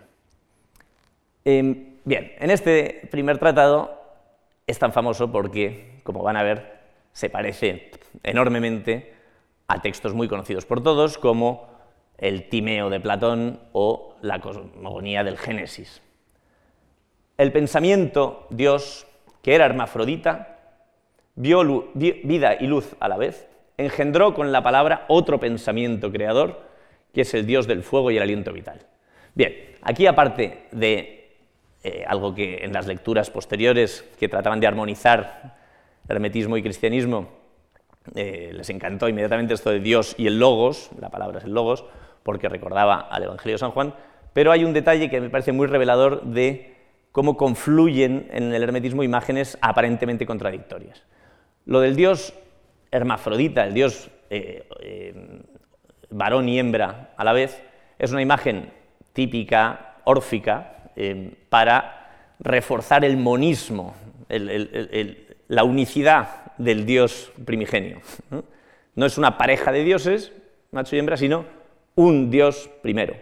Em, 1.44 1.96
Bien, 2.08 2.34
en 2.38 2.52
este 2.52 3.08
primer 3.10 3.40
tratado 3.40 4.00
es 4.68 4.78
tan 4.78 4.94
famoso 4.94 5.32
porque, 5.32 6.02
como 6.04 6.22
van 6.22 6.38
a 6.38 6.44
ver, 6.44 6.82
se 7.14 7.32
parece 7.32 7.90
enormemente 8.22 9.16
a 9.68 9.82
textos 9.82 10.14
muy 10.14 10.28
conocidos 10.28 10.68
por 10.68 10.84
todos, 10.84 11.18
como 11.18 11.68
el 12.20 12.48
Timeo 12.48 12.92
de 12.92 13.00
Platón 13.00 13.60
o 13.74 14.18
la 14.22 14.40
cosmogonía 14.40 15.24
del 15.24 15.40
Génesis. 15.40 16.00
El 17.40 17.52
pensamiento 17.52 18.46
Dios, 18.52 19.08
que 19.46 19.54
era 19.54 19.66
hermafrodita, 19.68 20.58
vio 21.36 21.92
vida 21.94 22.58
y 22.60 22.66
luz 22.66 22.96
a 23.00 23.08
la 23.08 23.16
vez, 23.16 23.48
engendró 23.78 24.34
con 24.34 24.52
la 24.52 24.64
palabra 24.64 25.06
otro 25.08 25.40
pensamiento 25.40 26.12
creador, 26.12 26.64
que 27.14 27.22
es 27.22 27.32
el 27.36 27.46
Dios 27.46 27.68
del 27.68 27.84
fuego 27.84 28.10
y 28.10 28.18
el 28.18 28.24
aliento 28.24 28.52
vital. 28.52 28.80
Bien, 29.36 29.54
aquí 29.84 30.08
aparte 30.08 30.64
de 30.72 31.38
eh, 31.84 32.04
algo 32.08 32.34
que 32.34 32.64
en 32.64 32.74
las 32.74 32.88
lecturas 32.88 33.30
posteriores 33.30 34.04
que 34.20 34.28
trataban 34.30 34.60
de 34.60 34.66
armonizar 34.66 35.56
hermetismo 36.10 36.58
y 36.58 36.64
cristianismo, 36.64 37.30
eh, 38.16 38.50
les 38.52 38.68
encantó 38.72 39.08
inmediatamente 39.08 39.54
esto 39.54 39.70
de 39.70 39.80
Dios 39.80 40.16
y 40.18 40.26
el 40.26 40.40
logos, 40.40 40.90
la 41.00 41.12
palabra 41.12 41.38
es 41.38 41.46
el 41.46 41.54
logos, 41.54 41.86
porque 42.24 42.50
recordaba 42.50 43.00
al 43.00 43.22
Evangelio 43.22 43.54
de 43.54 43.60
San 43.60 43.70
Juan, 43.70 43.94
pero 44.34 44.52
hay 44.52 44.64
un 44.64 44.74
detalle 44.74 45.08
que 45.08 45.22
me 45.22 45.30
parece 45.30 45.52
muy 45.52 45.68
revelador 45.68 46.24
de 46.24 46.75
cómo 47.16 47.38
confluyen 47.38 48.28
en 48.32 48.54
el 48.54 48.62
hermetismo 48.62 49.02
imágenes 49.02 49.58
aparentemente 49.62 50.26
contradictorias. 50.26 51.02
Lo 51.64 51.80
del 51.80 51.96
Dios 51.96 52.34
hermafrodita, 52.92 53.64
el 53.66 53.74
Dios 53.74 54.10
eh, 54.30 54.68
eh, 54.82 55.42
varón 56.10 56.50
y 56.50 56.60
hembra 56.60 57.14
a 57.16 57.24
la 57.24 57.32
vez, 57.32 57.64
es 57.98 58.12
una 58.12 58.22
imagen 58.22 58.70
típica, 59.14 59.96
órfica, 60.04 60.92
para 61.48 62.36
reforzar 62.40 63.06
el 63.06 63.16
monismo, 63.16 63.96
la 64.28 65.64
unicidad 65.64 66.52
del 66.58 66.86
Dios 66.86 67.32
primigenio. 67.46 68.02
¿no? 68.96 69.06
es 69.06 69.18
una 69.18 69.38
pareja 69.38 69.72
de 69.72 69.86
dioses, 69.86 70.34
macho 70.72 70.98
y 70.98 71.00
hembra, 71.00 71.16
sino 71.16 71.46
un 71.96 72.30
Dios 72.30 72.70
primero. 72.82 73.16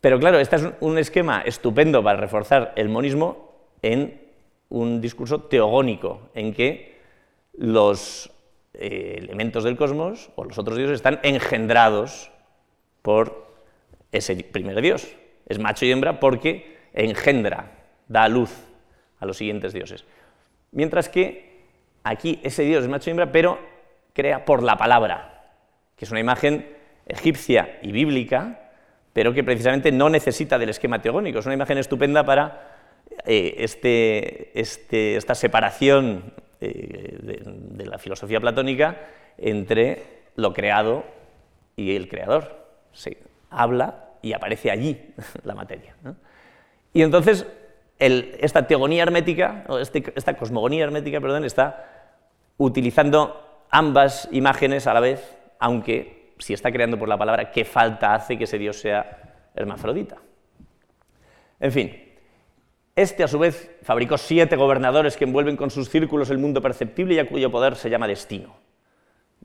Pero 0.00 0.18
claro, 0.18 0.38
este 0.38 0.56
es 0.56 0.68
un 0.80 0.98
esquema 0.98 1.42
estupendo 1.42 2.02
para 2.02 2.18
reforzar 2.18 2.72
el 2.76 2.88
monismo 2.88 3.52
en 3.82 4.20
un 4.70 5.00
discurso 5.00 5.42
teogónico, 5.42 6.30
en 6.34 6.54
que 6.54 6.98
los 7.52 8.30
eh, 8.74 9.16
elementos 9.18 9.64
del 9.64 9.76
cosmos 9.76 10.30
o 10.36 10.44
los 10.44 10.58
otros 10.58 10.76
dioses 10.76 10.96
están 10.96 11.20
engendrados 11.22 12.30
por 13.02 13.50
ese 14.12 14.36
primer 14.36 14.80
Dios. 14.80 15.16
Es 15.46 15.58
macho 15.58 15.84
y 15.84 15.92
hembra 15.92 16.20
porque 16.20 16.78
engendra, 16.94 17.72
da 18.08 18.28
luz 18.28 18.52
a 19.18 19.26
los 19.26 19.36
siguientes 19.36 19.72
dioses. 19.72 20.04
Mientras 20.72 21.08
que 21.08 21.66
aquí 22.04 22.40
ese 22.42 22.62
Dios 22.62 22.84
es 22.84 22.88
macho 22.88 23.10
y 23.10 23.12
hembra, 23.12 23.32
pero 23.32 23.58
crea 24.14 24.44
por 24.44 24.62
la 24.62 24.76
palabra, 24.76 25.52
que 25.96 26.04
es 26.04 26.10
una 26.10 26.20
imagen 26.20 26.66
egipcia 27.06 27.78
y 27.82 27.92
bíblica, 27.92 28.69
pero 29.12 29.32
que 29.32 29.44
precisamente 29.44 29.92
no 29.92 30.08
necesita 30.08 30.58
del 30.58 30.70
esquema 30.70 31.02
teogónico. 31.02 31.38
Es 31.38 31.46
una 31.46 31.54
imagen 31.54 31.78
estupenda 31.78 32.24
para 32.24 32.78
eh, 33.26 33.56
este, 33.58 34.58
este, 34.58 35.16
esta 35.16 35.34
separación 35.34 36.32
eh, 36.60 37.18
de, 37.20 37.86
la 37.86 37.98
filosofía 37.98 38.40
platónica 38.40 38.98
entre 39.38 40.20
lo 40.36 40.52
creado 40.52 41.04
y 41.76 41.96
el 41.96 42.08
creador. 42.08 42.66
Se 42.92 43.18
habla 43.50 44.10
y 44.22 44.32
aparece 44.32 44.70
allí 44.70 45.14
la 45.44 45.54
materia. 45.54 45.96
Y 46.92 47.02
entonces 47.02 47.46
esta 47.98 48.66
teogonía 48.66 49.02
hermética, 49.02 49.64
este, 49.80 50.12
esta 50.16 50.34
cosmogonía 50.34 50.84
hermética, 50.84 51.20
perdón, 51.20 51.44
está 51.44 52.12
utilizando 52.56 53.66
ambas 53.70 54.28
imágenes 54.32 54.86
a 54.86 54.94
la 54.94 55.00
vez, 55.00 55.36
aunque 55.58 56.19
si 56.40 56.54
está 56.54 56.72
creando 56.72 56.98
por 56.98 57.08
la 57.08 57.18
palabra, 57.18 57.50
¿qué 57.50 57.64
falta 57.64 58.14
hace 58.14 58.36
que 58.36 58.44
ese 58.44 58.58
Dios 58.58 58.80
sea 58.80 59.50
hermafrodita? 59.54 60.16
En 61.60 61.72
fin, 61.72 62.10
este 62.96 63.22
a 63.22 63.28
su 63.28 63.38
vez 63.38 63.70
fabricó 63.82 64.18
siete 64.18 64.56
gobernadores 64.56 65.16
que 65.16 65.24
envuelven 65.24 65.56
con 65.56 65.70
sus 65.70 65.88
círculos 65.88 66.30
el 66.30 66.38
mundo 66.38 66.60
perceptible 66.60 67.14
y 67.14 67.18
a 67.18 67.28
cuyo 67.28 67.50
poder 67.50 67.76
se 67.76 67.90
llama 67.90 68.08
destino. 68.08 68.56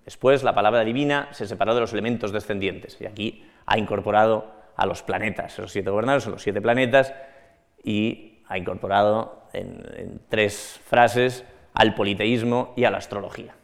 Después 0.03 0.43
la 0.43 0.53
palabra 0.53 0.83
divina 0.83 1.29
se 1.31 1.47
separó 1.47 1.73
de 1.73 1.81
los 1.81 1.93
elementos 1.93 2.31
descendientes 2.31 2.97
y 2.99 3.05
aquí 3.05 3.45
ha 3.65 3.77
incorporado 3.77 4.53
a 4.75 4.85
los 4.85 5.03
planetas. 5.03 5.53
Esos 5.53 5.71
siete 5.71 5.89
gobernadores 5.89 6.23
son 6.23 6.33
los 6.33 6.41
siete 6.41 6.61
planetas 6.61 7.13
y 7.83 8.39
ha 8.47 8.57
incorporado 8.57 9.47
en, 9.53 10.21
tres 10.29 10.79
frases 10.85 11.45
al 11.73 11.95
politeísmo 11.95 12.73
y 12.75 12.83
a 12.83 12.91
la 12.91 12.97
astrología. 12.97 13.55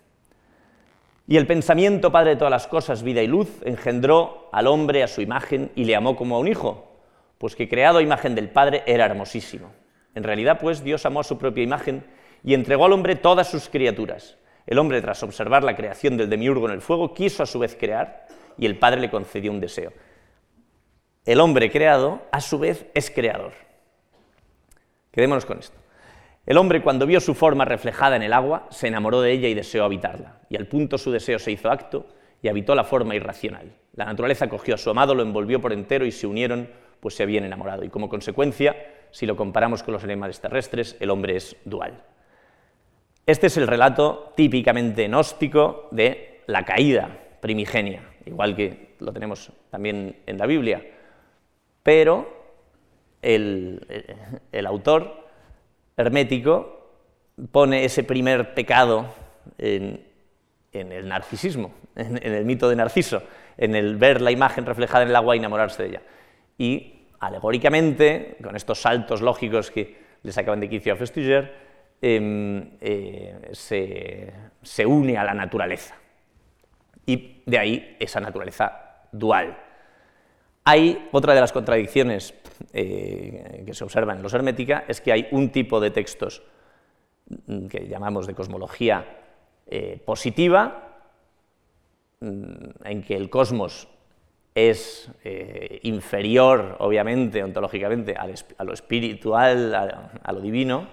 Y 1.32 1.38
el 1.38 1.48
pensamiento, 1.48 2.12
Padre 2.12 2.32
de 2.32 2.36
todas 2.36 2.52
las 2.52 2.68
cosas, 2.68 3.04
vida 3.04 3.22
y 3.22 3.28
luz, 3.28 3.48
engendró 3.64 4.50
al 4.52 4.68
hombre 4.68 5.02
a 5.02 5.08
su 5.08 5.22
imagen 5.22 5.72
y 5.76 5.86
le 5.86 5.96
amó 5.96 6.18
como 6.18 6.36
a 6.36 6.40
un 6.40 6.50
hijo, 6.50 6.92
pues 7.38 7.56
que 7.56 7.70
creado 7.70 8.00
a 8.00 8.02
imagen 8.02 8.36
del 8.36 8.50
Padre 8.50 8.84
era 8.86 9.06
hermosísimo. 9.06 9.72
En 10.14 10.24
realidad, 10.24 10.60
pues, 10.60 10.84
Dios 10.84 11.06
amó 11.06 11.22
a 11.22 11.24
su 11.24 11.38
propia 11.38 11.64
imagen 11.64 12.04
y 12.44 12.54
entregó 12.54 12.84
al 12.84 12.92
hombre 12.92 13.16
todas 13.16 13.50
sus 13.50 13.70
criaturas. 13.70 14.36
El 14.68 14.78
hombre, 14.78 15.02
tras 15.02 15.24
observar 15.24 15.64
la 15.64 15.78
creación 15.78 16.18
del 16.18 16.30
demiurgo 16.30 16.68
en 16.68 16.74
el 16.74 16.82
fuego, 16.82 17.14
quiso 17.14 17.44
a 17.44 17.46
su 17.46 17.60
vez 17.60 17.78
crear 17.80 18.28
y 18.58 18.66
el 18.66 18.78
Padre 18.78 19.00
le 19.00 19.10
concedió 19.10 19.54
un 19.54 19.62
deseo. 19.62 19.94
El 21.24 21.40
hombre 21.40 21.72
creado, 21.72 22.24
a 22.34 22.42
su 22.42 22.60
vez, 22.60 22.88
es 22.94 23.10
creador. 23.10 23.54
Quedémonos 25.14 25.46
con 25.46 25.60
esto. 25.60 25.81
El 26.46 26.58
hombre, 26.58 26.82
cuando 26.82 27.06
vio 27.06 27.20
su 27.20 27.36
forma 27.36 27.66
reflejada 27.66 28.16
en 28.16 28.24
el 28.24 28.34
agua, 28.34 28.68
se 28.72 28.88
enamoró 28.88 29.22
de 29.22 29.32
ella 29.32 29.48
y 29.48 29.54
deseó 29.54 29.84
habitarla, 29.84 30.40
y 30.50 30.58
al 30.58 30.68
punto 30.68 30.98
su 30.98 31.12
deseo 31.12 31.40
se 31.40 31.52
hizo 31.52 31.70
acto 31.70 32.08
y 32.42 32.48
habitó 32.48 32.74
la 32.74 32.84
forma 32.84 33.16
irracional. 33.16 33.72
La 33.94 34.06
naturaleza 34.06 34.50
cogió 34.50 34.76
a 34.76 34.78
su 34.78 34.90
amado, 34.90 35.14
lo 35.14 35.22
envolvió 35.22 35.62
por 35.62 35.74
entero 35.74 36.06
y 36.06 36.12
se 36.12 36.26
unieron, 36.26 36.70
pues 37.00 37.16
se 37.16 37.24
habían 37.24 37.44
enamorado. 37.44 37.84
Y 37.84 37.90
como 37.90 38.10
consecuencia, 38.10 38.76
si 39.12 39.26
lo 39.26 39.36
comparamos 39.36 39.84
con 39.84 39.94
los 39.94 40.04
animales 40.04 40.40
terrestres, 40.40 40.98
el 41.00 41.12
hombre 41.12 41.36
es 41.36 41.56
dual. 41.66 42.04
Este 43.26 43.48
es 43.48 43.58
el 43.58 43.68
relato 43.68 44.34
típicamente 44.36 45.08
gnóstico 45.08 45.88
de 45.92 46.42
la 46.48 46.66
caída 46.66 47.18
primigenia, 47.40 48.04
igual 48.26 48.56
que 48.56 48.96
lo 49.00 49.14
tenemos 49.14 49.52
también 49.70 50.18
en 50.26 50.38
la 50.38 50.46
Biblia. 50.48 50.84
Pero 51.84 52.42
el, 53.22 53.80
autor 54.66 55.21
hermético 55.98 56.82
pone 57.52 57.86
ese 57.86 58.04
primer 58.04 58.54
pecado 58.54 59.14
en, 59.58 60.02
el 60.72 61.08
narcisismo, 61.08 61.74
en, 61.96 62.18
el 62.18 62.46
mito 62.46 62.70
de 62.70 62.76
Narciso, 62.76 63.24
en 63.58 63.76
el 63.76 63.98
ver 63.98 64.22
la 64.22 64.32
imagen 64.32 64.66
reflejada 64.66 65.04
en 65.04 65.10
el 65.10 65.16
agua 65.16 65.36
y 65.36 65.40
enamorarse 65.40 65.84
de 65.84 65.90
ella. 65.90 66.02
Y 66.58 67.08
alegóricamente, 67.20 68.38
con 68.44 68.56
estos 68.56 68.82
saltos 68.82 69.22
lógicos 69.22 69.72
que 69.72 69.98
le 70.24 70.32
sacaban 70.32 70.60
de 70.60 70.70
quicio 70.70 70.94
a 70.94 70.96
Festiger, 70.96 71.54
em, 72.02 72.78
eh, 72.80 73.50
se 73.54 74.86
une 74.86 75.18
a 75.18 75.24
la 75.24 75.34
naturaleza. 75.34 75.96
Y 77.06 77.42
de 77.46 77.58
ahí 77.58 77.98
esa 78.00 78.20
naturaleza 78.20 79.06
dual. 79.12 79.58
Hay 80.64 81.10
otra 81.12 81.34
de 81.34 81.42
las 81.42 81.52
contradicciones 81.52 82.32
eh, 82.74 83.64
que 83.66 83.74
se 83.74 83.84
observan 83.84 84.18
en 84.18 84.24
los 84.24 84.34
hermética, 84.34 84.86
es 84.88 85.02
que 85.02 85.12
hay 85.12 85.28
un 85.32 85.50
tipo 85.52 85.80
de 85.80 85.92
textos 85.92 86.44
mm, 87.48 87.68
que 87.68 87.88
llamamos 87.88 88.28
de 88.28 88.34
cosmología 88.34 89.06
eh, 89.68 90.02
positiva, 90.04 90.98
mm, 92.20 92.86
en 92.86 93.04
que 93.04 93.16
el 93.16 93.30
cosmos 93.30 93.88
es 94.54 95.10
eh, 95.24 95.80
inferior, 95.84 96.76
obviamente, 96.80 97.44
ontológicamente, 97.44 98.16
a 98.16 98.64
lo 98.64 98.74
espiritual, 98.74 99.74
a, 99.74 100.32
lo 100.34 100.42
divino, 100.42 100.88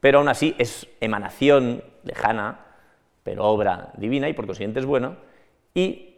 pero 0.00 0.18
aún 0.18 0.28
así 0.28 0.54
es 0.58 0.86
emanación 1.00 1.82
lejana, 2.04 2.66
pero 3.22 3.44
obra 3.44 3.92
divina 3.96 4.28
y 4.28 4.34
por 4.34 4.46
consiguiente 4.46 4.80
es 4.80 4.86
bueno, 4.86 5.16
y 5.74 6.16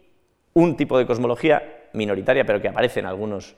un 0.53 0.75
tipo 0.75 0.97
de 0.97 1.05
cosmología 1.05 1.87
minoritaria, 1.93 2.45
pero 2.45 2.61
que 2.61 2.67
aparece 2.67 2.99
en 2.99 3.05
algunos 3.05 3.55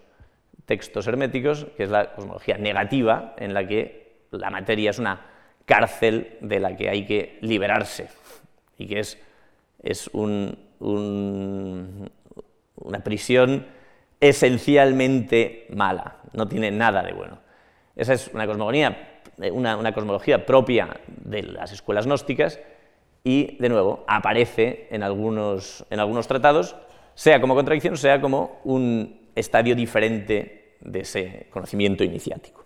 textos 0.66 1.08
herméticos, 1.08 1.66
que 1.78 1.84
es 1.84 1.90
la 1.90 2.14
cosmología 2.14 2.58
negativa, 2.58 3.36
en 3.38 3.54
la 3.54 3.68
que 3.68 4.26
la 4.32 4.50
materia 4.50 4.90
es 4.90 5.00
una 5.00 5.26
cárcel 5.66 6.38
de 6.42 6.60
la 6.60 6.76
que 6.76 6.90
hay 6.90 7.06
que 7.06 7.38
liberarse 7.42 8.10
y 8.78 8.88
que 8.88 9.00
es, 9.00 9.18
es 9.82 10.10
una 10.14 10.58
prisión 13.04 13.66
esencialmente 14.20 15.68
mala, 15.70 16.18
no 16.34 16.48
tiene 16.48 16.72
nada 16.72 17.04
de 17.04 17.14
bueno. 17.14 17.40
Esa 17.96 18.14
es 18.14 18.30
una 18.30 18.48
cosmogonía, 18.48 19.22
una, 19.52 19.78
una 19.78 19.94
cosmología 19.94 20.46
propia 20.46 21.00
de 21.08 21.44
las 21.44 21.72
escuelas 21.72 22.06
gnósticas 22.06 22.60
y, 23.24 23.58
de 23.58 23.70
nuevo, 23.70 24.04
aparece 24.08 24.88
en 24.92 25.04
algunos, 25.04 25.86
en 25.90 26.00
algunos 26.00 26.28
tratados 26.28 26.76
sea 27.16 27.40
como 27.40 27.56
contradicción, 27.56 27.96
sea 27.98 28.20
como 28.20 28.60
un 28.64 29.23
estadio 29.36 29.76
diferente 29.76 30.76
de 30.82 31.00
ese 31.00 31.48
conocimiento 31.50 32.04
iniciático. 32.04 32.66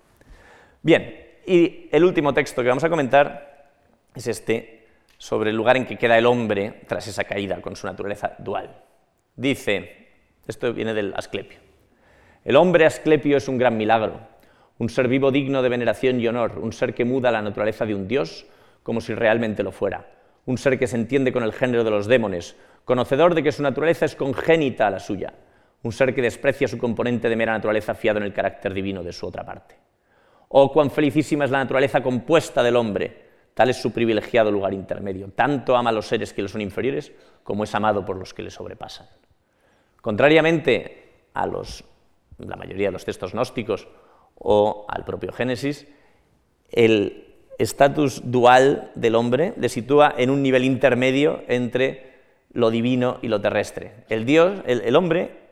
Bien, 0.82 1.28
y 1.45 1.89
el 1.91 2.03
último 2.03 2.34
texto 2.34 2.61
que 2.61 2.70
vamos 2.70 2.84
a 2.84 2.89
comentar 2.89 3.72
es 4.15 4.28
este 4.28 4.86
sobre 5.18 5.49
el 5.49 5.55
lugar 5.55 5.78
en 5.78 5.86
que 5.86 5.97
queda 5.97 6.18
el 6.18 6.26
hombre 6.26 6.82
tras 6.88 7.07
esa 7.07 7.24
caída 7.24 7.61
con 7.61 7.76
su 7.76 7.88
naturaleza 7.88 8.36
dual. 8.39 8.84
Dice, 9.36 10.07
esto 10.47 10.74
viene 10.74 10.93
del 10.93 11.13
Asclepio, 11.15 11.59
el 12.43 12.55
hombre 12.55 12.86
Asclepio 12.86 13.38
es 13.38 13.47
un 13.47 13.57
gran 13.57 13.78
milagro, 13.78 14.20
un 14.78 14.89
ser 14.89 15.07
vivo 15.07 15.32
digno 15.32 15.61
de 15.61 15.70
veneración 15.70 16.20
y 16.20 16.28
honor, 16.28 16.59
un 16.59 16.74
ser 16.74 16.93
que 16.93 17.05
muda 17.05 17.32
la 17.32 17.41
naturaleza 17.41 17.86
de 17.86 17.95
un 17.95 18.07
dios 18.07 18.45
como 18.84 19.01
si 19.01 19.13
realmente 19.13 19.63
lo 19.63 19.72
fuera, 19.72 20.07
un 20.45 20.57
ser 20.57 20.80
que 20.80 20.88
se 20.88 20.95
entiende 20.95 21.34
con 21.34 21.43
el 21.43 21.51
género 21.51 21.84
de 21.84 21.91
los 21.91 22.07
démones, 22.07 22.55
conocedor 22.86 23.36
de 23.36 23.43
que 23.43 23.51
su 23.51 23.63
naturaleza 23.63 24.05
es 24.05 24.15
congénita 24.15 24.88
a 24.88 24.91
la 24.91 24.99
suya, 24.99 25.34
un 25.84 25.91
ser 25.91 26.13
que 26.13 26.21
desprecia 26.21 26.67
su 26.67 26.78
componente 26.78 27.30
de 27.30 27.36
mera 27.36 27.53
naturaleza 27.53 27.95
fiado 27.95 28.19
en 28.19 28.25
el 28.25 28.34
carácter 28.34 28.73
divino 28.73 29.03
de 29.03 29.13
su 29.13 29.28
otra 29.28 29.45
parte. 29.45 29.75
Oh, 30.49 30.71
cuán 30.71 30.91
felicísima 30.91 31.45
es 31.45 31.51
la 31.51 31.59
naturaleza 31.59 32.01
compuesta 32.01 32.63
del 32.63 32.75
hombre, 32.75 33.25
tal 33.53 33.69
es 33.69 33.82
su 33.82 33.91
privilegiado 33.91 34.51
lugar 34.51 34.73
intermedio, 34.73 35.30
tanto 35.36 35.75
ama 35.75 35.89
a 35.89 35.93
los 35.93 36.07
seres 36.07 36.34
que 36.34 36.41
le 36.41 36.47
son 36.47 36.61
inferiores 36.61 37.11
como 37.43 37.63
es 37.63 37.75
amado 37.75 38.05
por 38.05 38.17
los 38.17 38.34
que 38.34 38.43
le 38.43 38.49
sobrepasan. 38.49 39.07
Contrariamente 40.01 41.30
a 41.34 41.45
la 41.45 42.55
mayoría 42.55 42.88
de 42.88 42.91
los 42.93 43.05
textos 43.05 43.34
gnósticos 43.34 43.88
o 44.36 44.86
al 44.88 45.03
propio 45.03 45.32
Génesis, 45.32 45.88
el 46.71 47.28
estatus 47.57 48.21
dual 48.23 48.91
del 48.95 49.15
hombre 49.15 49.53
le 49.57 49.69
sitúa 49.69 50.13
en 50.17 50.30
un 50.30 50.41
nivel 50.43 50.63
intermedio 50.63 51.41
entre 51.47 52.07
lo 52.51 52.69
divino 52.71 53.19
y 53.21 53.28
lo 53.28 53.41
terrestre. 53.41 54.05
El 54.09 54.25
Dios, 54.25 54.59
el, 54.65 54.95
hombre, 54.95 55.46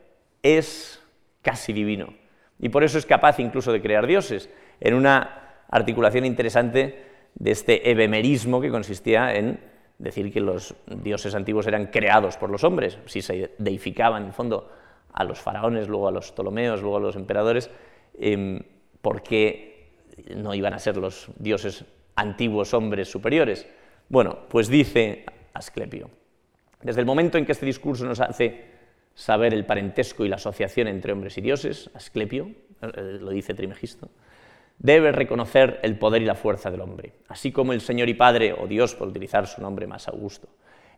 es 0.54 1.02
casi 1.42 1.72
divino 1.72 2.14
y 2.58 2.68
por 2.68 2.84
eso 2.84 2.98
es 2.98 3.06
capaz 3.06 3.38
incluso 3.38 3.72
de 3.72 3.82
crear 3.82 4.06
dioses, 4.06 4.48
en 4.80 4.94
una 4.94 5.62
articulación 5.68 6.24
interesante 6.24 7.04
de 7.34 7.50
este 7.50 7.90
ebemerismo 7.90 8.60
que 8.60 8.70
consistía 8.70 9.34
en 9.34 9.60
decir 9.98 10.32
que 10.32 10.40
los 10.40 10.74
dioses 10.86 11.34
antiguos 11.34 11.66
eran 11.66 11.86
creados 11.86 12.36
por 12.36 12.50
los 12.50 12.64
hombres, 12.64 12.98
si 13.06 13.22
se 13.22 13.54
deificaban 13.58 14.24
en 14.24 14.32
fondo 14.32 14.70
a 15.12 15.24
los 15.24 15.40
faraones, 15.40 15.88
luego 15.88 16.08
a 16.08 16.10
los 16.12 16.32
ptolomeos, 16.32 16.82
luego 16.82 16.98
a 16.98 17.00
los 17.00 17.16
emperadores, 17.16 17.70
em, 18.18 18.60
¿por 19.00 19.22
qué 19.22 19.90
no 20.34 20.54
iban 20.54 20.74
a 20.74 20.78
ser 20.78 20.96
los 20.96 21.28
dioses 21.38 21.84
antiguos 22.14 22.74
hombres 22.74 23.10
superiores? 23.10 23.66
Bueno, 24.08 24.38
pues 24.48 24.68
dice 24.68 25.24
Asclepio, 25.54 26.10
desde 26.82 27.00
el 27.00 27.06
momento 27.06 27.38
en 27.38 27.46
que 27.46 27.52
este 27.52 27.66
discurso 27.66 28.04
nos 28.04 28.20
hace 28.20 28.75
saber 29.16 29.54
el 29.54 29.64
parentesco 29.64 30.24
y 30.24 30.28
la 30.28 30.36
asociación 30.36 30.86
entre 30.88 31.12
hombres 31.12 31.36
y 31.38 31.40
dioses, 31.40 31.90
Asclepio, 31.94 32.50
eh, 32.82 33.18
lo 33.18 33.30
dice 33.30 33.54
Trimegisto, 33.54 34.10
debe 34.78 35.10
reconocer 35.10 35.80
el 35.82 35.98
poder 35.98 36.20
y 36.20 36.26
la 36.26 36.34
fuerza 36.34 36.70
del 36.70 36.82
hombre, 36.82 37.14
así 37.28 37.50
como 37.50 37.72
el 37.72 37.80
Señor 37.80 38.10
y 38.10 38.14
Padre, 38.14 38.52
o 38.52 38.66
Dios 38.66 38.94
por 38.94 39.08
utilizar 39.08 39.46
su 39.46 39.62
nombre 39.62 39.86
más 39.86 40.06
augusto, 40.06 40.48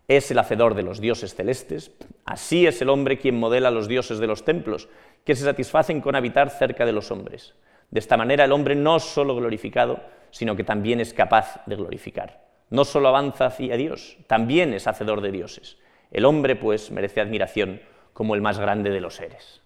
es 0.08 0.30
el 0.32 0.38
hacedor 0.40 0.74
de 0.74 0.82
los 0.82 1.00
dioses 1.00 1.36
celestes, 1.36 1.92
así 2.24 2.66
es 2.66 2.82
el 2.82 2.88
hombre 2.88 3.18
quien 3.18 3.38
modela 3.38 3.70
los 3.70 3.86
dioses 3.86 4.18
de 4.18 4.26
los 4.26 4.44
templos, 4.44 4.88
que 5.24 5.36
se 5.36 5.44
satisfacen 5.44 6.00
con 6.00 6.16
habitar 6.16 6.50
cerca 6.50 6.84
de 6.84 6.92
los 6.92 7.12
hombres. 7.12 7.54
De 7.90 8.00
esta 8.00 8.16
manera 8.16 8.44
el 8.44 8.52
hombre 8.52 8.74
no 8.74 8.98
solo 8.98 9.36
glorificado, 9.36 10.00
sino 10.30 10.56
que 10.56 10.64
también 10.64 10.98
es 11.00 11.14
capaz 11.14 11.62
de 11.66 11.76
glorificar. 11.76 12.48
No 12.70 12.84
solo 12.84 13.08
avanza 13.08 13.46
hacia 13.46 13.76
Dios, 13.76 14.18
también 14.26 14.74
es 14.74 14.86
hacedor 14.88 15.20
de 15.20 15.30
dioses. 15.30 15.78
El 16.10 16.24
hombre, 16.24 16.56
pues, 16.56 16.90
merece 16.90 17.20
admiración 17.20 17.80
como 18.18 18.34
el 18.34 18.40
más 18.40 18.58
grande 18.58 18.90
de 18.90 19.00
los 19.00 19.14
seres. 19.14 19.60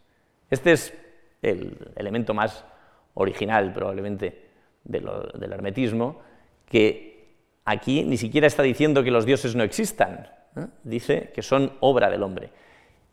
Este 0.50 0.72
es 0.72 0.92
el 1.40 1.90
elemento 1.96 2.34
más 2.34 2.66
original, 3.14 3.72
probablemente, 3.72 4.50
del 4.84 5.53
hermetismo, 5.55 6.20
que 6.68 7.32
aquí 7.64 8.05
ni 8.05 8.18
siquiera 8.18 8.46
está 8.46 8.62
diciendo 8.62 9.03
que 9.03 9.11
los 9.11 9.24
dioses 9.24 9.57
no 9.57 9.62
existan, 9.62 10.28
¿eh? 10.55 10.66
dice 10.84 11.32
que 11.34 11.40
son 11.40 11.72
obra 11.80 12.11
del 12.11 12.22
hombre. 12.22 12.50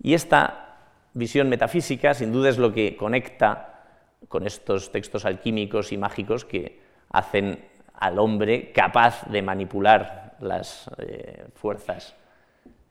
Y 0.03 0.13
esta 0.13 0.75
visión 1.13 1.47
metafísica, 1.47 2.13
sin 2.13 2.33
duda, 2.33 2.49
es 2.49 2.57
lo 2.57 2.73
que 2.73 2.97
conecta 2.97 3.85
con 4.27 4.45
estos 4.45 4.91
textos 4.91 5.23
alquímicos 5.23 5.93
y 5.93 5.97
mágicos 5.97 6.43
que 6.43 6.81
hacen 7.11 7.63
al 7.93 8.19
hombre 8.19 8.73
capaz 8.73 9.23
de 9.31 9.41
manipular 9.41 10.35
las 10.41 10.91
eh, 10.97 11.45
fuerzas 11.55 12.17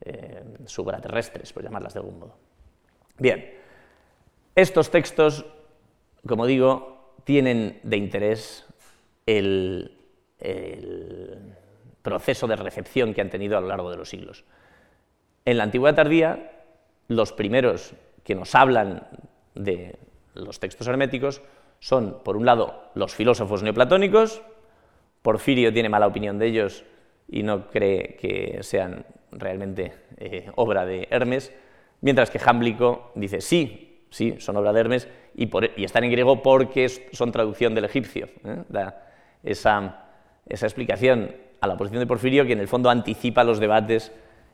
eh, 0.09 1.53
por 1.53 1.63
llamarlas 1.63 1.95
de 1.95 2.01
algún 2.01 2.19
modo. 2.19 2.37
Bien, 3.19 3.53
estos 4.55 4.91
textos, 4.91 5.45
como 6.27 6.47
digo, 6.47 7.15
tienen 7.25 7.81
de 7.83 7.97
interés 7.97 8.67
el, 9.27 9.95
proceso 12.03 12.47
de 12.47 12.57
recepción 12.57 13.13
que 13.13 13.21
han 13.21 13.29
tenido 13.29 13.59
a 13.59 13.61
lo 13.61 13.69
largo 13.69 13.91
de 13.91 13.97
los 13.97 14.09
siglos. 14.09 14.45
En 15.45 15.59
la 15.59 15.65
antigüedad 15.65 15.97
tardía, 15.97 16.65
los 17.09 17.33
primeros 17.33 17.93
que 18.25 18.35
nos 18.35 18.55
hablan 18.55 19.07
de 19.55 19.99
los 20.35 20.59
textos 20.59 20.87
herméticos 20.87 21.43
son, 21.81 22.23
por 22.25 22.37
un 22.37 22.47
lado, 22.47 22.91
los 22.95 23.15
filósofos 23.15 23.63
neoplatónicos, 23.63 24.43
Porfirio 25.23 25.73
tiene 25.73 25.89
mala 25.89 26.07
opinión 26.07 26.39
de 26.39 26.47
ellos 26.47 26.85
y 27.29 27.43
no 27.43 27.69
cree 27.69 28.17
que 28.17 28.59
sean 28.63 29.05
realmente 29.33 29.93
eh, 30.17 30.51
obra 30.57 30.87
de 30.87 31.07
Hermes, 31.11 31.53
mientras 32.01 32.31
que 32.31 32.39
Jámblico 32.39 33.13
dice 33.15 33.41
sí, 33.41 34.07
sí, 34.11 34.37
son 34.39 34.57
obra 34.57 34.73
de 34.73 34.81
Hermes 34.81 35.09
y, 35.35 35.51
están 35.85 36.05
en 36.05 36.11
griego 36.11 36.43
porque 36.43 36.89
son 37.13 37.31
traducción 37.31 37.75
del 37.75 37.85
egipcio. 37.85 38.29
¿eh? 38.45 38.65
Da 38.69 39.07
esa, 39.43 40.07
explicación 40.49 41.31
a 41.61 41.67
la 41.67 41.77
posición 41.77 42.01
de 42.01 42.07
Porfirio 42.07 42.47
que 42.47 42.53
en 42.53 42.61
el 42.61 42.69
fondo 42.69 42.91
anticipa 42.91 43.45
los 43.45 43.61
debates 43.61 44.13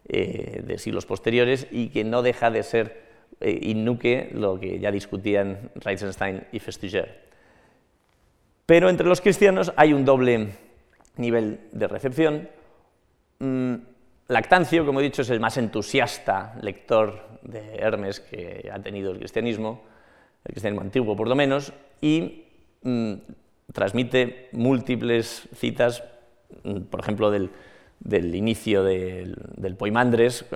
eh, 0.08 0.62
de 0.64 0.78
siglos 0.78 1.06
posteriores 1.06 1.66
y 1.70 1.88
que 1.88 2.04
no 2.04 2.22
deja 2.22 2.50
de 2.50 2.62
ser 2.62 3.04
innuque 3.40 4.30
lo 4.32 4.58
que 4.58 4.78
ya 4.78 4.90
discutían 4.90 5.70
Reichenstein 5.74 6.44
y 6.52 6.60
Festiger. 6.60 7.24
Pero 8.64 8.88
entre 8.88 9.06
los 9.06 9.20
cristianos 9.20 9.72
hay 9.76 9.92
un 9.92 10.04
doble 10.04 10.50
nivel 11.16 11.60
de 11.72 11.88
recepción. 11.88 12.48
Mm, 13.38 13.74
Lactancio, 14.28 14.86
como 14.86 15.00
he 15.00 15.02
dicho, 15.02 15.22
es 15.22 15.30
el 15.30 15.40
más 15.40 15.56
entusiasta 15.58 16.56
lector 16.62 17.38
de 17.42 17.76
Hermes 17.76 18.20
que 18.20 18.70
ha 18.72 18.78
tenido 18.80 19.12
el 19.12 19.18
cristianismo, 19.18 19.82
el 20.44 20.52
cristianismo 20.52 20.80
antiguo 20.80 21.14
por 21.14 21.28
lo 21.28 21.34
menos, 21.34 21.72
y 22.00 22.44
mm, 22.82 23.12
transmite 23.72 24.48
múltiples 24.52 25.48
citas, 25.54 26.02
mm, 26.62 26.82
por 26.82 27.00
ejemplo, 27.00 27.30
del, 27.30 27.50
inicio 28.34 28.82
del, 28.82 29.76
Poimandres, 29.78 30.46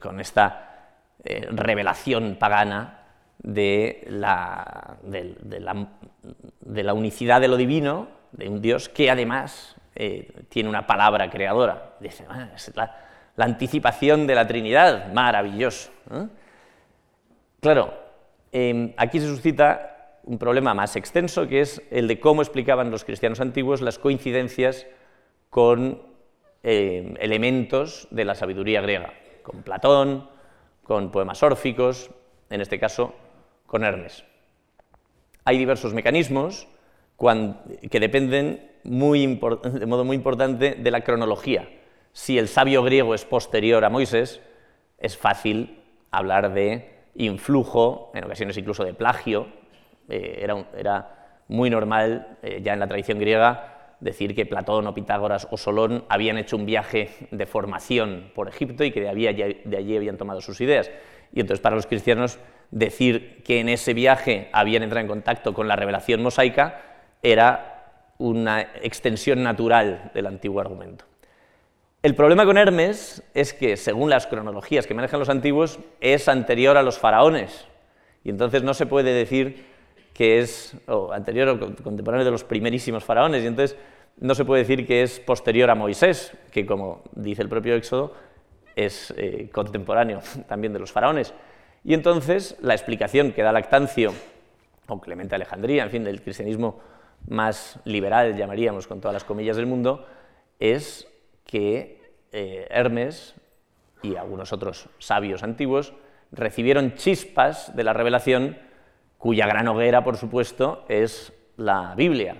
con, 0.00 0.20
esta 0.20 1.00
eh, 1.24 1.48
revelación 1.50 2.36
pagana 2.38 3.02
de 3.38 4.06
la, 4.08 4.98
de 5.02 6.82
la 6.82 6.94
unicidad 6.94 7.40
de 7.40 7.48
lo 7.48 7.56
divino, 7.56 8.08
de 8.32 8.48
un 8.48 8.60
Dios 8.60 8.88
que 8.88 9.10
además 9.10 9.76
eh, 9.96 10.44
tiene 10.48 10.68
una 10.68 10.86
palabra 10.86 11.30
creadora. 11.30 11.96
Dice, 12.00 12.26
ah, 12.28 12.50
es 12.54 12.70
la, 12.76 12.94
anticipación 13.38 14.26
de 14.26 14.34
la 14.34 14.46
Trinidad, 14.46 15.12
maravilloso. 15.12 15.90
Claro, 17.60 17.94
em, 18.52 18.92
aquí 18.96 19.20
se 19.20 19.26
suscita 19.26 20.20
un 20.24 20.38
problema 20.38 20.74
más 20.74 20.96
extenso, 20.96 21.48
que 21.48 21.60
es 21.60 21.82
el 21.90 22.08
de 22.08 22.20
cómo 22.20 22.42
explicaban 22.42 22.90
los 22.90 23.04
cristianos 23.04 23.40
antiguos 23.40 23.80
las 23.80 23.98
coincidencias 23.98 24.86
con 25.50 26.02
em, 26.62 27.14
elementos 27.18 28.08
de 28.10 28.24
la 28.24 28.34
sabiduría 28.34 28.80
griega, 28.80 29.14
con 29.42 29.62
Platón, 29.62 30.28
con 30.82 31.10
poemas 31.10 31.42
órficos, 31.42 32.10
en 32.50 32.60
este 32.60 32.78
caso 32.78 33.14
con 33.66 33.82
Hermes. 33.84 34.24
Hay 35.44 35.58
diversos 35.58 35.94
mecanismos 35.94 36.68
que 37.90 38.00
dependen 38.00 38.70
de 38.86 39.86
modo 39.86 40.04
muy 40.04 40.16
importante 40.16 40.74
de 40.74 40.90
la 40.90 41.02
cronología. 41.02 41.68
Si 42.12 42.38
el 42.38 42.48
sabio 42.48 42.82
griego 42.82 43.14
es 43.14 43.24
posterior 43.24 43.84
a 43.84 43.90
Moisés, 43.90 44.40
es 44.98 45.16
fácil 45.16 45.82
hablar 46.10 46.54
de 46.54 46.94
influjo, 47.14 48.10
en 48.14 48.24
ocasiones 48.24 48.56
incluso 48.56 48.84
de 48.84 48.94
plagio. 48.94 49.48
Eh, 50.08 50.46
era, 50.76 51.12
muy 51.48 51.70
normal 51.70 52.38
eh, 52.42 52.60
ya 52.60 52.72
en 52.72 52.80
la 52.80 52.88
tradición 52.88 53.20
griega 53.20 53.94
decir 54.00 54.34
que 54.34 54.46
Platón 54.46 54.84
o 54.88 54.94
Pitágoras 54.94 55.46
o 55.52 55.56
Solón 55.56 56.04
habían 56.08 56.38
hecho 56.38 56.56
un 56.56 56.66
viaje 56.66 57.28
de 57.30 57.46
formación 57.46 58.32
por 58.34 58.48
Egipto 58.48 58.82
y 58.82 58.90
que 58.90 59.00
de, 59.00 59.60
de 59.64 59.76
allí 59.76 59.96
habían 59.96 60.16
tomado 60.16 60.40
sus 60.40 60.60
ideas. 60.60 60.90
Y 61.32 61.40
entonces 61.40 61.60
para 61.60 61.76
los 61.76 61.86
cristianos 61.86 62.40
decir 62.70 63.42
que 63.44 63.60
en 63.60 63.68
ese 63.68 63.94
viaje 63.94 64.48
habían 64.52 64.82
entrado 64.82 65.02
en 65.02 65.08
contacto 65.08 65.54
con 65.54 65.68
la 65.68 65.76
revelación 65.76 66.22
mosaica 66.22 66.82
era 67.22 67.75
una 68.18 68.62
extensión 68.82 69.42
natural 69.42 70.10
del 70.14 70.26
antiguo 70.26 70.60
argumento. 70.60 71.04
El 72.02 72.14
problema 72.14 72.44
con 72.44 72.56
Hermes 72.56 73.22
es 73.34 73.52
que, 73.52 73.76
según 73.76 74.10
las 74.10 74.26
cronologías 74.26 74.86
que 74.86 74.94
manejan 74.94 75.18
los 75.18 75.28
antiguos, 75.28 75.80
es 76.00 76.28
anterior 76.28 76.76
a 76.76 76.82
los 76.82 76.98
faraones, 76.98 77.66
y 78.22 78.30
entonces 78.30 78.62
no 78.62 78.74
se 78.74 78.86
puede 78.86 79.12
decir 79.12 79.64
que 80.14 80.38
es 80.38 80.74
anterior 81.12 81.48
o 81.48 81.60
contemporáneo 81.82 82.24
de 82.24 82.30
los 82.30 82.44
primerísimos 82.44 83.04
faraones, 83.04 83.42
y 83.42 83.46
entonces 83.46 83.76
no 84.18 84.34
se 84.34 84.44
puede 84.44 84.62
decir 84.62 84.86
que 84.86 85.02
es 85.02 85.20
posterior 85.20 85.70
a 85.70 85.74
Moisés, 85.74 86.32
que 86.50 86.64
como 86.64 87.02
dice 87.12 87.42
el 87.42 87.48
propio 87.48 87.74
Éxodo, 87.74 88.14
es 88.74 89.12
eh, 89.16 89.48
contemporáneo 89.52 90.20
también 90.48 90.72
de 90.72 90.78
los 90.78 90.92
faraones. 90.92 91.34
Y 91.84 91.94
entonces 91.94 92.56
la 92.60 92.74
explicación 92.74 93.32
que 93.32 93.42
da 93.42 93.52
Lactancio, 93.52 94.12
o 94.88 95.00
Clemente 95.00 95.34
Alejandría, 95.34 95.84
en 95.84 95.90
fin, 95.90 96.04
del 96.04 96.22
cristianismo 96.22 96.80
más 97.28 97.78
liberal, 97.84 98.36
llamaríamos 98.36 98.86
con 98.86 99.00
todas 99.00 99.14
las 99.14 99.24
comillas 99.24 99.56
del 99.56 99.66
mundo, 99.66 100.06
es 100.58 101.08
que 101.44 102.00
eh, 102.32 102.66
Hermes 102.70 103.34
y 104.02 104.16
algunos 104.16 104.52
otros 104.52 104.88
sabios 104.98 105.42
antiguos 105.42 105.92
recibieron 106.32 106.94
chispas 106.94 107.74
de 107.74 107.84
la 107.84 107.92
revelación, 107.92 108.58
cuya 109.18 109.46
gran 109.46 109.68
hoguera, 109.68 110.04
por 110.04 110.16
supuesto, 110.16 110.84
es 110.88 111.32
la 111.56 111.94
Biblia, 111.96 112.36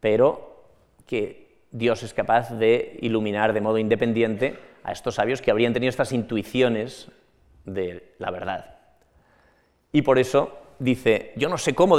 pero 0.00 0.64
que 1.06 1.58
Dios 1.70 2.02
es 2.02 2.14
capaz 2.14 2.50
de 2.50 2.98
iluminar 3.00 3.52
de 3.52 3.60
modo 3.60 3.78
independiente 3.78 4.58
a 4.82 4.92
estos 4.92 5.16
sabios 5.16 5.42
que 5.42 5.50
habrían 5.50 5.72
tenido 5.72 5.90
estas 5.90 6.12
intuiciones 6.12 7.10
de 7.64 8.14
la 8.18 8.30
verdad. 8.30 8.76
Y 9.92 10.02
por 10.02 10.18
eso 10.18 10.58
dice, 10.78 11.32
yo 11.36 11.48
no 11.48 11.58
sé 11.58 11.74
cómo 11.74 11.96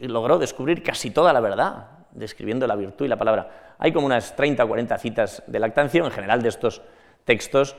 logró 0.00 0.38
descubrir 0.38 0.82
casi 0.82 1.10
toda 1.10 1.32
la 1.32 1.40
verdad, 1.40 1.88
describiendo 2.12 2.66
la 2.66 2.76
virtud 2.76 3.04
y 3.04 3.08
la 3.08 3.18
palabra. 3.18 3.74
Hay 3.78 3.92
como 3.92 4.06
unas 4.06 4.36
30 4.36 4.64
o 4.64 4.68
40 4.68 4.98
citas 4.98 5.42
de 5.46 5.58
lactancia, 5.58 6.04
en 6.04 6.10
general 6.10 6.42
de 6.42 6.48
estos 6.48 6.82
textos, 7.24 7.76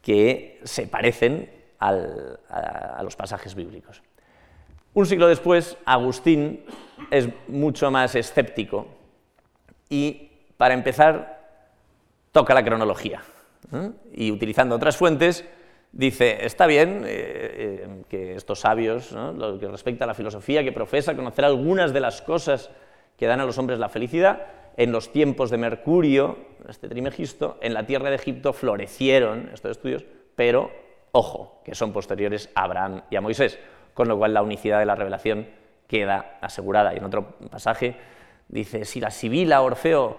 que 0.00 0.60
se 0.64 0.86
parecen 0.86 1.50
a, 1.78 3.00
los 3.02 3.16
pasajes 3.16 3.54
bíblicos. 3.54 4.02
Un 4.94 5.06
siglo 5.06 5.26
después, 5.26 5.76
Agustín 5.84 6.64
es 7.10 7.28
mucho 7.48 7.90
más 7.90 8.14
escéptico 8.14 8.86
y, 9.88 10.30
para 10.56 10.74
empezar, 10.74 11.40
toca 12.30 12.54
la 12.54 12.64
cronología. 12.64 13.22
¿eh? 13.72 13.90
Y 14.12 14.30
utilizando 14.30 14.76
otras 14.76 14.96
fuentes, 14.96 15.44
dice, 15.92 16.44
está 16.44 16.66
bien 16.66 17.04
eh, 17.04 17.84
eh, 17.86 18.02
que 18.08 18.34
estos 18.34 18.60
sabios, 18.60 19.12
lo 19.12 19.58
que 19.58 19.68
respecta 19.68 20.04
a 20.04 20.08
la 20.08 20.14
filosofía, 20.14 20.64
que 20.64 20.72
profesa 20.72 21.14
conocer 21.14 21.44
algunas 21.44 21.92
de 21.92 22.00
las 22.00 22.22
cosas 22.22 22.70
que 23.16 23.26
dan 23.26 23.40
a 23.40 23.44
los 23.44 23.58
hombres 23.58 23.78
la 23.78 23.88
felicidad, 23.88 24.46
en 24.76 24.90
los 24.90 25.12
tiempos 25.12 25.50
de 25.50 25.58
Mercurio, 25.58 26.38
este 26.68 26.88
Trimegisto, 26.88 27.58
en 27.60 27.74
la 27.74 27.84
tierra 27.84 28.08
de 28.08 28.16
Egipto 28.16 28.54
florecieron 28.54 29.50
estos 29.52 29.72
estudios, 29.72 30.04
pero, 30.34 30.70
ojo, 31.12 31.60
que 31.64 31.74
son 31.74 31.92
posteriores 31.92 32.48
a 32.54 32.64
Abraham 32.64 33.02
y 33.10 33.16
a 33.16 33.20
Moisés, 33.20 33.58
con 33.92 34.08
lo 34.08 34.16
cual 34.16 34.32
la 34.32 34.42
unicidad 34.42 34.78
de 34.78 34.86
la 34.86 34.94
revelación 34.94 35.46
queda 35.86 36.38
asegurada. 36.40 36.94
Y 36.94 36.96
en 36.96 37.04
otro 37.04 37.36
pasaje 37.50 37.96
dice, 38.48 38.86
si 38.86 38.98
la 38.98 39.10
Sibila, 39.10 39.60
Orfeo, 39.60 40.16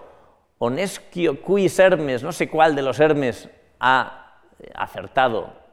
Onesquio, 0.58 1.42
Quis 1.42 1.76
Hermes, 1.80 2.22
no 2.22 2.30
sé 2.30 2.48
cuál 2.48 2.76
de 2.76 2.82
los 2.82 3.00
Hermes 3.00 3.50
ha 3.80 4.38
acertado 4.72 5.63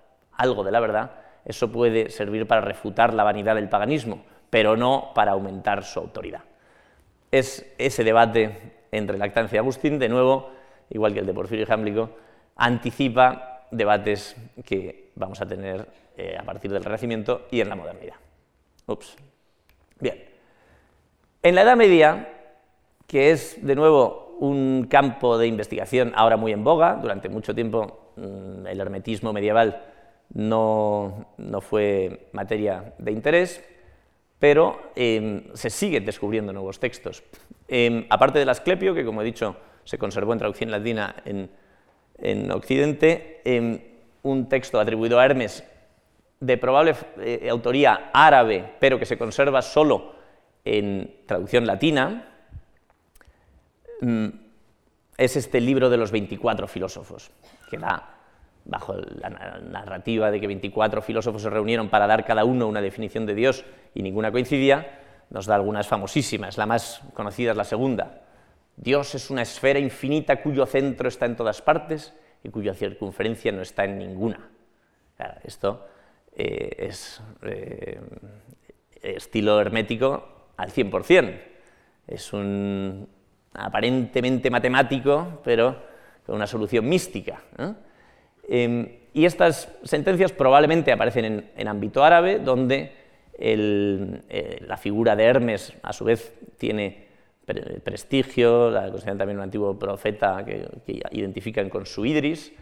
algo 0.41 0.63
de 0.63 0.71
la 0.71 0.79
verdad, 0.79 1.11
eso 1.45 1.71
puede 1.71 2.09
servir 2.09 2.47
para 2.47 2.61
refutar 2.61 3.13
la 3.13 3.23
vanidad 3.23 3.55
del 3.55 3.69
paganismo, 3.69 4.23
pero 4.49 4.75
no 4.75 5.11
para 5.13 5.31
aumentar 5.31 5.83
su 5.83 5.99
autoridad. 5.99 6.41
Es 7.31 7.65
ese 7.77 8.03
debate 8.03 8.73
entre 8.91 9.17
Lactancia 9.17 9.57
y 9.57 9.59
Agustín, 9.59 9.99
de 9.99 10.09
nuevo, 10.09 10.51
igual 10.89 11.13
que 11.13 11.19
el 11.19 11.25
de 11.25 11.33
Porfirio 11.33 11.63
y 11.63 11.67
Jámblico, 11.67 12.09
anticipa 12.55 13.67
debates 13.71 14.35
que 14.65 15.11
vamos 15.15 15.39
a 15.41 15.45
tener 15.45 15.87
eh, 16.17 16.35
a 16.37 16.43
partir 16.43 16.71
del 16.71 16.83
Renacimiento 16.83 17.47
y 17.51 17.61
en 17.61 17.69
la 17.69 17.75
modernidad. 17.75 18.15
Ups. 18.87 19.15
Bien. 19.99 20.25
En 21.41 21.55
la 21.55 21.61
Edad 21.61 21.77
Media, 21.77 22.29
que 23.07 23.31
es 23.31 23.65
de 23.65 23.75
nuevo 23.75 24.37
un 24.39 24.87
campo 24.89 25.37
de 25.37 25.47
investigación 25.47 26.11
ahora 26.15 26.35
muy 26.35 26.51
en 26.51 26.63
boga, 26.63 26.95
durante 26.95 27.29
mucho 27.29 27.55
tiempo 27.55 28.13
mm, 28.17 28.67
el 28.67 28.79
hermetismo 28.79 29.31
medieval 29.31 29.90
no, 30.33 31.27
fue 31.61 32.29
materia 32.31 32.93
de 32.97 33.11
interés, 33.11 33.63
pero 34.39 34.91
em, 34.95 35.43
se 35.53 35.69
siguen 35.69 36.05
descubriendo 36.05 36.53
nuevos 36.53 36.79
textos. 36.79 37.23
Em, 37.67 38.05
aparte 38.09 38.39
del 38.39 38.49
Asclepio, 38.49 38.93
que 38.93 39.05
como 39.05 39.21
he 39.21 39.25
dicho 39.25 39.55
se 39.83 39.97
conservó 39.97 40.33
en 40.33 40.39
traducción 40.39 40.71
latina 40.71 41.15
en, 41.25 41.49
Occidente, 42.51 43.41
em, 43.45 43.79
un 44.23 44.47
texto 44.47 44.79
atribuido 44.79 45.19
a 45.19 45.25
Hermes 45.25 45.63
de 46.39 46.57
probable 46.57 46.95
eh, 47.19 47.47
autoría 47.49 48.11
árabe, 48.13 48.73
pero 48.79 48.99
que 48.99 49.05
se 49.05 49.17
conserva 49.17 49.61
solo 49.61 50.13
en 50.63 51.21
traducción 51.25 51.65
latina, 51.65 52.27
es 55.17 55.35
este 55.35 55.61
libro 55.61 55.89
de 55.89 55.97
los 55.97 56.11
24 56.11 56.67
filósofos, 56.67 57.31
que 57.69 57.77
da 57.77 58.20
bajo 58.65 58.95
la 58.95 59.29
narrativa 59.29 60.31
de 60.31 60.39
que 60.39 60.47
24 60.47 61.01
filósofos 61.01 61.41
se 61.41 61.49
reunieron 61.49 61.89
para 61.89 62.07
dar 62.07 62.25
cada 62.25 62.45
uno 62.45 62.67
una 62.67 62.81
definición 62.81 63.25
de 63.25 63.35
Dios 63.35 63.65
y 63.93 64.03
ninguna 64.03 64.31
coincidía, 64.31 64.99
nos 65.29 65.45
da 65.45 65.55
algunas 65.55 65.87
famosísimas. 65.87 66.57
La 66.57 66.65
más 66.65 67.01
conocida 67.13 67.51
es 67.51 67.57
la 67.57 67.63
segunda. 67.63 68.21
Dios 68.75 69.15
es 69.15 69.29
una 69.29 69.41
esfera 69.41 69.79
infinita 69.79 70.41
cuyo 70.41 70.65
centro 70.65 71.07
está 71.07 71.25
en 71.25 71.35
todas 71.35 71.61
partes 71.61 72.13
y 72.43 72.49
cuya 72.49 72.73
circunferencia 72.73 73.51
no 73.51 73.61
está 73.61 73.85
en 73.85 73.97
ninguna. 73.97 74.49
esto 75.43 75.85
eh, 76.35 76.87
es 76.87 77.21
eh, 77.43 77.99
estilo 79.01 79.59
hermético 79.59 80.51
al 80.57 80.71
100%. 80.71 81.41
Es 82.07 82.33
un 82.33 83.07
aparentemente 83.53 84.49
matemático, 84.49 85.41
pero 85.43 85.75
con 86.25 86.35
una 86.35 86.47
solución 86.47 86.87
mística. 86.87 87.41
Em, 88.47 88.87
y 89.13 89.25
estas 89.25 89.69
sentencias 89.83 90.31
probablemente 90.31 90.91
aparecen 90.91 91.49
en, 91.55 91.67
ámbito 91.67 92.03
árabe, 92.03 92.39
donde 92.39 92.91
eh, 93.37 94.59
la 94.65 94.77
figura 94.77 95.15
de 95.15 95.23
Hermes, 95.23 95.73
a 95.83 95.91
su 95.93 96.05
vez, 96.05 96.33
tiene 96.57 97.11
prestigio, 97.83 98.69
la 98.69 98.89
consideran 98.89 99.17
también 99.17 99.37
un 99.37 99.43
antiguo 99.43 99.77
profeta 99.77 100.45
que, 100.45 100.67
identifican 101.11 101.69
con 101.69 101.85
su 101.85 102.05
Idris. 102.05 102.53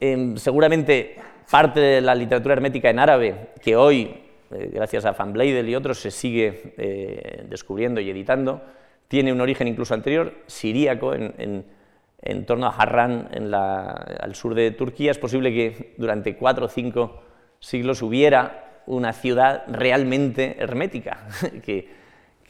Em, 0.00 0.36
seguramente 0.36 1.16
parte 1.50 1.80
de 1.80 2.00
la 2.00 2.14
literatura 2.14 2.54
hermética 2.54 2.90
en 2.90 2.98
árabe, 2.98 3.34
que 3.62 3.76
hoy, 3.76 4.14
eh, 4.50 4.70
gracias 4.72 5.06
a 5.06 5.12
Van 5.12 5.32
Bleidel 5.32 5.68
y 5.68 5.74
otros, 5.74 5.98
se 6.00 6.10
sigue 6.10 6.74
eh, 6.76 7.46
descubriendo 7.48 8.00
y 8.00 8.10
editando, 8.10 8.62
tiene 9.08 9.32
un 9.32 9.40
origen 9.40 9.68
incluso 9.68 9.94
anterior, 9.94 10.34
siríaco, 10.46 11.14
en 11.14 11.64
torno 12.46 12.66
a 12.66 12.70
Harran, 12.70 13.28
al 13.54 14.34
sur 14.34 14.54
de 14.54 14.70
Turquía, 14.70 15.10
es 15.10 15.18
posible 15.18 15.52
que 15.52 15.94
durante 15.98 16.36
cuatro 16.36 16.66
o 16.66 16.68
cinco 16.68 17.22
siglos 17.60 18.02
hubiera 18.02 18.82
una 18.86 19.12
ciudad 19.12 19.64
realmente 19.68 20.56
hermética, 20.58 21.26
que, 21.62 22.02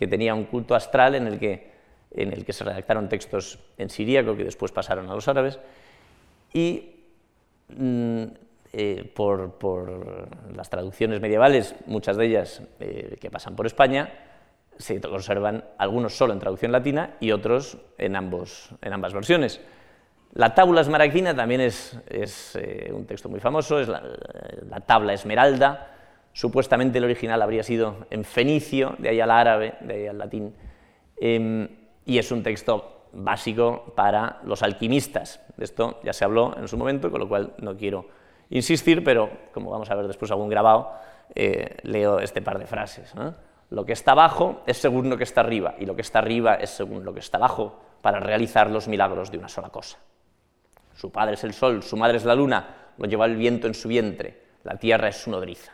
tenía 0.09 0.35
un 0.35 0.45
culto 0.45 0.75
astral 0.75 1.14
en 1.14 1.27
el, 1.27 1.39
que, 1.39 1.72
en 2.11 2.33
el 2.33 2.45
que 2.45 2.53
se 2.53 2.62
redactaron 2.62 3.09
textos 3.09 3.59
en 3.79 3.89
siríaco 3.89 4.37
que 4.37 4.45
después 4.45 4.70
pasaron 4.70 5.09
a 5.09 5.14
los 5.14 5.27
árabes, 5.29 5.59
y 6.53 6.97
mm, 7.68 8.25
eh, 8.72 9.12
por, 9.14 10.29
las 10.55 10.68
traducciones 10.68 11.20
medievales, 11.20 11.75
muchas 11.87 12.16
de 12.16 12.27
ellas 12.27 12.62
eh, 12.81 13.16
que 13.20 13.31
pasan 13.31 13.57
por 13.57 13.66
España, 13.66 14.12
se 14.79 15.01
conservan 15.01 15.64
algunos 15.79 16.16
solo 16.16 16.33
en 16.33 16.41
traducción 16.41 16.72
latina 16.72 17.16
y 17.20 17.33
otros 17.33 17.79
en, 17.99 18.16
ambos, 18.16 18.70
en 18.83 18.93
ambas 18.93 19.12
versiones. 19.12 19.61
La 20.35 20.55
tabla 20.55 20.81
esmaragdina 20.81 21.35
también 21.35 21.61
es, 21.61 21.97
eh, 22.57 22.91
un 22.93 23.07
texto 23.07 23.29
muy 23.29 23.39
famoso, 23.39 23.79
es 23.79 23.87
la, 23.87 24.03
tabla 24.85 25.12
esmeralda. 25.12 25.93
Supuestamente 26.33 26.99
el 26.99 27.05
original 27.05 27.41
habría 27.41 27.62
sido 27.62 28.07
en 28.11 28.25
fenicio, 28.25 28.97
de 28.99 29.11
ahí 29.11 29.20
al 29.20 29.31
árabe, 29.31 29.75
de 29.81 29.95
ahí 29.95 30.07
al 30.09 30.18
latín, 30.18 30.53
em, 31.16 31.68
y 32.05 32.18
es 32.18 32.33
un 32.33 32.43
texto 32.43 33.07
básico 33.12 33.93
para 33.95 34.41
los 34.45 34.64
alquimistas. 34.64 35.41
De 35.57 35.64
esto 35.64 36.01
ya 36.03 36.12
se 36.12 36.25
habló 36.25 36.57
en 36.59 36.66
su 36.66 36.77
momento, 36.77 37.12
con 37.12 37.20
lo 37.20 37.29
cual 37.29 37.55
no 37.59 37.77
quiero 37.77 38.09
insistir, 38.51 39.05
pero 39.05 39.31
como 39.53 39.70
vamos 39.70 39.89
a 39.89 39.95
ver 39.95 40.09
después 40.09 40.33
algún 40.33 40.49
grabado, 40.49 40.93
eh, 41.33 41.77
leo 41.83 42.18
este 42.18 42.43
par 42.43 42.59
de 42.59 42.66
frases. 42.66 43.14
Lo 43.71 43.85
que 43.85 43.93
está 43.93 44.12
abajo 44.12 44.62
es 44.67 44.77
según 44.77 45.11
lo 45.11 45.17
que 45.17 45.25
está 45.25 45.41
arriba, 45.41 45.75
y 45.79 45.87
lo 45.87 45.97
que 45.97 46.03
está 46.03 46.19
arriba 46.19 46.55
es 46.55 46.71
según 46.71 47.05
lo 47.05 47.12
que 47.12 47.21
está 47.21 47.39
abajo, 47.39 47.81
para 48.03 48.21
realizar 48.21 48.71
los 48.71 48.89
milagros 48.89 49.31
de 49.31 49.39
una 49.39 49.49
sola 49.49 49.71
cosa. 49.71 49.99
Su 50.95 51.11
padre 51.11 51.35
es 51.35 51.45
el 51.45 51.55
sol, 51.55 51.83
su 51.83 51.97
madre 51.97 52.19
es 52.19 52.25
la 52.25 52.35
luna, 52.35 52.93
lo 52.99 53.07
lleva 53.07 53.27
el 53.27 53.37
viento 53.37 53.67
en 53.67 53.75
su 53.75 53.89
vientre, 53.89 54.43
la 54.62 54.77
tierra 54.77 55.09
es 55.09 55.17
su 55.17 55.31
nodriza. 55.31 55.73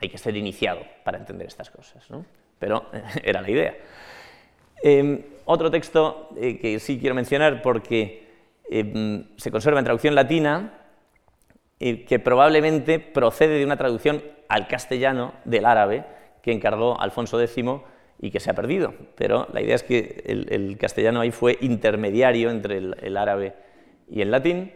Hay 0.00 0.08
que 0.08 0.18
ser 0.18 0.36
iniciado 0.36 0.80
para 1.04 1.18
entender 1.18 1.46
estas 1.46 1.70
cosas, 1.70 2.10
¿no? 2.10 2.24
pero 2.58 2.86
era 3.22 3.40
la 3.40 3.50
idea. 3.50 3.74
Em, 4.82 5.22
otro 5.44 5.70
texto 5.70 6.30
eh, 6.36 6.58
que 6.58 6.78
sí 6.78 6.98
quiero 6.98 7.14
mencionar 7.14 7.62
porque 7.62 8.26
em, 8.70 9.24
se 9.36 9.50
conserva 9.50 9.78
en 9.78 9.84
traducción 9.84 10.14
latina, 10.14 10.72
eh, 11.78 12.04
que 12.04 12.18
probablemente 12.18 12.98
procede 12.98 13.58
de 13.58 13.64
una 13.64 13.76
traducción 13.76 14.22
al 14.48 14.66
castellano 14.68 15.34
del 15.44 15.66
árabe, 15.66 16.04
que 16.46 16.52
encargó 16.52 16.98
Alfonso 17.00 17.40
X 17.40 17.64
y 18.20 18.30
que 18.30 18.38
se 18.38 18.52
ha 18.52 18.54
perdido. 18.54 18.94
Pero 19.16 19.48
la 19.52 19.60
idea 19.60 19.74
es 19.74 19.82
que 19.82 20.22
el, 20.24 20.78
castellano 20.78 21.20
ahí 21.20 21.32
fue 21.32 21.58
intermediario 21.60 22.50
entre 22.50 22.76
el, 22.76 23.16
árabe 23.16 23.54
y 24.08 24.20
el 24.20 24.30
latín, 24.30 24.72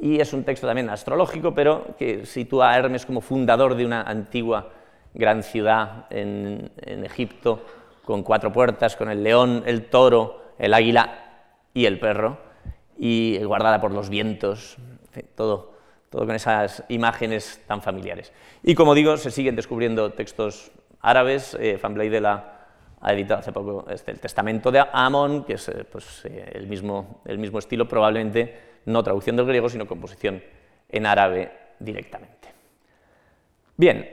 y 0.00 0.20
es 0.20 0.32
un 0.32 0.42
texto 0.42 0.66
también 0.66 0.90
astrológico, 0.90 1.54
pero 1.54 1.94
que 1.96 2.26
sitúa 2.26 2.72
a 2.72 2.76
Hermes 2.76 3.06
como 3.06 3.20
fundador 3.20 3.76
de 3.76 3.86
una 3.86 4.02
antigua 4.02 4.70
gran 5.14 5.44
ciudad 5.44 6.06
en, 6.10 6.72
Egipto, 7.04 7.64
con 8.04 8.24
cuatro 8.24 8.52
puertas, 8.52 8.96
con 8.96 9.08
el 9.08 9.22
león, 9.22 9.62
el 9.64 9.84
toro, 9.84 10.54
el 10.58 10.74
águila 10.74 11.52
y 11.72 11.86
el 11.86 12.00
perro, 12.00 12.36
y 12.98 13.38
guardada 13.44 13.80
por 13.80 13.92
los 13.92 14.08
vientos, 14.08 14.76
todo, 15.36 15.74
todo 16.10 16.26
con 16.26 16.34
esas 16.34 16.82
imágenes 16.88 17.60
tan 17.68 17.80
familiares. 17.80 18.32
Y 18.64 18.74
como 18.74 18.96
digo, 18.96 19.16
se 19.16 19.30
siguen 19.30 19.54
descubriendo 19.54 20.10
textos 20.14 20.72
árabes, 21.02 21.54
eh, 21.60 21.78
de 21.78 22.20
la 22.20 22.52
ha 23.02 23.12
editado 23.12 23.40
hace 23.40 23.52
poco 23.52 23.84
este, 23.90 24.12
el 24.12 24.20
Testamento 24.20 24.70
de 24.70 24.82
Amón, 24.92 25.44
que 25.44 25.54
es 25.54 25.68
eh, 25.68 25.84
pues, 25.90 26.24
eh, 26.24 26.52
el, 26.54 26.68
mismo, 26.68 27.20
el 27.24 27.38
mismo 27.38 27.58
estilo, 27.58 27.88
probablemente 27.88 28.72
no 28.86 29.02
traducción 29.02 29.36
del 29.36 29.46
griego, 29.46 29.68
sino 29.68 29.86
composición 29.86 30.42
en 30.88 31.06
árabe 31.06 31.52
directamente. 31.80 32.48
Bien, 33.76 34.08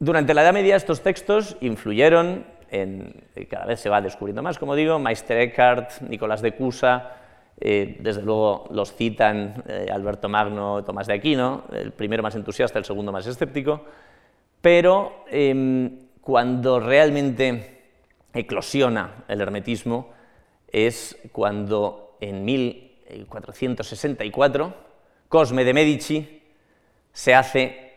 durante 0.00 0.34
la 0.34 0.42
Edad 0.42 0.52
Media 0.52 0.74
estos 0.74 1.00
textos 1.00 1.56
influyeron 1.60 2.44
en, 2.70 3.24
cada 3.48 3.66
vez 3.66 3.80
se 3.80 3.88
va 3.88 4.00
descubriendo 4.00 4.42
más, 4.42 4.58
como 4.58 4.74
digo, 4.74 4.98
Meister 4.98 5.38
Eckhart, 5.38 6.00
Nicolás 6.02 6.42
de 6.42 6.52
Cusa, 6.52 7.12
eh, 7.60 7.96
desde 8.00 8.22
luego 8.22 8.66
los 8.70 8.94
citan 8.94 9.64
Alberto 9.92 10.28
Magno, 10.28 10.84
Tomás 10.84 11.06
de 11.06 11.14
Aquino, 11.14 11.64
el 11.72 11.92
primero 11.92 12.22
más 12.22 12.34
entusiasta, 12.34 12.78
el 12.78 12.84
segundo 12.84 13.10
más 13.10 13.26
escéptico, 13.26 13.84
pero 14.60 15.24
em, 15.30 16.07
cuando 16.28 16.78
realmente 16.78 17.80
eclosiona 18.34 19.24
el 19.28 19.40
hermetismo 19.40 20.12
es 20.70 21.16
cuando 21.32 22.18
en 22.20 22.44
1464 22.44 24.74
Cosme 25.30 25.64
de 25.64 25.72
Medici 25.72 26.42
se 27.14 27.34
hace, 27.34 27.94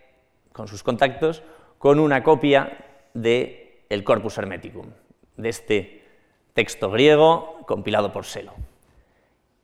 con 0.54 0.70
sus 0.70 0.82
contactos, 0.82 1.44
con 1.78 2.00
una 2.00 2.24
copia 2.24 2.86
de 3.14 3.84
el 3.90 4.06
Corpus 4.06 4.38
Hermeticum, 4.38 4.86
de 5.36 5.50
este 5.50 6.06
texto 6.54 6.90
griego 6.90 7.58
compilado 7.68 8.14
por 8.14 8.24
Selo. 8.24 8.54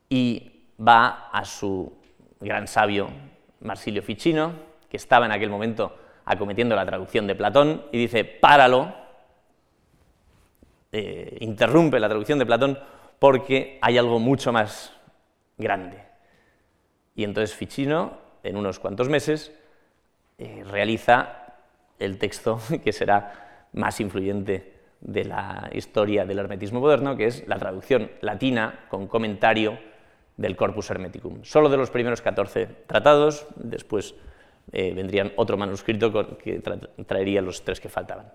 Y 0.09 0.65
va 0.85 1.29
a 1.31 1.45
su 1.45 1.93
gran 2.41 2.67
sabio 2.67 3.07
Marsilio 3.61 4.03
Ficino, 4.03 4.51
que 4.89 4.97
estaba 4.97 5.25
en 5.25 5.31
aquel 5.31 5.49
momento 5.49 5.95
acometiendo 6.27 6.75
la 6.75 6.85
traducción 6.85 7.25
de 7.25 7.35
Platón, 7.35 7.83
y 7.91 7.97
dice, 7.97 8.23
páralo, 8.23 8.93
eh, 10.91 11.37
interrumpe 11.41 11.99
la 11.99 12.07
traducción 12.07 12.39
de 12.39 12.45
Platón 12.45 12.77
porque 13.19 13.79
hay 13.81 13.97
algo 13.97 14.19
mucho 14.19 14.51
más 14.51 14.93
grande. 15.57 16.03
Y 17.15 17.23
entonces 17.23 17.55
Ficino, 17.55 18.17
en 18.43 18.57
unos 18.57 18.79
cuantos 18.79 19.09
meses, 19.09 19.51
eh, 20.37 20.63
realiza 20.69 21.55
el 21.99 22.17
texto 22.17 22.59
que 22.83 22.93
será 22.93 23.67
más 23.73 23.99
influyente 23.99 24.73
de 25.01 25.25
la 25.25 25.69
historia 25.73 26.25
del 26.25 26.39
hermetismo 26.39 26.79
moderno, 26.79 27.15
que 27.15 27.25
es 27.25 27.47
la 27.47 27.57
traducción 27.57 28.11
latina 28.21 28.85
con 28.89 29.07
comentario 29.07 29.77
del 30.37 30.55
Corpus 30.55 30.89
Hermeticum. 30.89 31.43
Solo 31.43 31.69
de 31.69 31.77
los 31.77 31.89
primeros 31.89 32.21
14 32.21 32.67
tratados, 32.87 33.47
después 33.55 34.15
eh, 34.71 34.93
vendrían 34.93 35.31
otro 35.37 35.55
manuscrito 35.55 36.37
que 36.37 36.61
traería 37.05 37.41
los 37.41 37.63
tres 37.63 37.79
que 37.79 37.87
faltaban. 37.87 38.31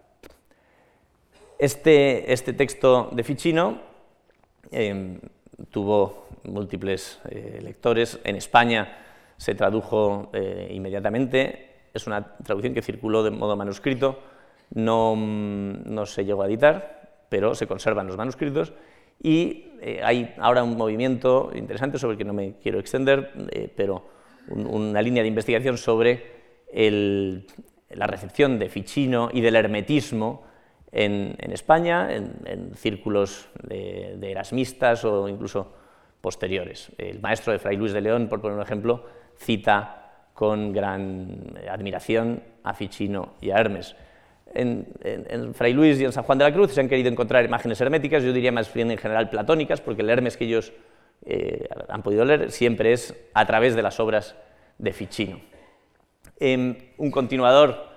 Este, 1.58 2.32
este, 2.32 2.54
texto 2.54 3.10
de 3.12 3.22
Ficino 3.22 3.80
em, 4.70 5.20
tuvo 5.70 6.28
múltiples 6.44 7.20
eh, 7.28 7.60
lectores. 7.62 8.18
En 8.24 8.36
España 8.36 8.96
se 9.36 9.54
tradujo 9.54 10.30
eh, 10.32 10.70
inmediatamente. 10.72 11.90
Es 11.92 12.06
una 12.06 12.36
traducción 12.38 12.72
que 12.72 12.82
circuló 12.82 13.22
de 13.22 13.30
modo 13.30 13.54
manuscrito. 13.54 14.18
No, 14.74 15.14
no, 15.14 16.06
se 16.06 16.24
llegó 16.24 16.42
a 16.42 16.46
editar, 16.46 17.26
pero 17.28 17.54
se 17.54 17.66
conservan 17.66 18.06
los 18.06 18.16
manuscritos. 18.16 18.72
Y 19.22 19.66
hay 20.02 20.34
ahora 20.38 20.64
un 20.64 20.76
movimiento 20.76 21.52
interesante 21.54 21.98
sobre 21.98 22.12
el 22.12 22.18
que 22.18 22.24
no 22.24 22.32
me 22.32 22.54
quiero 22.54 22.80
extender, 22.80 23.70
pero 23.76 24.02
una 24.48 25.02
línea 25.02 25.22
de 25.22 25.28
investigación 25.28 25.78
sobre 25.78 26.32
la 26.72 28.06
recepción 28.06 28.58
de 28.58 28.68
Ficino 28.68 29.30
y 29.32 29.40
del 29.40 29.56
hermetismo 29.56 30.44
en, 30.90 31.36
España, 31.52 32.14
en, 32.14 32.74
círculos 32.74 33.48
de, 33.62 34.30
erasmistas 34.30 35.04
o 35.04 35.28
incluso 35.28 35.72
posteriores. 36.20 36.92
El 36.98 37.20
maestro 37.20 37.52
de 37.52 37.58
Fray 37.58 37.76
Luis 37.76 37.92
de 37.92 38.00
León, 38.00 38.28
por 38.28 38.40
poner 38.40 38.56
un 38.56 38.62
ejemplo, 38.62 39.04
cita 39.36 40.28
con 40.34 40.72
gran 40.72 41.54
admiración 41.70 42.42
a 42.62 42.74
Ficino 42.74 43.34
y 43.40 43.50
a 43.50 43.58
Hermes. 43.58 43.96
En, 44.54 44.86
Fray 45.54 45.72
Luis 45.72 45.98
y 46.00 46.04
en 46.04 46.12
San 46.12 46.24
Juan 46.24 46.38
de 46.38 46.44
la 46.44 46.52
Cruz 46.52 46.72
se 46.72 46.80
han 46.80 46.88
querido 46.88 47.08
encontrar 47.08 47.44
imágenes 47.44 47.80
herméticas, 47.80 48.22
yo 48.22 48.32
diría 48.32 48.52
más 48.52 48.72
bien 48.72 48.90
en 48.90 48.98
general 48.98 49.30
platónicas, 49.30 49.80
porque 49.80 50.02
el 50.02 50.10
Hermes 50.10 50.36
que 50.36 50.44
ellos 50.44 50.72
eh, 51.24 51.68
han 51.88 52.02
podido 52.02 52.24
leer 52.24 52.50
siempre 52.50 52.92
es 52.92 53.14
a 53.34 53.46
través 53.46 53.74
de 53.74 53.82
las 53.82 54.00
obras 54.00 54.36
de 54.78 54.92
Ficino. 54.92 55.40
un 56.40 57.10
continuador 57.10 57.92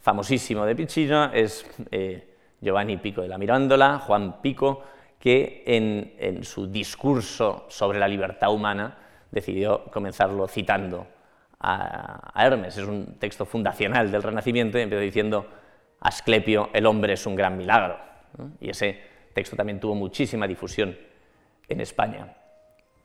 famosísimo 0.00 0.64
de 0.64 0.74
Ficino 0.74 1.30
es 1.32 1.66
eh, 1.90 2.36
Giovanni 2.60 2.96
Pico 2.96 3.22
de 3.22 3.28
la 3.28 3.38
Mirándola, 3.38 3.98
Juan 3.98 4.40
Pico, 4.40 4.82
que 5.18 5.62
en, 5.66 6.42
su 6.44 6.66
discurso 6.66 7.66
sobre 7.68 7.98
la 7.98 8.08
libertad 8.08 8.52
humana 8.52 8.96
decidió 9.30 9.84
comenzarlo 9.84 10.48
citando 10.48 11.06
a, 11.60 12.32
Hermes. 12.42 12.76
Es 12.78 12.86
un 12.86 13.18
texto 13.18 13.44
fundacional 13.44 14.10
del 14.10 14.22
Renacimiento 14.22 14.78
y 14.78 14.82
empezó 14.82 15.00
diciendo, 15.00 15.46
Asclepio, 16.00 16.70
el 16.72 16.86
hombre 16.86 17.12
es 17.12 17.26
un 17.26 17.36
gran 17.36 17.56
milagro. 17.56 17.98
Y 18.60 18.70
ese 18.70 18.98
texto 19.34 19.56
también 19.56 19.78
tuvo 19.78 19.94
muchísima 19.94 20.46
difusión 20.46 20.96
en 21.68 21.80
España. 21.80 22.34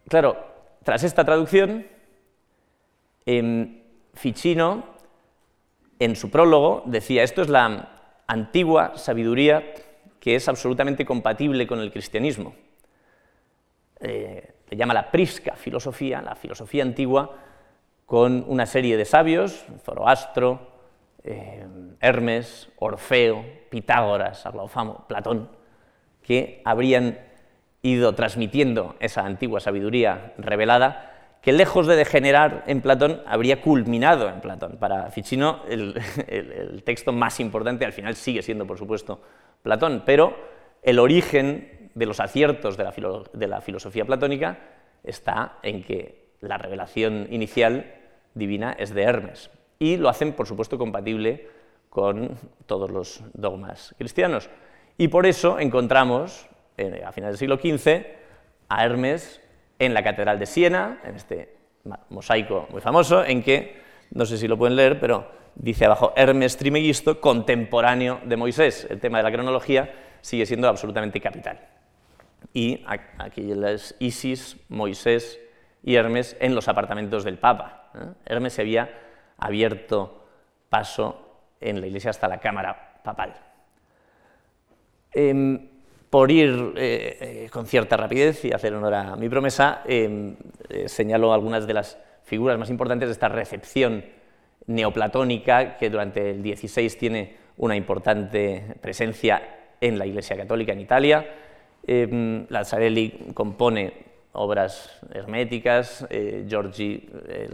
Claro, 0.08 0.38
tras 0.84 1.03
esta 1.03 1.26
traducción, 1.26 1.88
Ficino, 4.14 4.84
en 5.99 6.16
su 6.16 6.30
prólogo, 6.30 6.84
decía, 6.86 7.24
esto 7.24 7.41
es 7.41 7.49
la 7.49 8.24
antigua 8.28 8.97
sabiduría 8.97 9.64
que 10.20 10.36
es 10.36 10.47
absolutamente 10.47 11.06
compatible 11.06 11.68
con 11.68 11.80
el 11.80 11.91
cristianismo. 11.91 12.56
Eh, 13.99 14.53
le 14.70 14.78
llama 14.78 14.93
la 14.93 15.12
prisca 15.12 15.56
filosofía, 15.56 16.22
la 16.22 16.36
filosofía 16.36 16.84
antigua, 16.84 17.38
con 18.06 18.43
una 18.47 18.66
serie 18.66 18.97
de 18.97 19.06
sabios, 19.06 19.66
Zoroastro, 19.84 20.60
eh, 21.24 21.66
Hermes, 21.99 22.70
Orfeo, 22.78 23.45
Pitágoras, 23.70 24.45
Arlaufamo, 24.45 25.06
Platón, 25.08 25.49
que 26.22 26.62
habrían 26.66 27.20
ido 27.90 28.14
transmitiendo 28.14 28.96
esa 29.00 29.26
antigua 29.26 29.60
sabiduría 29.60 30.34
revelada 30.38 31.12
que 31.42 31.54
lejos 31.54 31.86
de 31.86 31.96
degenerar 31.96 32.64
en 32.66 32.82
Platón, 32.82 33.22
habría 33.28 33.62
culminado 33.62 34.28
en 34.30 34.42
Platón. 34.42 34.78
Para 34.80 35.12
Ficino, 35.12 35.62
el, 35.70 35.94
texto 36.84 37.12
más 37.12 37.40
importante 37.40 37.86
al 37.86 37.94
final 37.94 38.16
sigue 38.16 38.42
siendo, 38.42 38.66
por 38.66 38.80
supuesto, 38.80 39.22
Platón, 39.62 40.02
pero 40.08 40.36
el 40.82 40.98
origen 40.98 41.92
de 41.94 42.08
los 42.08 42.20
aciertos 42.20 42.78
de 42.78 42.84
la, 42.84 42.94
de 43.32 43.48
la 43.48 43.62
filosofía 43.62 44.06
platónica 44.06 44.58
está 45.04 45.60
en 45.62 45.84
que 45.84 46.30
la 46.42 46.58
revelación 46.58 47.28
inicial 47.30 47.94
divina 48.34 48.76
es 48.80 48.94
de 48.96 49.04
Hermes, 49.04 49.52
y 49.78 49.98
lo 49.98 50.10
hacen, 50.10 50.34
por 50.34 50.48
supuesto, 50.48 50.80
compatible 50.80 51.48
con 51.92 52.38
todos 52.66 52.90
los 52.90 53.24
dogmas 53.34 53.94
cristianos. 54.00 54.50
Y 54.98 55.10
por 55.10 55.26
eso 55.26 55.60
encontramos, 55.60 56.48
a 56.78 57.11
finales 57.11 57.39
del 57.39 57.49
siglo 57.49 57.57
XV, 57.57 58.05
a 58.69 58.86
Hermes 58.86 59.41
en 59.80 59.93
la 59.93 60.03
Catedral 60.03 60.39
de 60.39 60.45
Siena, 60.45 60.99
en 61.03 61.15
este 61.15 61.55
mosaico 62.09 62.67
muy 62.71 62.82
famoso, 62.82 63.23
en 63.23 63.43
que, 63.43 63.82
no 64.11 64.26
sé 64.26 64.38
si 64.38 64.47
lo 64.47 64.57
pueden 64.57 64.76
leer, 64.76 64.99
pero 64.99 65.30
dice 65.55 65.86
abajo 65.86 66.13
Hermes 66.15 66.57
Trimegisto, 66.57 67.21
contemporáneo 67.21 68.19
de 68.26 68.38
Moisés. 68.38 68.88
El 68.89 68.99
tema 68.99 69.19
de 69.19 69.23
la 69.23 69.32
cronología 69.32 69.93
sigue 70.21 70.45
siendo 70.45 70.67
absolutamente 70.67 71.21
capital. 71.21 71.59
Y 72.53 72.84
aquí 73.17 73.51
es 73.51 73.95
Isis, 73.99 74.57
Moisés 74.69 75.39
y 75.84 75.95
Hermes 75.95 76.36
en 76.39 76.55
los 76.55 76.67
apartamentos 76.67 77.23
del 77.23 77.38
Papa. 77.38 77.91
¿eh? 77.95 78.13
Hermes 78.26 78.53
se 78.53 78.61
había 78.61 78.89
abierto 79.38 80.26
paso 80.69 81.41
en 81.59 81.82
la 81.82 81.88
iglesia 81.88 82.09
hasta 82.09 82.28
la 82.28 82.39
cámara 82.39 83.01
papal. 83.03 83.34
Em, 85.11 85.69
por 86.16 86.32
ir 86.32 86.72
eh, 86.78 87.18
eh, 87.20 87.49
con 87.51 87.66
cierta 87.66 87.97
rapidez 87.97 88.45
y 88.45 88.53
hacer 88.53 88.74
honor 88.74 88.93
a 88.93 89.16
mi 89.18 89.28
promesa, 89.28 89.82
em, 89.86 90.38
eh, 90.70 90.88
señalo 90.88 91.34
algunas 91.34 91.68
de 91.68 91.74
las 91.74 91.97
figuras 92.24 92.57
más 92.57 92.70
importantes 92.70 93.09
de 93.09 93.11
esta 93.11 93.28
recepción 93.28 94.01
neoplatónica 94.66 95.76
que 95.76 95.89
durante 95.89 96.32
el 96.32 96.41
XVI 96.41 96.88
tiene 96.97 97.36
una 97.57 97.76
importante 97.76 98.63
presencia 98.80 99.41
en 99.82 99.99
la 99.99 100.05
Iglesia 100.05 100.38
Católica 100.38 100.72
en 100.72 100.80
Italia. 100.80 101.36
Eh, 101.86 102.45
Lazzarelli 102.47 103.32
compone 103.34 103.91
obras 104.32 104.97
herméticas, 105.13 106.07
eh, 106.09 106.45
Giorgi 106.47 107.09
eh, 107.28 107.49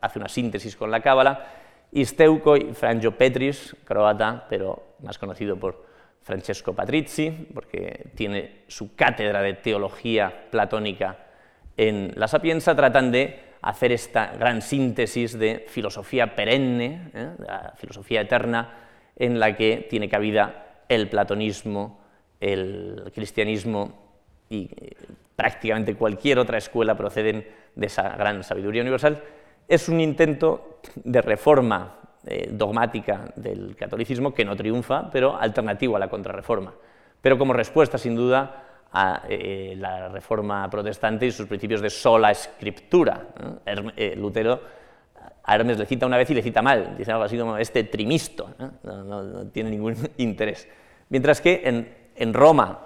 hace 0.00 0.18
una 0.18 0.28
síntesis 0.28 0.74
con 0.74 0.90
la 0.90 1.00
Cábala, 1.00 1.46
y 1.92 2.04
Steuco 2.04 2.56
y 2.56 2.74
Frangio 2.74 3.16
Petris, 3.16 3.76
croata, 3.84 4.44
pero 4.50 4.94
más 5.04 5.18
conocido 5.18 5.56
por 5.56 5.91
Francesco 6.22 6.72
Patrizzi, 6.74 7.30
porque 7.52 8.10
tiene 8.14 8.62
su 8.68 8.94
cátedra 8.94 9.42
de 9.42 9.54
teología 9.54 10.46
platónica 10.50 11.18
en 11.76 12.12
La 12.16 12.28
Sapienza, 12.28 12.76
tratan 12.76 13.10
de 13.10 13.52
hacer 13.62 13.92
esta 13.92 14.32
gran 14.38 14.62
síntesis 14.62 15.38
de 15.38 15.64
filosofía 15.68 16.34
perenne, 16.34 17.10
la 17.38 17.74
filosofía 17.76 18.20
eterna, 18.20 18.74
en 19.16 19.38
la 19.38 19.56
que 19.56 19.86
tiene 19.88 20.08
cabida 20.08 20.82
el 20.88 21.08
platonismo, 21.08 22.00
el 22.40 23.10
cristianismo 23.14 24.02
y 24.48 24.64
eh, 24.64 24.96
prácticamente 25.36 25.94
cualquier 25.94 26.38
otra 26.38 26.58
escuela 26.58 26.96
proceden 26.96 27.46
de 27.74 27.86
esa 27.86 28.16
gran 28.16 28.42
sabiduría 28.42 28.82
universal, 28.82 29.22
es 29.68 29.88
un 29.88 30.00
intento 30.00 30.80
de 30.96 31.22
reforma 31.22 32.01
eh, 32.26 32.48
dogmática 32.52 33.24
del 33.36 33.76
catolicismo 33.76 34.32
que 34.32 34.44
no 34.44 34.56
triunfa, 34.56 35.10
pero 35.10 35.36
alternativo 35.36 35.96
a 35.96 35.98
la 35.98 36.08
contrarreforma. 36.08 36.72
Pero 37.20 37.38
como 37.38 37.52
respuesta, 37.52 37.98
sin 37.98 38.16
duda, 38.16 38.64
a 38.92 39.22
eh, 39.28 39.74
la 39.76 40.08
reforma 40.08 40.68
protestante 40.68 41.26
y 41.26 41.32
sus 41.32 41.46
principios 41.46 41.80
de 41.80 41.90
sola 41.90 42.30
escritura. 42.30 43.28
Lutero 44.16 44.60
a 45.44 45.54
Hermes 45.54 45.78
le 45.78 45.86
cita 45.86 46.06
una 46.06 46.16
vez 46.16 46.30
y 46.30 46.34
le 46.34 46.42
cita 46.42 46.62
mal, 46.62 46.96
dice 46.96 47.10
algo 47.10 47.24
así 47.24 47.36
como 47.36 47.56
este 47.56 47.84
trimisto, 47.84 48.50
no, 48.84 49.46
tiene 49.46 49.70
ningún 49.70 49.96
interés. 50.18 50.68
Mientras 51.08 51.40
que 51.40 51.62
en, 51.64 51.92
en, 52.14 52.32
Roma 52.32 52.78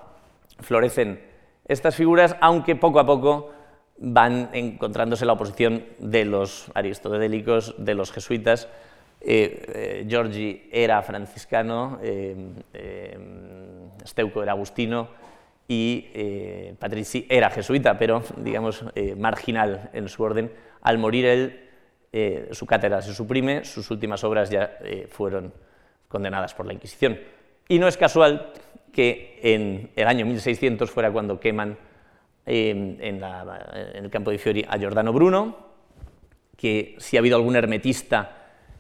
florecen 0.61 1.21
estas 1.67 1.95
figuras, 1.95 2.37
aunque 2.41 2.75
poco 2.75 2.99
a 2.99 3.07
poco 3.07 3.53
van 3.99 4.51
encontrándose 4.53 5.27
la 5.27 5.35
oposición 5.35 5.85
de 5.99 6.25
los 6.25 6.71
aristotélicos, 6.75 7.75
de 7.79 7.95
los 7.95 8.13
jesuitas. 8.13 8.69
Eh, 9.29 9.67
eh, 9.75 10.07
Giorgi 10.07 10.69
era 10.71 11.03
franciscano, 11.03 11.99
eh, 12.01 13.19
Steuco 14.07 14.41
era 14.41 14.53
agustino 14.53 15.09
y 15.67 16.75
Patrici 16.79 17.27
era 17.29 17.51
jesuita, 17.51 17.99
pero 17.99 18.23
digamos 18.37 18.85
marginal 19.17 19.91
en 19.93 20.09
su 20.09 20.23
orden. 20.23 20.53
Al 20.83 20.99
morir 20.99 21.27
él 21.27 21.61
su 22.53 22.67
cátedra 22.67 23.03
se 23.03 23.13
suprime, 23.13 23.65
sus 23.65 23.91
últimas 23.91 24.23
obras 24.23 24.49
ya 24.49 24.79
fueron 25.09 25.53
condenadas 26.07 26.55
por 26.55 26.67
la 26.67 26.73
Inquisición. 26.73 27.19
Y 27.67 27.81
no 27.81 27.89
es 27.89 27.97
casual 27.97 28.53
que 28.93 29.41
en 29.43 29.91
el 29.97 30.07
año 30.07 30.25
1600 30.25 30.89
fuera 30.89 31.11
cuando 31.11 31.41
queman 31.41 31.77
em, 32.47 32.97
en, 33.01 33.25
el 33.25 34.09
campo 34.09 34.31
de 34.31 34.39
Fiori 34.39 34.65
a 34.69 34.79
Giordano 34.79 35.13
Bruno, 35.13 35.57
que 36.57 36.95
si 36.99 37.17
ha 37.17 37.21
habido 37.21 37.37
algún 37.37 37.57
hermetista 37.57 38.36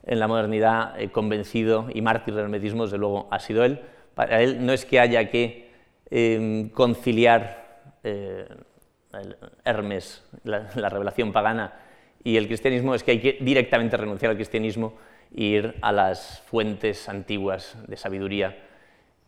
en 0.06 0.18
la 0.18 0.28
modernidad 0.28 0.98
eh, 1.00 1.10
convencido 1.10 1.88
y 1.92 2.00
mártir 2.00 2.34
del 2.34 2.44
hermetismo, 2.44 2.84
desde 2.84 2.98
luego 2.98 3.28
ha 3.30 3.38
sido 3.38 3.64
él. 3.64 3.80
Para 4.14 4.40
él 4.40 4.64
no 4.64 4.72
es 4.72 4.86
que 4.86 5.00
haya 5.00 5.28
que 5.30 5.70
em, 6.10 6.68
conciliar 6.70 7.66
Hermes, 9.64 10.24
la 10.44 10.88
revelación 10.88 11.32
pagana, 11.32 11.72
y 12.26 12.36
el 12.36 12.48
cristianismo 12.48 12.92
es 12.96 13.04
que 13.04 13.12
hay 13.12 13.20
que 13.20 13.38
directamente 13.40 13.96
renunciar 13.96 14.30
al 14.30 14.36
cristianismo 14.36 14.94
e 15.32 15.44
ir 15.44 15.74
a 15.80 15.92
las 15.92 16.42
fuentes 16.46 17.08
antiguas 17.08 17.78
de 17.86 17.96
sabiduría. 17.96 18.58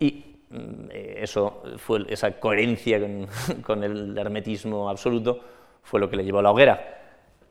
Y 0.01 0.41
mm, 0.51 0.91
eh, 0.91 1.15
eso 1.19 1.63
fue, 1.77 2.07
esa 2.09 2.41
coherencia 2.41 3.01
con, 3.63 3.85
el 3.85 4.19
hermetismo 4.19 4.91
absoluto 4.91 5.39
fue 5.81 6.01
lo 6.01 6.11
que 6.11 6.17
le 6.17 6.25
llevó 6.25 6.41
a 6.41 6.43
la 6.43 6.51
hoguera. 6.51 7.08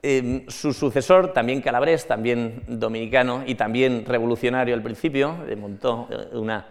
Em, 0.10 0.47
su 0.47 0.72
sucesor, 0.72 1.34
también 1.34 1.60
calabrés, 1.60 2.08
también 2.08 2.64
dominicano 2.66 3.43
y 3.45 3.55
también 3.55 4.05
revolucionario 4.05 4.74
al 4.74 4.82
principio, 4.82 5.36
montó 5.58 6.08
eh, 6.10 6.38
una, 6.38 6.66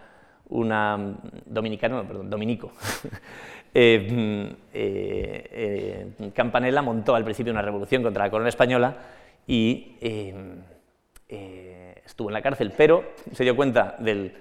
una 0.49 0.97
mm, 0.97 1.17
dominicano, 1.45 2.03
perdón, 2.07 2.31
dominico, 2.31 2.71
Eh, 3.73 4.55
eh, 4.73 6.07
eh, 6.19 6.31
Campanella 6.33 6.81
montó 6.81 7.13
al 7.13 7.23
principio 7.23 7.53
una 7.53 7.61
revolución 7.61 8.01
contra 8.01 8.23
la 8.23 8.31
corona 8.31 8.49
española 8.49 8.97
y 9.45 9.97
estuvo 12.03 12.29
en 12.29 12.33
la 12.33 12.41
cárcel, 12.41 12.73
pero 12.75 13.03
se 13.33 13.43
dio 13.43 13.55
cuenta 13.55 13.95
de 13.99 14.33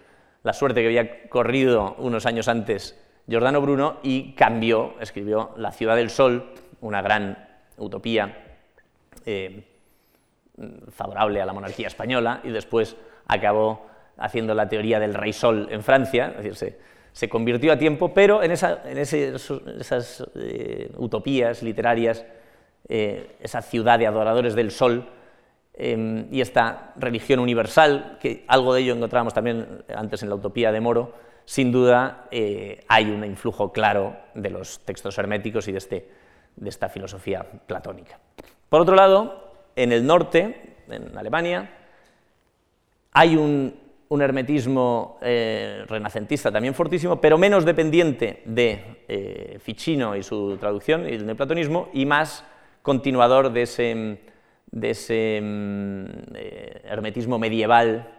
la 0.42 0.54
suerte 0.54 0.80
que 0.80 0.86
había 0.86 1.28
corrido 1.28 1.96
unos 1.98 2.24
años 2.24 2.48
antes 2.48 2.98
Giordano 3.28 3.60
Bruno 3.60 3.98
y 4.02 4.32
cambió, 4.32 4.94
escribió 5.00 5.50
La 5.58 5.72
ciudad 5.72 5.96
del 5.96 6.08
sol, 6.08 6.54
una 6.80 7.02
gran 7.02 7.36
utopía 7.76 8.45
favorable 10.90 11.42
a 11.42 11.46
la 11.46 11.52
monarquía 11.52 11.86
española, 11.86 12.40
y 12.44 12.50
después 12.50 12.96
acabó 13.26 13.86
haciendo 14.16 14.54
la 14.54 14.68
teoría 14.68 14.98
del 14.98 15.14
rey 15.14 15.32
sol 15.32 15.68
en 15.70 15.82
Francia, 15.82 16.34
es 16.38 16.58
decir, 16.58 16.78
se 17.12 17.28
convirtió 17.28 17.72
a 17.72 17.78
tiempo, 17.78 18.12
pero 18.12 18.42
en, 18.42 18.50
esas 18.50 20.24
eh, 20.34 20.92
utopías 20.98 21.62
literarias, 21.62 22.24
eh, 22.88 23.36
esa 23.40 23.62
ciudad 23.62 23.98
de 23.98 24.06
adoradores 24.06 24.54
del 24.54 24.70
sol 24.70 25.08
em, 25.74 26.26
y 26.30 26.42
esta 26.42 26.92
religión 26.96 27.40
universal, 27.40 28.18
que 28.20 28.44
algo 28.48 28.74
de 28.74 28.82
ello 28.82 28.94
encontrábamos 28.94 29.32
también 29.32 29.82
antes 29.94 30.22
en 30.22 30.28
la 30.28 30.34
utopía 30.34 30.70
de 30.72 30.80
Moro, 30.80 31.14
sin 31.46 31.72
duda 31.72 32.26
eh, 32.30 32.84
hay 32.88 33.10
un 33.10 33.24
influjo 33.24 33.72
claro 33.72 34.16
de 34.34 34.50
los 34.50 34.80
textos 34.80 35.16
herméticos 35.16 35.68
y 35.68 35.72
de, 35.72 35.78
este, 35.78 36.10
de 36.56 36.68
esta 36.68 36.90
filosofía 36.90 37.46
platónica. 37.66 38.18
Por 38.68 38.80
otro 38.80 38.94
lado, 38.94 39.52
en 39.76 39.92
el 39.92 40.06
norte, 40.06 40.74
en 40.88 41.16
Alemania, 41.16 41.70
hay 43.12 43.36
un 43.36 44.22
hermetismo 44.22 45.18
eh, 45.22 45.84
renacentista 45.88 46.52
también 46.52 46.74
fortísimo, 46.74 47.20
pero 47.20 47.38
menos 47.38 47.64
dependiente 47.64 48.42
de 48.44 49.02
eh, 49.08 49.58
Ficino 49.60 50.16
y 50.16 50.22
su 50.22 50.56
traducción 50.58 51.08
y 51.08 51.12
el 51.12 51.26
neoplatonismo, 51.26 51.88
y 51.92 52.06
más 52.06 52.44
continuador 52.82 53.52
de 53.52 53.62
ese, 53.62 54.18
de 54.70 54.90
ese 54.90 55.40
mm, 55.42 56.04
eh, 56.34 56.82
hermetismo 56.84 57.38
medieval 57.38 58.12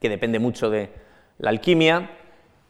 que 0.00 0.08
depende 0.08 0.38
mucho 0.38 0.70
de 0.70 0.90
la 1.38 1.50
alquimia 1.50 2.10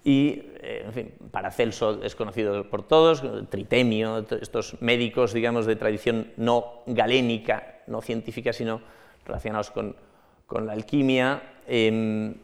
y, 0.05 0.43
en 0.63 0.93
fin, 0.93 1.15
Paracelso 1.31 2.03
es 2.03 2.15
conocido 2.15 2.69
por 2.71 2.87
todos, 2.87 3.23
Tritemio, 3.51 4.25
estos 4.41 4.81
médicos, 4.81 5.33
digamos, 5.33 5.67
de 5.67 5.77
tradición 5.77 6.33
no 6.37 6.83
galénica, 6.87 7.81
no 7.87 8.01
científica, 8.01 8.53
sino 8.53 8.81
relacionados 9.27 9.71
con, 9.71 9.95
la 10.67 10.73
alquimia, 10.73 11.43
Em, 11.69 12.35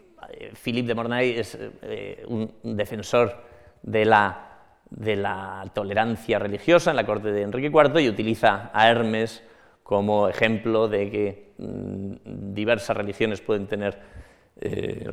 Philippe 0.63 0.89
de 0.89 0.95
Mornay 0.95 1.31
es 1.31 1.59
eh, 1.83 2.25
un 2.29 2.51
defensor 2.63 3.35
de 3.83 4.05
la, 4.05 4.49
de 4.91 5.17
la, 5.17 5.65
tolerancia 5.73 6.39
religiosa 6.39 6.91
en 6.91 6.97
la 6.97 7.07
corte 7.07 7.33
de 7.33 7.43
Enrique 7.43 7.69
IV 7.69 8.01
y 8.01 8.09
utiliza 8.09 8.71
a 8.73 8.91
Hermes 8.91 9.43
como 9.83 10.29
ejemplo 10.29 10.89
de 10.89 11.11
que 11.11 11.53
mm, 11.59 12.53
diversas 12.55 12.97
religiones 12.97 13.41
pueden 13.41 13.67
tener 13.67 13.99
eh, 14.61 15.11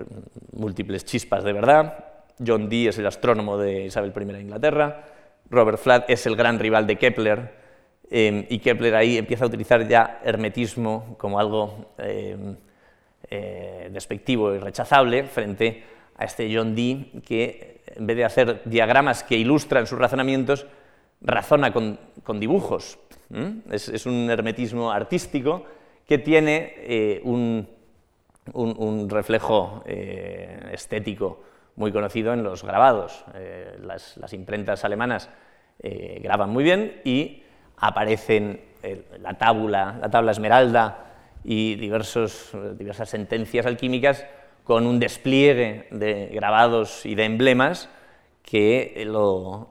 múltiples 0.52 1.06
chispas 1.06 1.44
de 1.46 1.54
verdad. 1.54 2.06
John 2.46 2.70
Dee 2.70 2.88
es 2.88 2.98
el 2.98 3.06
astrónomo 3.06 3.58
de 3.58 3.86
Isabel 3.86 4.14
I 4.16 4.26
de 4.26 4.42
Inglaterra. 4.42 5.04
Robert 5.50 5.80
Flatt 5.80 6.10
es 6.10 6.26
el 6.26 6.36
gran 6.36 6.60
rival 6.60 6.88
de 6.88 6.98
Kepler 6.98 7.52
em, 8.10 8.46
y 8.50 8.60
Kepler 8.60 8.96
ahí 8.96 9.18
empieza 9.18 9.44
a 9.44 9.48
utilizar 9.48 9.88
ya 9.88 10.22
hermetismo 10.24 11.16
como 11.18 11.40
algo 11.40 11.94
em, 11.98 12.56
eh, 13.30 13.90
despectivo 13.92 14.54
y 14.54 14.60
rechazable 14.60 15.24
frente 15.24 15.84
a 16.18 16.26
este 16.26 16.50
John 16.56 16.76
Dee 16.76 17.22
que, 17.26 17.82
en 17.96 18.08
vez 18.08 18.18
de 18.18 18.26
hacer 18.26 18.62
diagramas 18.66 19.24
que 19.24 19.36
ilustran 19.36 19.88
sus 19.88 20.00
razonamientos, 20.00 20.66
razona 21.22 21.72
con, 21.72 22.00
dibujos. 22.40 22.98
Es, 23.70 24.06
un 24.06 24.30
hermetismo 24.30 24.92
artístico 24.92 25.66
que 26.06 26.18
tiene 26.18 26.74
eh, 26.78 27.22
un, 27.24 27.68
reflejo 29.10 29.84
eh, 29.86 30.72
estético 30.74 31.51
muy 31.76 31.92
conocido 31.92 32.34
en 32.34 32.44
los 32.44 32.64
grabados. 32.64 33.24
Las, 33.82 34.18
las, 34.18 34.34
imprentas 34.34 34.84
alemanas 34.86 35.30
graban 35.80 36.50
muy 36.50 36.64
bien 36.64 37.02
y 37.04 37.44
aparecen 37.78 38.62
la 39.20 39.38
tabla, 39.38 39.98
la 40.02 40.10
tabla 40.10 40.32
esmeralda 40.32 41.12
y 41.44 41.76
diversos, 41.76 42.52
diversas 42.78 43.10
sentencias 43.10 43.66
alquímicas 43.66 44.26
con 44.64 44.86
un 44.86 45.00
despliegue 45.00 45.88
de 45.92 46.28
grabados 46.28 47.06
y 47.06 47.16
de 47.16 47.26
emblemas 47.26 47.90
que 48.44 49.04
lo, 49.06 49.70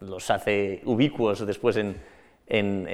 los 0.00 0.30
hace 0.30 0.82
ubicuos 0.84 1.46
después 1.46 1.76
en, 1.76 1.96
en, 2.46 2.86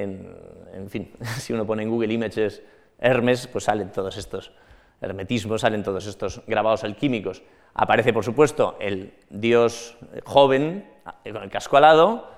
en, 0.72 0.91
fin, 0.91 1.12
si 1.39 1.53
uno 1.53 1.66
pone 1.66 1.83
en 1.83 1.91
Google 1.91 2.12
Images 2.12 2.62
Hermes, 2.99 3.47
pues 3.47 3.64
salen 3.64 3.91
todos 3.91 4.16
estos 4.16 4.53
hermetismos, 5.01 5.63
salen 5.63 5.83
todos 5.83 6.07
estos 6.07 6.43
grabados 6.47 6.85
alquímicos. 6.85 7.43
Aparece, 7.75 8.13
por 8.13 8.25
supuesto, 8.25 8.77
el 8.81 9.15
dios 9.29 9.97
joven 10.25 10.87
con 11.25 11.43
el 11.43 11.51
casco 11.51 11.77
alado, 11.77 12.31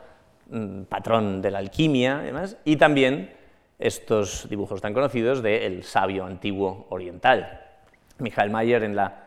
mm, 0.50 0.82
patrón 0.82 1.42
de 1.42 1.50
la 1.50 1.58
alquimia 1.58 2.22
y 2.64 2.76
también 2.76 3.34
estos 3.78 4.48
dibujos 4.48 4.80
tan 4.80 4.94
conocidos 4.94 5.42
del 5.42 5.82
sabio 5.82 6.24
antiguo 6.24 6.86
oriental. 6.90 7.60
Michael 8.18 8.50
Mayer 8.50 8.84
en 8.84 8.94
la 8.94 9.24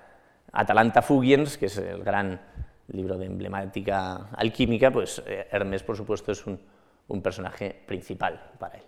Atalanta 0.52 1.02
Fugiens, 1.02 1.58
que 1.58 1.66
es 1.66 1.78
el 1.78 2.04
gran 2.04 2.40
libro 2.88 3.18
de 3.18 3.26
emblemática 3.26 4.30
alquímica, 4.32 4.92
pues 4.92 5.22
eh, 5.26 5.48
Hermes, 5.52 5.84
por 5.84 5.98
supuesto, 5.98 6.32
es 6.32 6.46
un, 6.46 6.60
personaje 7.22 7.84
principal 7.86 8.52
para 8.58 8.78
él. 8.78 8.84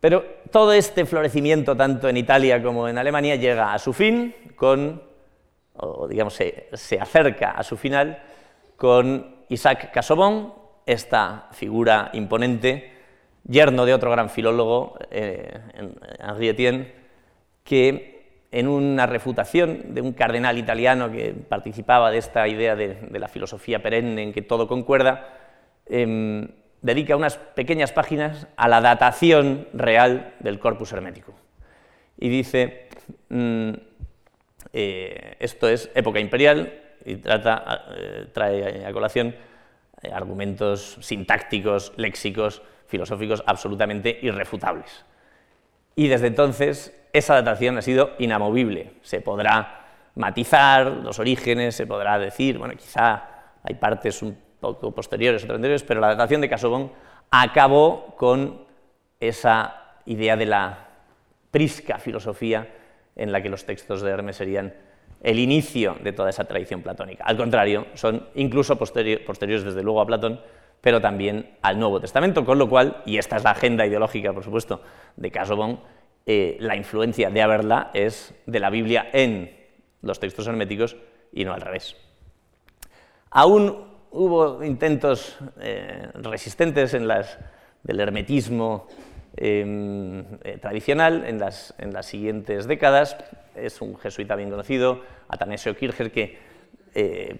Pero 0.00 0.24
todo 0.50 0.72
este 0.72 1.04
florecimiento, 1.04 1.76
tanto 1.76 2.08
en 2.08 2.16
Italia 2.16 2.62
como 2.62 2.88
en 2.88 2.96
Alemania, 2.96 3.36
llega 3.36 3.74
a 3.74 3.78
su 3.78 3.92
fin 3.92 4.34
con, 4.56 5.02
o 5.74 6.08
digamos, 6.08 6.34
se, 6.34 6.98
acerca 6.98 7.52
a 7.52 7.62
su 7.62 7.76
final 7.76 8.22
con 8.76 9.44
Isaac 9.50 9.92
Casaubon, 9.92 10.54
esta 10.86 11.48
figura 11.52 12.10
imponente, 12.14 12.92
yerno 13.46 13.84
de 13.84 13.94
otro 13.94 14.10
gran 14.10 14.30
filólogo, 14.30 14.98
eh, 15.10 15.60
Henri 16.18 16.48
Etienne, 16.48 16.92
que 17.62 18.46
en 18.52 18.68
una 18.68 19.06
refutación 19.06 19.94
de 19.94 20.00
un 20.00 20.12
cardenal 20.12 20.58
italiano 20.58 21.10
que 21.12 21.34
participaba 21.34 22.10
de 22.10 22.18
esta 22.18 22.48
idea 22.48 22.74
de, 22.74 22.96
la 23.12 23.28
filosofía 23.28 23.82
perenne 23.82 24.22
en 24.22 24.32
que 24.32 24.42
todo 24.42 24.66
concuerda, 24.66 25.28
em, 25.86 26.48
dedica 26.82 27.16
unas 27.16 27.36
pequeñas 27.36 27.92
páginas 27.92 28.46
a 28.56 28.68
la 28.68 28.80
datación 28.80 29.68
real 29.72 30.34
del 30.40 30.58
corpus 30.58 30.92
hermético. 30.92 31.34
Y 32.18 32.28
dice, 32.28 32.88
mm, 33.28 33.70
eh, 34.72 35.36
esto 35.40 35.68
es 35.68 35.90
época 35.94 36.20
imperial 36.20 36.72
y 37.04 37.16
trata, 37.16 37.86
eh, 37.96 38.26
trae 38.32 38.86
a 38.86 38.92
colación 38.92 39.34
eh, 40.02 40.10
argumentos 40.12 40.98
sintácticos, 41.00 41.92
léxicos, 41.96 42.62
filosóficos 42.86 43.42
absolutamente 43.46 44.18
irrefutables. 44.22 45.04
Y 45.94 46.08
desde 46.08 46.28
entonces 46.28 46.96
esa 47.12 47.34
datación 47.34 47.78
ha 47.78 47.82
sido 47.82 48.12
inamovible. 48.18 48.92
Se 49.02 49.20
podrá 49.20 49.86
matizar 50.14 50.86
los 50.86 51.18
orígenes, 51.18 51.74
se 51.74 51.86
podrá 51.86 52.18
decir, 52.18 52.58
bueno, 52.58 52.74
quizá 52.74 53.24
hay 53.62 53.74
partes 53.74 54.22
un 54.22 54.36
poco 54.60 54.92
posteriores, 54.92 55.42
otras 55.42 55.56
anteriores, 55.56 55.82
pero 55.82 56.00
la 56.00 56.08
datación 56.08 56.40
de 56.40 56.48
Casobón 56.48 56.92
acabó 57.30 58.14
con 58.16 58.64
esa 59.18 59.94
idea 60.06 60.36
de 60.36 60.46
la 60.46 60.88
prisca 61.50 61.98
filosofía 61.98 62.68
en 63.16 63.32
la 63.32 63.42
que 63.42 63.48
los 63.48 63.64
textos 63.64 64.02
de 64.02 64.10
Hermes 64.10 64.36
serían 64.36 64.74
el 65.22 65.38
inicio 65.38 65.96
de 66.02 66.12
toda 66.12 66.30
esa 66.30 66.44
tradición 66.44 66.82
platónica. 66.82 67.24
Al 67.24 67.36
contrario, 67.36 67.86
son 67.94 68.28
incluso 68.34 68.76
posteriores 68.76 69.64
desde 69.64 69.82
luego 69.82 70.00
a 70.00 70.06
Platón, 70.06 70.40
pero 70.80 71.00
también 71.00 71.56
al 71.60 71.78
Nuevo 71.78 72.00
Testamento, 72.00 72.44
con 72.44 72.58
lo 72.58 72.68
cual, 72.68 73.02
y 73.04 73.18
esta 73.18 73.36
es 73.36 73.44
la 73.44 73.50
agenda 73.50 73.86
ideológica, 73.86 74.32
por 74.32 74.42
supuesto, 74.42 74.80
de 75.16 75.30
Casobón, 75.30 75.80
eh, 76.24 76.56
la 76.60 76.76
influencia 76.76 77.30
de 77.30 77.42
Averla 77.42 77.90
es 77.92 78.34
de 78.46 78.60
la 78.60 78.70
Biblia 78.70 79.10
en 79.12 79.54
los 80.02 80.20
textos 80.20 80.46
herméticos 80.46 80.96
y 81.32 81.44
no 81.44 81.52
al 81.52 81.60
revés. 81.60 81.96
Aún 83.30 83.89
hubo 84.10 84.64
intentos 84.64 85.38
eh, 85.60 86.08
resistentes 86.14 86.94
en 86.94 87.08
las, 87.08 87.38
del 87.82 88.00
hermetismo 88.00 88.88
em, 89.36 90.24
eh, 90.42 90.58
tradicional 90.60 91.24
en 91.26 91.38
las, 91.38 91.74
en 91.78 92.02
siguientes 92.02 92.66
décadas. 92.66 93.16
Es 93.54 93.80
un 93.80 93.96
jesuita 93.96 94.36
bien 94.36 94.50
conocido, 94.50 95.02
Atanesio 95.28 95.76
Kircher, 95.76 96.10
que 96.10 96.50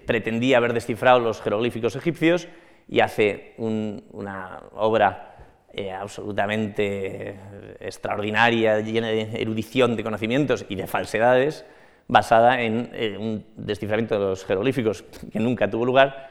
pretendía 0.05 0.57
haber 0.57 0.71
descifrado 0.71 1.19
los 1.19 1.41
jeroglíficos 1.41 1.97
egipcios 1.97 2.47
y 2.87 3.01
hace 3.01 3.53
una 3.57 4.61
obra 4.75 5.31
eh, 5.73 5.89
absolutamente 5.89 7.39
extraordinaria, 7.79 8.81
llena 8.81 9.07
de 9.07 9.41
erudición 9.41 9.95
de 9.95 10.03
conocimientos 10.03 10.65
y 10.67 10.75
de 10.75 10.85
falsedades, 10.85 11.65
basada 12.09 12.61
en 12.61 12.89
eh, 12.91 13.17
un 13.17 13.45
desciframiento 13.55 14.15
de 14.15 14.19
los 14.19 14.43
jeroglíficos 14.43 15.05
que 15.31 15.39
nunca 15.39 15.69
tuvo 15.69 15.85
lugar, 15.85 16.30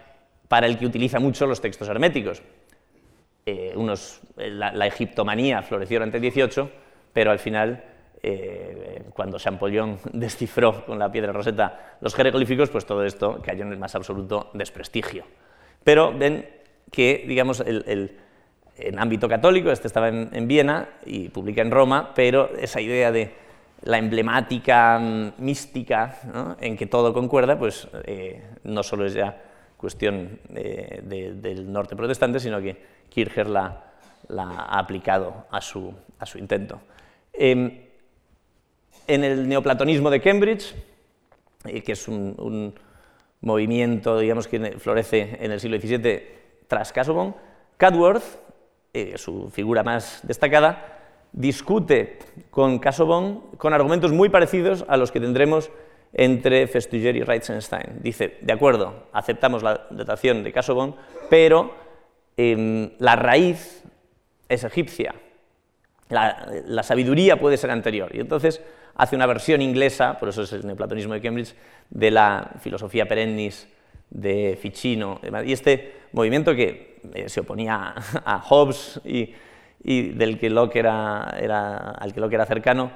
para 0.50 0.66
el 0.66 0.76
que 0.76 0.84
utiliza 0.84 1.20
mucho 1.20 1.46
los 1.46 1.62
textos 1.62 1.88
herméticos. 1.88 2.42
Eh, 3.46 3.72
unos, 3.76 4.20
la, 4.36 4.86
egiptomanía 4.86 5.62
floreció 5.62 5.98
durante 5.98 6.16
el 6.18 6.22
18, 6.22 6.70
pero 7.14 7.30
al 7.30 7.38
final, 7.38 7.84
cuando 9.14 9.38
Champollion 9.38 9.98
descifró 10.12 10.84
con 10.84 10.98
la 10.98 11.10
piedra 11.10 11.32
roseta 11.32 11.96
los 12.02 12.14
jeroglíficos, 12.14 12.68
pues 12.68 12.84
todo 12.84 13.04
esto 13.04 13.40
cayó 13.42 13.62
en 13.62 13.72
el 13.72 13.78
más 13.78 13.94
absoluto 13.94 14.50
desprestigio. 14.52 15.24
Pero 15.84 16.12
ven 16.12 16.46
que, 16.90 17.24
digamos, 17.26 17.60
el 17.60 18.18
en 18.82 18.98
ámbito 18.98 19.28
católico, 19.28 19.70
este 19.70 19.86
estaba 19.86 20.08
en, 20.08 20.48
Viena 20.48 20.88
y 21.04 21.28
publica 21.28 21.62
en 21.62 21.70
Roma, 21.70 22.12
pero 22.14 22.50
esa 22.56 22.80
idea 22.80 23.12
de 23.12 23.32
la 23.82 23.98
emblemática 23.98 24.98
mm, 24.98 25.32
mística 25.38 26.56
en 26.60 26.76
que 26.76 26.86
todo 26.86 27.12
concuerda, 27.12 27.58
pues 27.58 27.88
eh, 28.04 28.42
no 28.64 28.82
solo 28.82 29.06
es 29.06 29.14
ya 29.14 29.42
cuestión 29.80 30.38
eh, 30.54 31.00
del 31.02 31.72
norte 31.72 31.96
protestante, 31.96 32.38
sino 32.38 32.60
que 32.60 32.76
Kircher 33.08 33.48
la, 33.48 33.82
ha 34.28 34.78
aplicado 34.78 35.46
a 35.50 35.62
su, 35.62 35.94
intento. 36.36 36.80
Em, 37.32 37.80
en 39.06 39.24
el 39.24 39.48
neoplatonismo 39.48 40.10
de 40.10 40.20
Cambridge, 40.20 40.74
eh, 41.64 41.82
que 41.82 41.92
es 41.92 42.06
un, 42.08 42.34
un, 42.38 42.74
movimiento 43.42 44.18
digamos, 44.18 44.46
que 44.46 44.78
florece 44.78 45.38
en 45.40 45.50
el 45.50 45.60
siglo 45.60 45.80
XVII 45.80 46.22
tras 46.68 46.92
Casaubon, 46.92 47.34
Cadworth 47.78 48.38
eh, 48.92 49.16
su 49.16 49.48
figura 49.48 49.82
más 49.82 50.20
destacada, 50.24 50.98
discute 51.32 52.18
con 52.50 52.78
Casaubon 52.78 53.40
con 53.56 53.72
argumentos 53.72 54.12
muy 54.12 54.28
parecidos 54.28 54.84
a 54.88 54.98
los 54.98 55.10
que 55.10 55.20
tendremos 55.20 55.70
entre 56.12 56.66
Festuger 56.66 57.16
y 57.16 57.22
Reitzenstein. 57.22 58.00
Dice, 58.02 58.38
de 58.40 58.52
acuerdo, 58.52 59.06
aceptamos 59.12 59.62
la 59.62 59.86
datación 59.90 60.42
de 60.42 60.52
Casaubon, 60.52 60.96
pero 61.28 61.74
em, 62.36 62.90
la 62.98 63.16
raíz 63.16 63.84
es 64.48 64.64
egipcia, 64.64 65.14
la, 66.10 66.82
sabiduría 66.82 67.38
puede 67.38 67.56
ser 67.56 67.70
anterior. 67.70 68.10
Y 68.14 68.20
entonces 68.20 68.60
hace 68.96 69.16
una 69.16 69.26
versión 69.26 69.62
inglesa, 69.62 70.18
por 70.18 70.28
eso 70.28 70.42
es 70.42 70.52
el 70.52 70.66
neoplatonismo 70.66 71.14
de 71.14 71.20
Cambridge, 71.20 71.54
de 71.88 72.10
la 72.10 72.50
filosofía 72.60 73.06
perennis 73.06 73.68
de 74.10 74.58
Ficino. 74.60 75.20
Y 75.44 75.52
este 75.52 75.94
movimiento 76.12 76.54
que 76.54 77.00
eh, 77.14 77.28
se 77.28 77.40
oponía 77.40 77.94
a 78.24 78.40
Hobbes 78.40 79.00
y, 79.04 79.32
del 79.82 80.38
que 80.38 80.50
Locke 80.50 80.76
era, 80.76 81.22
al 81.22 82.12
que 82.12 82.20
Locke 82.20 82.34
era 82.34 82.44
cercano, 82.44 82.90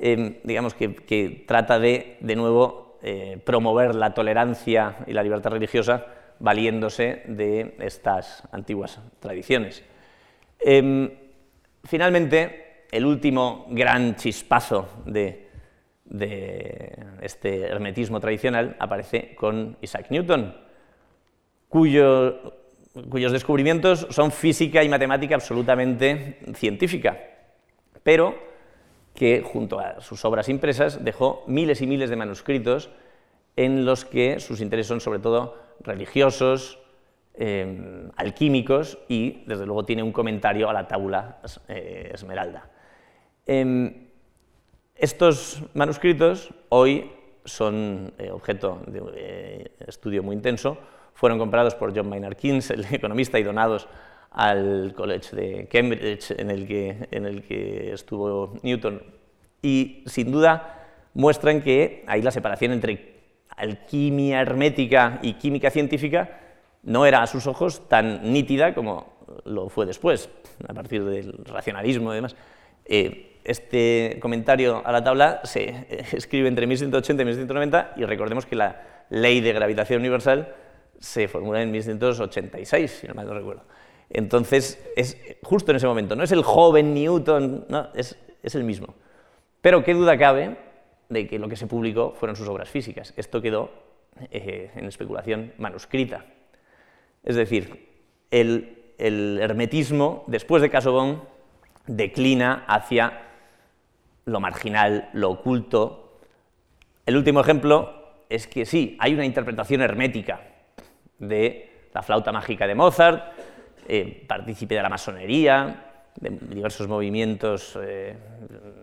em, 0.00 0.36
digamos 0.44 0.74
que, 0.74 1.44
trata 1.46 1.78
de, 1.78 2.16
de 2.20 2.36
nuevo, 2.36 2.98
eh, 3.02 3.40
promover 3.44 3.94
la 3.94 4.14
tolerancia 4.14 4.98
y 5.06 5.12
la 5.12 5.22
libertad 5.22 5.50
religiosa 5.50 6.06
valiéndose 6.40 7.22
de 7.26 7.76
estas 7.80 8.42
antiguas 8.52 9.00
tradiciones. 9.20 9.84
Em, 10.60 11.10
finalmente, 11.84 12.86
el 12.90 13.04
último 13.04 13.66
gran 13.70 14.16
chispazo 14.16 15.02
de, 15.06 15.46
este 17.20 17.66
hermetismo 17.66 18.18
tradicional 18.18 18.76
aparece 18.78 19.34
con 19.34 19.76
Isaac 19.82 20.06
Newton, 20.08 20.56
cuyo 21.68 22.54
cuyos 23.10 23.30
descubrimientos 23.30 24.06
son 24.10 24.32
física 24.32 24.82
y 24.82 24.88
matemática 24.88 25.34
absolutamente 25.34 26.38
científica, 26.54 27.16
pero 28.02 28.47
que 29.18 29.42
junto 29.42 29.80
a 29.80 30.00
sus 30.00 30.24
obras 30.24 30.48
impresas 30.48 31.04
dejó 31.04 31.42
miles 31.48 31.82
y 31.82 31.88
miles 31.88 32.08
de 32.08 32.14
manuscritos 32.14 32.88
en 33.56 33.84
los 33.84 34.04
que 34.04 34.38
sus 34.38 34.60
intereses 34.60 34.86
son 34.86 35.00
sobre 35.00 35.18
todo 35.18 35.56
religiosos, 35.80 36.78
em, 37.34 38.10
alquímicos 38.14 38.98
y 39.08 39.42
desde 39.44 39.66
luego 39.66 39.84
tiene 39.84 40.04
un 40.04 40.12
comentario 40.12 40.70
a 40.70 40.72
la 40.72 40.86
tabula 40.86 41.40
eh, 41.66 42.12
esmeralda. 42.14 42.70
Em, 43.44 44.06
estos 44.94 45.64
manuscritos 45.74 46.54
hoy 46.68 47.10
son 47.44 48.12
eh, 48.18 48.30
objeto 48.30 48.82
de 48.86 49.02
eh, 49.16 49.70
estudio 49.88 50.22
muy 50.22 50.36
intenso 50.36 50.78
fueron 51.18 51.40
comprados 51.40 51.74
por 51.74 51.92
John 51.92 52.08
Maynard 52.08 52.36
Keynes, 52.36 52.70
el 52.70 52.86
economista, 52.94 53.40
y 53.40 53.42
donados 53.42 53.88
al 54.30 54.92
College 54.94 55.36
de 55.36 55.68
Cambridge 55.68 56.30
en 56.32 56.50
el 56.50 56.66
que, 56.66 57.08
en 57.10 57.26
el 57.26 57.42
que 57.42 57.92
estuvo 57.92 58.54
Newton. 58.62 59.02
Y 59.62 60.04
sin 60.06 60.30
duda 60.30 60.86
muestran 61.14 61.62
que 61.62 62.04
ahí 62.06 62.22
la 62.22 62.30
separación 62.30 62.72
entre 62.72 63.18
alquimia 63.56 64.40
hermética 64.40 65.18
y 65.22 65.34
química 65.34 65.70
científica 65.70 66.40
no 66.82 67.06
era 67.06 67.22
a 67.22 67.26
sus 67.26 67.46
ojos 67.46 67.88
tan 67.88 68.32
nítida 68.32 68.74
como 68.74 69.18
lo 69.44 69.68
fue 69.68 69.86
después, 69.86 70.30
a 70.66 70.74
partir 70.74 71.04
del 71.04 71.44
racionalismo 71.44 72.12
y 72.12 72.16
demás. 72.16 72.36
Eh, 72.84 73.40
este 73.44 74.18
comentario 74.20 74.82
a 74.84 74.92
la 74.92 75.02
tabla 75.02 75.40
se 75.44 75.86
escribe 76.12 76.48
entre 76.48 76.66
1180 76.66 77.22
y 77.22 77.26
1190 77.26 77.94
y 77.96 78.04
recordemos 78.04 78.46
que 78.46 78.56
la 78.56 79.06
ley 79.10 79.40
de 79.40 79.52
gravitación 79.52 80.00
universal 80.00 80.54
se 80.98 81.28
formula 81.28 81.62
en 81.62 81.70
1186, 81.70 82.90
si 82.90 83.06
no 83.06 83.14
mal 83.14 83.26
no 83.26 83.34
recuerdo. 83.34 83.62
Entonces, 84.10 84.82
es 84.96 85.16
justo 85.42 85.70
en 85.70 85.76
ese 85.76 85.86
momento, 85.86 86.16
no 86.16 86.22
es 86.22 86.32
el 86.32 86.42
joven 86.42 86.94
Newton, 86.94 87.66
no, 87.68 87.88
es, 87.94 88.16
el 88.42 88.64
mismo. 88.64 88.94
Pero 89.60 89.84
qué 89.84 89.92
duda 89.92 90.16
cabe 90.16 90.56
de 91.08 91.26
que 91.26 91.38
lo 91.38 91.48
que 91.48 91.56
se 91.56 91.66
publicó 91.66 92.12
fueron 92.12 92.36
sus 92.36 92.48
obras 92.48 92.68
físicas. 92.70 93.12
Esto 93.16 93.42
quedó 93.42 93.70
eh, 94.30 94.70
en 94.74 94.86
especulación 94.86 95.52
manuscrita. 95.58 96.24
Es 97.22 97.36
decir, 97.36 97.88
el, 98.30 98.92
el 98.96 99.38
hermetismo, 99.40 100.24
después 100.26 100.62
de 100.62 100.70
Casaubon, 100.70 101.22
declina 101.86 102.64
hacia 102.66 103.22
lo 104.24 104.40
marginal, 104.40 105.10
lo 105.12 105.30
oculto. 105.30 106.18
El 107.04 107.16
último 107.16 107.40
ejemplo 107.40 107.98
es 108.28 108.46
que 108.46 108.64
sí, 108.64 108.96
hay 109.00 109.14
una 109.14 109.24
interpretación 109.24 109.82
hermética 109.82 110.40
de 111.18 111.88
la 111.92 112.02
flauta 112.02 112.32
mágica 112.32 112.66
de 112.66 112.74
Mozart, 112.74 113.37
eh, 113.88 114.24
partícipe 114.26 114.74
de 114.74 114.82
la 114.82 114.88
masonería, 114.88 115.84
de 116.14 116.30
diversos 116.30 116.86
movimientos 116.88 117.78
eh, 117.80 118.14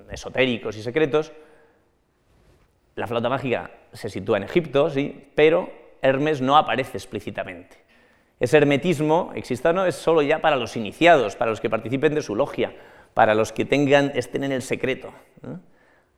esotéricos 0.09 0.75
y 0.77 0.81
secretos. 0.81 1.31
La 2.95 3.07
flauta 3.07 3.29
mágica 3.29 3.71
se 3.93 4.09
sitúa 4.09 4.37
en 4.37 4.43
Egipto, 4.43 4.89
sí, 4.89 5.29
pero 5.35 5.69
Hermes 6.01 6.41
no 6.41 6.57
aparece 6.57 6.97
explícitamente. 6.97 7.77
Ese 8.39 8.57
hermetismo, 8.57 9.31
exista 9.35 9.71
no, 9.73 9.85
es 9.85 9.95
solo 9.95 10.21
ya 10.21 10.39
para 10.39 10.55
los 10.55 10.75
iniciados, 10.75 11.35
para 11.35 11.51
los 11.51 11.61
que 11.61 11.69
participen 11.69 12.15
de 12.15 12.21
su 12.21 12.35
logia, 12.35 12.73
para 13.13 13.33
los 13.33 13.53
que 13.53 13.63
tengan, 13.63 14.11
estén 14.15 14.43
en 14.43 14.51
el 14.51 14.61
secreto. 14.61 15.13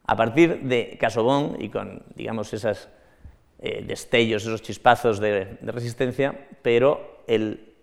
A 0.06 0.16
partir 0.16 0.62
de 0.62 0.98
Casobón 1.00 1.58
y 1.60 1.70
con, 1.70 2.04
digamos, 2.16 2.54
esos 2.54 2.90
eh, 3.60 3.84
destellos, 3.86 4.44
esos 4.44 4.62
chispazos 4.62 5.20
de, 5.20 5.58
resistencia, 5.62 6.48
pero 6.62 7.24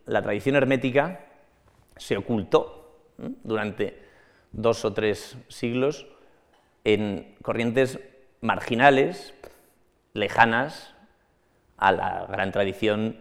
la 0.07 0.23
tradición 0.23 0.57
hermética 0.57 1.21
se 1.97 2.17
ocultó 2.17 2.99
durante 3.43 4.03
dos 4.53 4.85
o 4.85 4.93
tres 4.93 5.37
siglos 5.49 6.07
en 6.85 7.35
corrientes 7.43 7.99
marginales, 8.41 9.35
lejanas 10.13 10.95
a 11.77 11.93
la 11.93 12.27
gran 12.29 12.53
tradición 12.53 13.19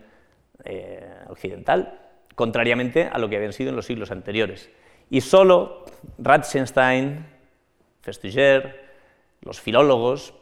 eh, 0.65 1.07
occidental, 1.29 1.99
contrariamente 2.35 3.07
a 3.11 3.17
lo 3.17 3.29
que 3.29 3.37
habían 3.37 3.53
sido 3.53 3.69
en 3.69 3.75
los 3.75 3.85
siglos 3.85 4.11
anteriores. 4.11 4.69
Y 5.09 5.21
solo 5.21 5.85
Ratzenstein, 6.17 7.25
Festuger, 8.01 8.83
los 9.41 9.61
filólogos, 9.61 10.33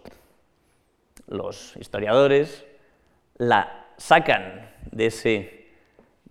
los 1.27 1.75
historiadores, 1.77 2.65
la 3.37 3.87
sacan 3.97 4.71
de 4.91 5.05
ese, 5.07 5.60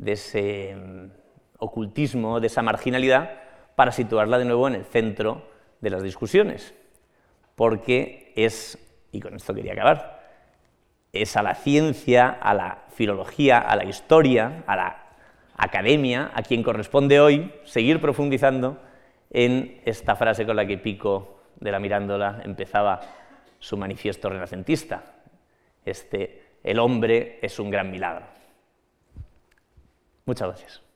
de 0.00 0.12
ese 0.12 0.74
mm, 0.74 1.10
ocultismo, 1.58 2.40
de 2.40 2.46
esa 2.46 2.62
marginalidad, 2.62 3.30
para 3.76 3.92
situarla 3.92 4.38
de 4.38 4.46
nuevo 4.46 4.66
en 4.66 4.74
el 4.74 4.84
centro 4.84 5.46
de 5.80 5.90
las 5.90 6.02
discusiones, 6.02 6.74
porque 7.54 8.32
es, 8.34 8.78
y 9.12 9.20
con 9.20 9.34
esto 9.34 9.54
quería 9.54 9.74
acabar, 9.74 10.20
es 11.12 11.36
a 11.36 11.42
la 11.42 11.54
ciencia, 11.54 12.28
a 12.28 12.54
la 12.54 12.84
filología, 12.94 13.58
a 13.58 13.76
la 13.76 13.84
historia, 13.84 14.64
a 14.66 14.76
la 14.76 15.06
academia, 15.56 16.30
a 16.34 16.42
quien 16.42 16.62
corresponde 16.62 17.20
hoy 17.20 17.52
seguir 17.64 18.00
profundizando 18.00 18.78
en 19.30 19.82
esta 19.84 20.16
frase 20.16 20.46
con 20.46 20.56
la 20.56 20.66
que 20.66 20.78
Pico 20.78 21.42
de 21.58 21.72
la 21.72 21.78
Mirándola 21.78 22.40
empezaba 22.44 23.00
su 23.58 23.76
manifiesto 23.76 24.30
renacentista. 24.30 25.02
Este, 25.84 26.42
el 26.62 26.78
hombre 26.78 27.38
es 27.42 27.58
un 27.58 27.70
gran 27.70 27.90
milagro. 27.90 28.39
Muchas 30.26 30.48
gracias. 30.48 30.89